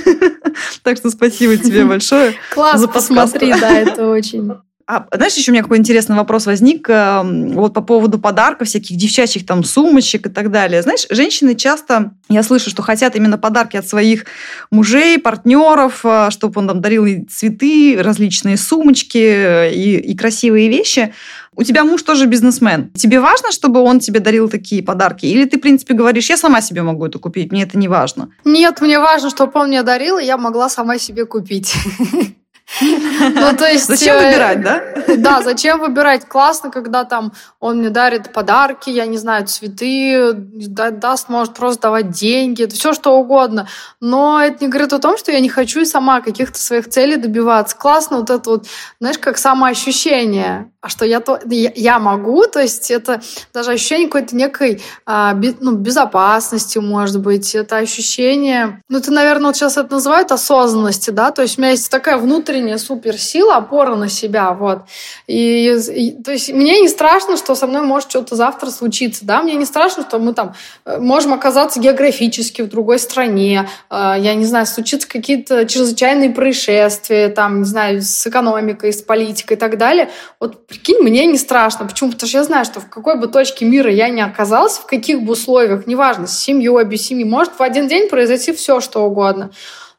Так 0.84 0.97
что 0.97 1.09
спасибо 1.09 1.57
тебе 1.57 1.84
большое. 1.86 2.34
Класс, 2.53 2.86
посмотри, 2.88 3.53
да, 3.59 3.72
это 3.72 4.07
очень 4.07 4.53
а 4.88 5.08
знаешь, 5.12 5.34
еще 5.34 5.50
у 5.50 5.54
меня 5.54 5.64
какой 5.64 5.80
интересный 5.80 6.16
вопрос 6.16 6.46
возник 6.46 6.88
эм, 6.90 7.54
вот 7.54 7.74
по 7.74 7.82
поводу 7.82 8.20
подарков, 8.20 8.68
всяких 8.68 8.96
девчачьих 8.96 9.44
там 9.44 9.64
сумочек 9.64 10.28
и 10.28 10.30
так 10.30 10.52
далее. 10.52 10.84
Знаешь, 10.84 11.08
женщины 11.10 11.56
часто, 11.56 12.12
я 12.30 12.44
слышу, 12.44 12.70
что 12.70 12.84
хотят 12.84 13.16
именно 13.16 13.40
подарки 13.40 13.78
от 13.78 13.88
своих 13.88 14.26
мужей, 14.70 15.18
партнеров, 15.18 16.02
э, 16.04 16.30
чтобы 16.30 16.60
он 16.62 16.68
там 16.68 16.82
дарил 16.82 17.06
и 17.06 17.24
цветы, 17.26 17.98
различные 18.00 18.58
сумочки 18.58 19.18
э, 19.18 19.74
и, 19.74 19.98
и 19.98 20.16
красивые 20.16 20.70
вещи. 20.70 21.16
У 21.56 21.64
тебя 21.64 21.84
муж 21.84 22.04
тоже 22.04 22.28
бизнесмен. 22.28 22.92
Тебе 22.92 23.20
важно, 23.20 23.52
чтобы 23.52 23.80
он 23.80 24.00
тебе 24.00 24.20
дарил 24.20 24.50
такие 24.50 24.84
подарки? 24.84 25.26
Или 25.26 25.46
ты, 25.46 25.58
в 25.58 25.62
принципе, 25.62 25.96
говоришь, 25.96 26.30
я 26.30 26.38
сама 26.38 26.62
себе 26.62 26.84
могу 26.84 27.08
это 27.08 27.18
купить, 27.18 27.52
мне 27.52 27.64
это 27.64 27.80
не 27.80 27.88
важно? 27.88 28.30
Нет, 28.44 28.82
мне 28.82 29.00
важно, 29.00 29.32
чтобы 29.32 29.60
он 29.60 29.70
мне 29.70 29.82
дарил, 29.82 30.20
и 30.20 30.26
я 30.26 30.38
могла 30.38 30.70
сама 30.70 31.00
себе 31.00 31.26
купить. 31.26 31.74
Ну, 32.80 33.55
то 33.55 33.68
есть... 33.68 33.86
Зачем 33.86 34.18
э, 34.18 34.28
выбирать, 34.28 34.61
да? 34.61 34.84
Да, 35.18 35.41
зачем 35.41 35.80
выбирать? 35.80 36.26
Классно, 36.26 36.72
когда 36.72 37.03
там 37.03 37.34
он 37.59 37.78
мне 37.78 37.89
дарит 37.89 38.34
подарки, 38.34 38.89
я 38.89 39.05
не 39.05 39.18
знаю, 39.18 39.45
цветы, 39.47 40.34
даст, 40.34 41.30
может 41.30 41.53
просто 41.53 41.84
давать 41.84 42.11
деньги, 42.11 42.66
все 42.66 42.93
что 42.93 43.18
угодно. 43.18 43.68
Но 44.01 44.41
это 44.41 44.63
не 44.63 44.70
говорит 44.70 44.93
о 44.93 44.99
том, 44.99 45.18
что 45.18 45.32
я 45.32 45.39
не 45.39 45.49
хочу 45.49 45.82
и 45.82 45.86
сама 45.86 46.22
каких-то 46.22 46.57
своих 46.57 46.89
целей 46.89 47.18
добиваться. 47.18 47.76
Классно 47.78 48.18
вот 48.18 48.30
это 48.30 48.49
вот, 48.49 48.68
знаешь, 48.99 49.20
как 49.20 49.38
самоощущение 49.38 50.70
а 50.86 50.89
что 50.89 51.03
я, 51.03 51.20
то, 51.20 51.39
я, 51.49 51.72
я 51.76 51.97
могу, 51.97 52.45
то 52.45 52.61
есть 52.61 52.91
это 52.91 53.20
даже 53.51 53.72
ощущение 53.72 54.07
какой-то 54.07 54.36
некой 54.36 54.84
а, 55.07 55.34
би, 55.34 55.55
ну, 55.59 55.72
безопасности, 55.72 56.78
может 56.78 57.22
быть, 57.22 57.55
это 57.55 57.78
ощущение, 57.78 58.84
ну, 58.88 58.99
это, 58.99 59.11
наверное, 59.11 59.47
вот 59.47 59.55
сейчас 59.55 59.78
это 59.78 59.95
называют 59.95 60.32
осознанности, 60.32 61.09
да, 61.09 61.32
то 61.32 61.41
есть 61.41 61.57
у 61.57 61.61
меня 61.61 61.72
есть 61.72 61.89
такая 61.89 62.18
внутренняя 62.18 62.55
суперсила, 62.78 63.56
опора 63.56 63.95
на 63.95 64.10
себя, 64.10 64.53
вот, 64.53 64.80
и, 65.28 65.74
и 65.74 66.12
то 66.24 66.32
есть 66.32 66.51
мне 66.51 66.80
не 66.82 66.88
страшно, 66.88 67.38
что 67.38 67.56
со 67.56 67.68
мной 67.68 67.82
может 67.82 68.10
что-то 68.10 68.36
завтра 68.36 68.70
случиться, 68.70 69.26
да, 69.26 69.41
мне 69.41 69.56
не 69.56 69.66
страшно, 69.66 70.03
что 70.03 70.20
мы 70.20 70.34
там 70.34 70.56
э, 70.86 70.97
можем 70.99 71.34
оказаться 71.34 71.80
географически 71.80 72.62
в 72.62 72.70
другой 72.70 72.99
стране, 72.99 73.70
э, 73.89 74.16
я 74.20 74.36
не 74.36 74.45
знаю, 74.45 74.66
случиться 74.66 75.08
какие-то 75.08 75.66
чрезвычайные 75.66 76.30
происшествия, 76.30 77.30
там, 77.30 77.60
не 77.60 77.66
знаю, 77.66 78.01
с 78.01 78.28
экономикой, 78.28 78.93
с 78.93 79.01
политикой 79.01 79.53
и 79.53 79.58
так 79.58 79.78
далее, 79.78 80.10
вот 80.39 80.68
прикинь, 80.68 80.99
мне 81.01 81.26
не 81.26 81.38
страшно. 81.38 81.86
Почему? 81.86 82.12
Потому 82.12 82.28
что 82.28 82.38
я 82.38 82.43
знаю, 82.43 82.66
что 82.66 82.80
в 82.80 82.89
какой 82.89 83.20
бы 83.20 83.28
точке 83.28 83.66
мира 83.66 83.91
я 83.91 84.10
ни 84.10 84.22
оказалась, 84.22 84.78
в 84.78 84.86
каких 84.86 85.22
бы 85.22 85.34
условиях, 85.34 85.88
неважно, 85.88 86.28
с 86.28 86.38
семьей, 86.38 86.84
без 86.86 87.06
семьи, 87.06 87.24
может 87.24 87.53
в 87.58 87.62
один 87.62 87.88
день 87.88 88.10
произойти 88.10 88.53
все, 88.53 88.80
что 88.80 89.03
угодно. 89.03 89.51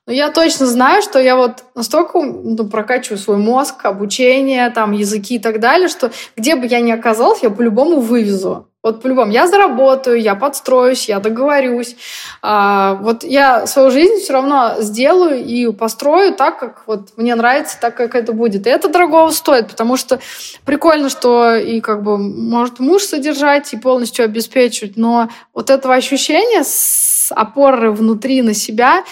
Но 0.07 0.13
я 0.13 0.31
точно 0.31 0.67
знаю, 0.67 1.03
что 1.03 1.19
я 1.19 1.35
вот 1.37 1.65
настолько 1.75 2.21
ну, 2.21 2.69
прокачиваю 2.69 3.19
свой 3.19 3.39
мозг, 3.39 3.85
обучение, 3.85 4.71
там, 4.71 4.93
языки 4.93 5.35
и 5.35 5.39
так 5.41 5.59
далее, 5.59 5.89
что 5.89 6.13
где 6.37 6.55
бы 6.55 6.67
я 6.67 6.81
ни 6.81 6.93
оказалась, 6.93 7.43
я 7.43 7.51
по-любому 7.51 8.01
вывезу. 8.01 8.69
Вот 8.87 9.03
по-любому, 9.03 9.33
я 9.33 9.49
заработаю, 9.49 10.21
я 10.21 10.37
подстроюсь, 10.37 11.09
я 11.09 11.19
договорюсь. 11.19 11.97
А, 12.41 12.95
вот 13.03 13.25
я 13.25 13.67
свою 13.67 13.91
жизнь 13.91 14.21
все 14.21 14.35
равно 14.35 14.77
сделаю 14.79 15.45
и 15.45 15.73
построю 15.73 16.33
так, 16.33 16.61
как 16.61 16.85
вот 16.87 17.09
мне 17.17 17.35
нравится, 17.35 17.77
так, 17.81 17.97
как 17.97 18.15
это 18.15 18.33
будет. 18.33 18.65
И 18.65 18.71
это 18.71 18.89
дорогого 18.89 19.31
стоит, 19.31 19.67
потому 19.67 19.97
что 19.97 20.21
прикольно, 20.65 21.09
что 21.09 21.57
и 21.57 21.81
как 21.81 22.05
бы 22.05 22.17
может 22.17 22.79
муж 22.79 23.03
содержать 23.03 23.73
и 23.73 23.77
полностью 23.77 24.25
обеспечивать, 24.25 24.97
но 24.97 25.31
вот 25.53 25.71
этого 25.71 25.95
ощущения 25.97 26.63
с 26.63 27.06
опоры 27.33 27.91
внутри 27.91 28.43
на 28.43 28.55
себя 28.55 29.05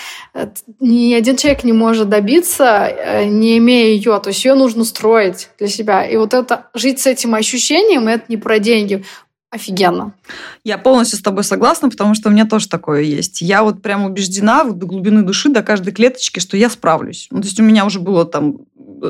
ни 0.80 1.14
один 1.14 1.36
человек 1.36 1.64
не 1.64 1.72
может 1.72 2.08
добиться, 2.08 2.86
э, 2.86 3.24
не 3.24 3.58
имея 3.58 3.94
ее. 3.94 4.18
То 4.22 4.28
есть 4.28 4.44
ее 4.44 4.54
нужно 4.54 4.84
строить 4.84 5.48
для 5.58 5.68
себя. 5.68 6.06
И 6.06 6.16
вот 6.16 6.34
это 6.34 6.68
жить 6.74 7.00
с 7.00 7.06
этим 7.06 7.34
ощущением, 7.34 8.08
это 8.08 8.24
не 8.28 8.36
про 8.36 8.58
деньги 8.58 9.04
офигенно. 9.54 10.14
Я 10.64 10.78
полностью 10.78 11.18
с 11.18 11.22
тобой 11.22 11.44
согласна, 11.44 11.88
потому 11.88 12.14
что 12.14 12.28
у 12.28 12.32
меня 12.32 12.44
тоже 12.44 12.68
такое 12.68 13.02
есть. 13.02 13.40
Я 13.40 13.62
вот 13.62 13.82
прям 13.82 14.04
убеждена 14.04 14.64
до 14.64 14.86
глубины 14.86 15.22
души, 15.22 15.48
до 15.48 15.62
каждой 15.62 15.92
клеточки, 15.92 16.40
что 16.40 16.56
я 16.56 16.68
справлюсь. 16.68 17.28
Ну, 17.30 17.40
то 17.40 17.46
есть 17.46 17.60
у 17.60 17.62
меня 17.62 17.86
уже 17.86 18.00
было 18.00 18.24
там 18.24 18.58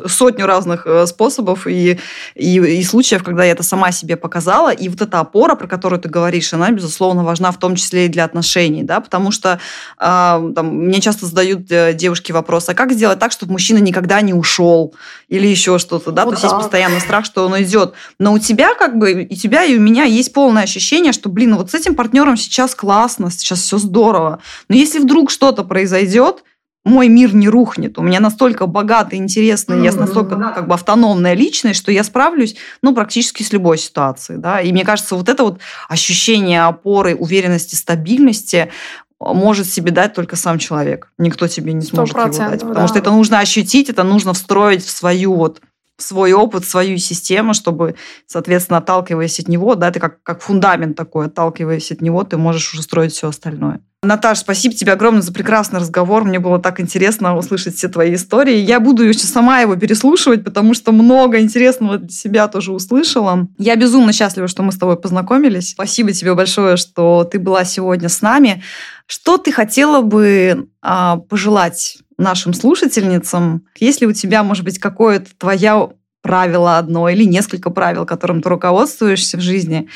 сотню 0.06 0.46
разных 0.46 0.86
э, 0.86 1.06
способов 1.06 1.66
и, 1.66 1.98
и, 2.34 2.56
и 2.58 2.82
случаев, 2.84 3.22
когда 3.22 3.44
я 3.44 3.52
это 3.52 3.62
сама 3.62 3.92
себе 3.92 4.16
показала. 4.16 4.72
И 4.72 4.88
вот 4.88 5.00
эта 5.00 5.20
опора, 5.20 5.54
про 5.54 5.66
которую 5.66 6.00
ты 6.00 6.08
говоришь, 6.08 6.52
она, 6.52 6.70
безусловно, 6.70 7.24
важна 7.24 7.50
в 7.50 7.58
том 7.58 7.76
числе 7.76 8.06
и 8.06 8.08
для 8.08 8.24
отношений, 8.24 8.82
да, 8.82 9.00
потому 9.00 9.30
что 9.30 9.60
э, 9.98 9.98
там, 9.98 10.66
мне 10.66 11.00
часто 11.00 11.26
задают 11.26 11.70
э, 11.70 11.92
девушки 11.94 12.32
вопрос, 12.32 12.68
а 12.68 12.74
как 12.74 12.92
сделать 12.92 13.18
так, 13.18 13.32
чтобы 13.32 13.52
мужчина 13.52 13.78
никогда 13.78 14.20
не 14.20 14.34
ушел 14.34 14.94
или 15.28 15.46
еще 15.46 15.78
что-то, 15.78 16.10
да, 16.10 16.24
вот 16.24 16.34
то 16.34 16.34
есть 16.36 16.44
есть 16.44 16.56
постоянно 16.56 17.00
страх, 17.00 17.24
что 17.24 17.46
он 17.46 17.62
идет. 17.62 17.94
Но 18.18 18.32
у 18.32 18.38
тебя 18.38 18.74
как 18.74 18.98
бы, 18.98 19.22
и 19.22 19.34
у 19.34 19.36
тебя, 19.36 19.64
и 19.64 19.76
у 19.76 19.80
меня 19.80 20.04
есть 20.04 20.32
полное 20.32 20.64
ощущение, 20.64 21.12
что, 21.12 21.28
блин, 21.28 21.50
ну 21.50 21.58
вот 21.58 21.70
с 21.70 21.74
этим 21.74 21.94
партнером 21.94 22.36
сейчас 22.36 22.74
классно, 22.74 23.30
сейчас 23.30 23.60
все 23.60 23.78
здорово. 23.78 24.40
Но 24.68 24.76
если 24.76 24.98
вдруг 24.98 25.30
что-то 25.30 25.64
произойдет, 25.64 26.42
мой 26.84 27.08
мир 27.08 27.34
не 27.34 27.48
рухнет. 27.48 27.98
У 27.98 28.02
меня 28.02 28.20
настолько 28.20 28.66
богатый, 28.66 29.18
интересный, 29.18 29.78
mm-hmm. 29.78 29.84
я 29.84 29.92
настолько 29.92 30.36
как 30.36 30.68
бы 30.68 30.74
автономная 30.74 31.34
личность, 31.34 31.80
что 31.80 31.90
я 31.90 32.04
справлюсь, 32.04 32.56
ну, 32.82 32.94
практически 32.94 33.42
с 33.42 33.52
любой 33.52 33.78
ситуацией, 33.78 34.38
да. 34.38 34.60
И 34.60 34.70
мне 34.70 34.84
кажется, 34.84 35.16
вот 35.16 35.28
это 35.28 35.44
вот 35.44 35.60
ощущение 35.88 36.64
опоры, 36.64 37.14
уверенности, 37.14 37.74
стабильности, 37.74 38.70
может 39.18 39.66
себе 39.66 39.90
дать 39.90 40.12
только 40.12 40.36
сам 40.36 40.58
человек. 40.58 41.10
Никто 41.16 41.48
тебе 41.48 41.72
не 41.72 41.82
сможет 41.82 42.14
его 42.14 42.26
дать. 42.26 42.60
Потому 42.60 42.74
да. 42.74 42.88
что 42.88 42.98
это 42.98 43.10
нужно 43.10 43.38
ощутить, 43.38 43.88
это 43.88 44.02
нужно 44.02 44.34
встроить 44.34 44.84
в 44.84 44.90
свою 44.90 45.34
вот 45.34 45.60
свой 45.96 46.32
опыт, 46.32 46.64
свою 46.64 46.98
систему, 46.98 47.54
чтобы, 47.54 47.94
соответственно, 48.26 48.78
отталкиваясь 48.78 49.40
от 49.40 49.48
него, 49.48 49.74
да, 49.74 49.90
ты 49.90 50.00
как, 50.00 50.22
как 50.22 50.42
фундамент 50.42 50.96
такой, 50.96 51.26
отталкиваясь 51.26 51.92
от 51.92 52.00
него, 52.00 52.24
ты 52.24 52.36
можешь 52.36 52.72
уже 52.72 52.82
строить 52.82 53.12
все 53.12 53.28
остальное. 53.28 53.80
Наташа, 54.04 54.42
спасибо 54.42 54.74
тебе 54.74 54.92
огромное 54.92 55.22
за 55.22 55.32
прекрасный 55.32 55.80
разговор. 55.80 56.24
Мне 56.24 56.38
было 56.38 56.58
так 56.58 56.80
интересно 56.80 57.36
услышать 57.36 57.76
все 57.76 57.88
твои 57.88 58.14
истории. 58.14 58.56
Я 58.56 58.80
буду 58.80 59.02
еще 59.02 59.20
сама 59.20 59.60
его 59.60 59.76
переслушивать, 59.76 60.44
потому 60.44 60.74
что 60.74 60.92
много 60.92 61.40
интересного 61.40 61.98
для 61.98 62.10
себя 62.10 62.48
тоже 62.48 62.72
услышала. 62.72 63.48
Я 63.58 63.76
безумно 63.76 64.12
счастлива, 64.12 64.48
что 64.48 64.62
мы 64.62 64.72
с 64.72 64.78
тобой 64.78 64.96
познакомились. 64.96 65.70
Спасибо 65.70 66.12
тебе 66.12 66.34
большое, 66.34 66.76
что 66.76 67.24
ты 67.24 67.38
была 67.38 67.64
сегодня 67.64 68.08
с 68.08 68.20
нами. 68.20 68.62
Что 69.06 69.36
ты 69.36 69.52
хотела 69.52 70.00
бы 70.00 70.68
а, 70.80 71.16
пожелать 71.16 71.98
нашим 72.18 72.54
слушательницам? 72.54 73.66
Есть 73.76 74.00
ли 74.00 74.06
у 74.06 74.12
тебя, 74.12 74.42
может 74.42 74.64
быть, 74.64 74.78
какое-то 74.78 75.30
твое 75.38 75.92
правило 76.22 76.78
одно 76.78 77.08
или 77.08 77.24
несколько 77.24 77.70
правил, 77.70 78.06
которым 78.06 78.40
ты 78.40 78.48
руководствуешься 78.48 79.36
в 79.36 79.40
жизни, 79.40 79.88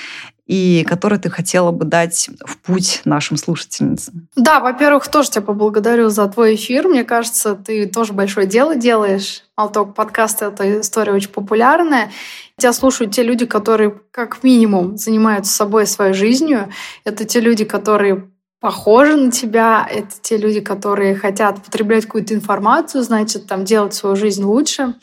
и 0.49 0.85
которые 0.89 1.19
ты 1.21 1.29
хотела 1.31 1.71
бы 1.73 1.85
дать 1.85 2.31
в 2.45 2.57
путь 2.59 3.03
нашим 3.05 3.37
слушательницам? 3.37 4.29
Да, 4.35 4.61
во-первых, 4.61 5.07
тоже 5.09 5.31
тебя 5.31 5.43
поблагодарю 5.43 6.09
за 6.09 6.27
твой 6.27 6.55
эфир. 6.55 6.89
Мне 6.89 7.05
кажется, 7.05 7.55
ты 7.55 7.87
тоже 7.87 8.15
большое 8.15 8.47
дело 8.47 8.75
делаешь. 8.75 9.45
Алток 9.57 9.95
подкаст— 9.95 10.43
это 10.43 10.81
история 10.81 11.13
очень 11.13 11.29
популярная. 11.29 12.11
Тебя 12.57 12.73
слушают 12.73 13.15
те 13.15 13.23
люди, 13.23 13.45
которые 13.45 13.95
как 14.11 14.43
минимум 14.43 14.97
занимаются 14.97 15.53
собой 15.53 15.87
своей 15.87 16.15
жизнью. 16.15 16.71
Это 17.05 17.25
те 17.25 17.41
люди, 17.41 17.65
которые 17.65 18.31
похожи 18.61 19.17
на 19.17 19.31
тебя, 19.31 19.87
это 19.91 20.15
те 20.21 20.37
люди, 20.37 20.61
которые 20.61 21.15
хотят 21.15 21.63
потреблять 21.63 22.07
какую-то 22.07 22.35
информацию, 22.35 23.03
значит, 23.03 23.47
там 23.47 23.65
делать 23.65 23.95
свою 23.95 24.17
жизнь 24.17 24.45
лучше. 24.45 24.95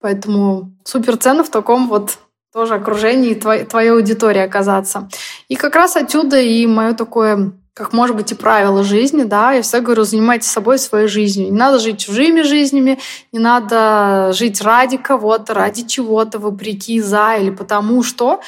Поэтому 0.00 0.72
супер 0.84 1.16
ценно 1.16 1.44
в 1.44 1.50
таком 1.50 1.88
вот 1.88 2.18
тоже 2.52 2.74
окружении 2.74 3.34
твоей, 3.34 3.64
твоей 3.64 3.90
аудитории 3.90 4.40
оказаться. 4.40 5.08
И 5.48 5.56
как 5.56 5.76
раз 5.76 5.96
отсюда 5.96 6.40
и 6.40 6.66
мое 6.66 6.94
такое 6.94 7.52
как 7.72 7.94
может 7.94 8.14
быть 8.14 8.30
и 8.30 8.34
правило 8.34 8.82
жизни, 8.84 9.22
да, 9.22 9.52
я 9.52 9.62
всегда 9.62 9.80
говорю, 9.80 10.04
занимайтесь 10.04 10.50
собой 10.50 10.78
своей 10.78 11.06
жизнью. 11.06 11.50
Не 11.50 11.56
надо 11.56 11.78
жить 11.78 12.00
чужими 12.00 12.42
жизнями, 12.42 12.98
не 13.32 13.38
надо 13.38 14.32
жить 14.34 14.60
ради 14.60 14.98
кого-то, 14.98 15.54
ради 15.54 15.86
чего-то, 15.86 16.38
вопреки, 16.38 17.00
за 17.00 17.36
или 17.36 17.50
потому 17.50 18.02
что. 18.02 18.40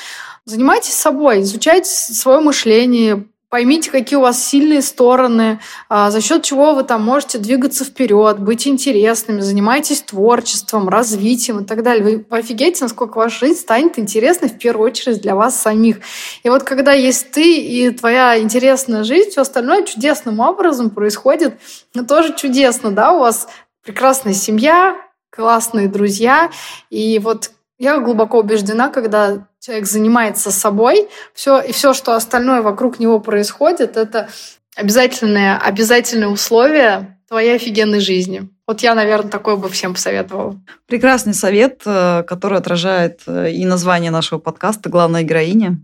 Занимайтесь 0.44 0.94
собой, 0.94 1.42
изучайте 1.42 1.88
свое 1.88 2.40
мышление, 2.40 3.24
Поймите, 3.52 3.90
какие 3.90 4.16
у 4.16 4.22
вас 4.22 4.42
сильные 4.42 4.80
стороны, 4.80 5.60
а, 5.90 6.10
за 6.10 6.22
счет 6.22 6.42
чего 6.42 6.72
вы 6.72 6.84
там 6.84 7.02
можете 7.02 7.36
двигаться 7.36 7.84
вперед, 7.84 8.38
быть 8.38 8.66
интересными, 8.66 9.40
занимайтесь 9.40 10.00
творчеством, 10.00 10.88
развитием 10.88 11.60
и 11.60 11.64
так 11.66 11.82
далее. 11.82 12.24
Вы 12.30 12.38
офигеете, 12.38 12.84
насколько 12.84 13.18
ваша 13.18 13.40
жизнь 13.44 13.60
станет 13.60 13.98
интересной 13.98 14.48
в 14.48 14.56
первую 14.56 14.86
очередь 14.86 15.20
для 15.20 15.34
вас 15.34 15.60
самих. 15.60 15.98
И 16.42 16.48
вот 16.48 16.62
когда 16.62 16.92
есть 16.92 17.32
ты 17.32 17.58
и 17.58 17.90
твоя 17.90 18.40
интересная 18.40 19.04
жизнь, 19.04 19.28
все 19.28 19.42
остальное 19.42 19.82
чудесным 19.82 20.40
образом 20.40 20.88
происходит. 20.88 21.60
Но 21.92 22.06
тоже 22.06 22.34
чудесно, 22.34 22.90
да, 22.90 23.12
у 23.12 23.18
вас 23.18 23.48
прекрасная 23.84 24.32
семья, 24.32 24.96
классные 25.28 25.88
друзья. 25.88 26.50
И 26.88 27.18
вот 27.18 27.50
я 27.82 27.98
глубоко 27.98 28.38
убеждена, 28.38 28.90
когда 28.90 29.48
человек 29.58 29.86
занимается 29.86 30.52
собой, 30.52 31.08
все, 31.34 31.60
и 31.60 31.72
все, 31.72 31.94
что 31.94 32.14
остальное 32.14 32.62
вокруг 32.62 33.00
него 33.00 33.18
происходит, 33.18 33.96
это 33.96 34.28
обязательное, 34.76 35.58
обязательное 35.58 36.28
условие 36.28 37.18
твоей 37.28 37.56
офигенной 37.56 37.98
жизни. 37.98 38.48
Вот 38.68 38.82
я, 38.82 38.94
наверное, 38.94 39.32
такое 39.32 39.56
бы 39.56 39.68
всем 39.68 39.94
посоветовала. 39.94 40.60
Прекрасный 40.86 41.34
совет, 41.34 41.82
э, 41.84 42.22
который 42.22 42.58
отражает 42.58 43.22
э, 43.26 43.50
и 43.50 43.64
название 43.64 44.12
нашего 44.12 44.38
подкаста 44.38 44.88
«Главная 44.88 45.24
героиня». 45.24 45.78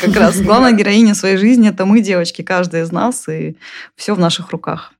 Как 0.00 0.14
раз 0.14 0.40
главная 0.40 0.70
героиня 0.70 1.16
своей 1.16 1.36
жизни– 1.36 1.68
это 1.70 1.84
мы, 1.84 2.00
девочки, 2.00 2.42
каждая 2.42 2.84
из 2.84 2.92
нас, 2.92 3.28
и 3.28 3.56
все 3.96 4.14
в 4.14 4.20
наших 4.20 4.50
руках. 4.50 4.92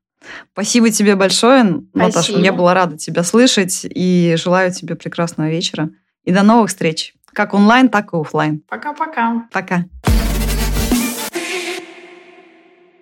Спасибо 0.53 0.91
тебе 0.91 1.17
большое, 1.17 1.63
Спасибо. 1.63 1.89
Наташа. 1.95 2.33
Я 2.39 2.53
была 2.53 2.75
рада 2.75 2.97
тебя 2.97 3.23
слышать 3.23 3.85
и 3.85 4.35
желаю 4.39 4.73
тебе 4.73 4.95
прекрасного 4.95 5.49
вечера. 5.49 5.91
И 6.25 6.33
до 6.33 6.43
новых 6.43 6.69
встреч. 6.71 7.15
Как 7.33 7.55
онлайн, 7.55 7.89
так 7.89 8.13
и 8.13 8.17
офлайн. 8.17 8.63
Пока-пока. 8.69 9.47
Пока. 9.51 9.77
-пока. 9.77 9.85
Пока. 10.03 10.12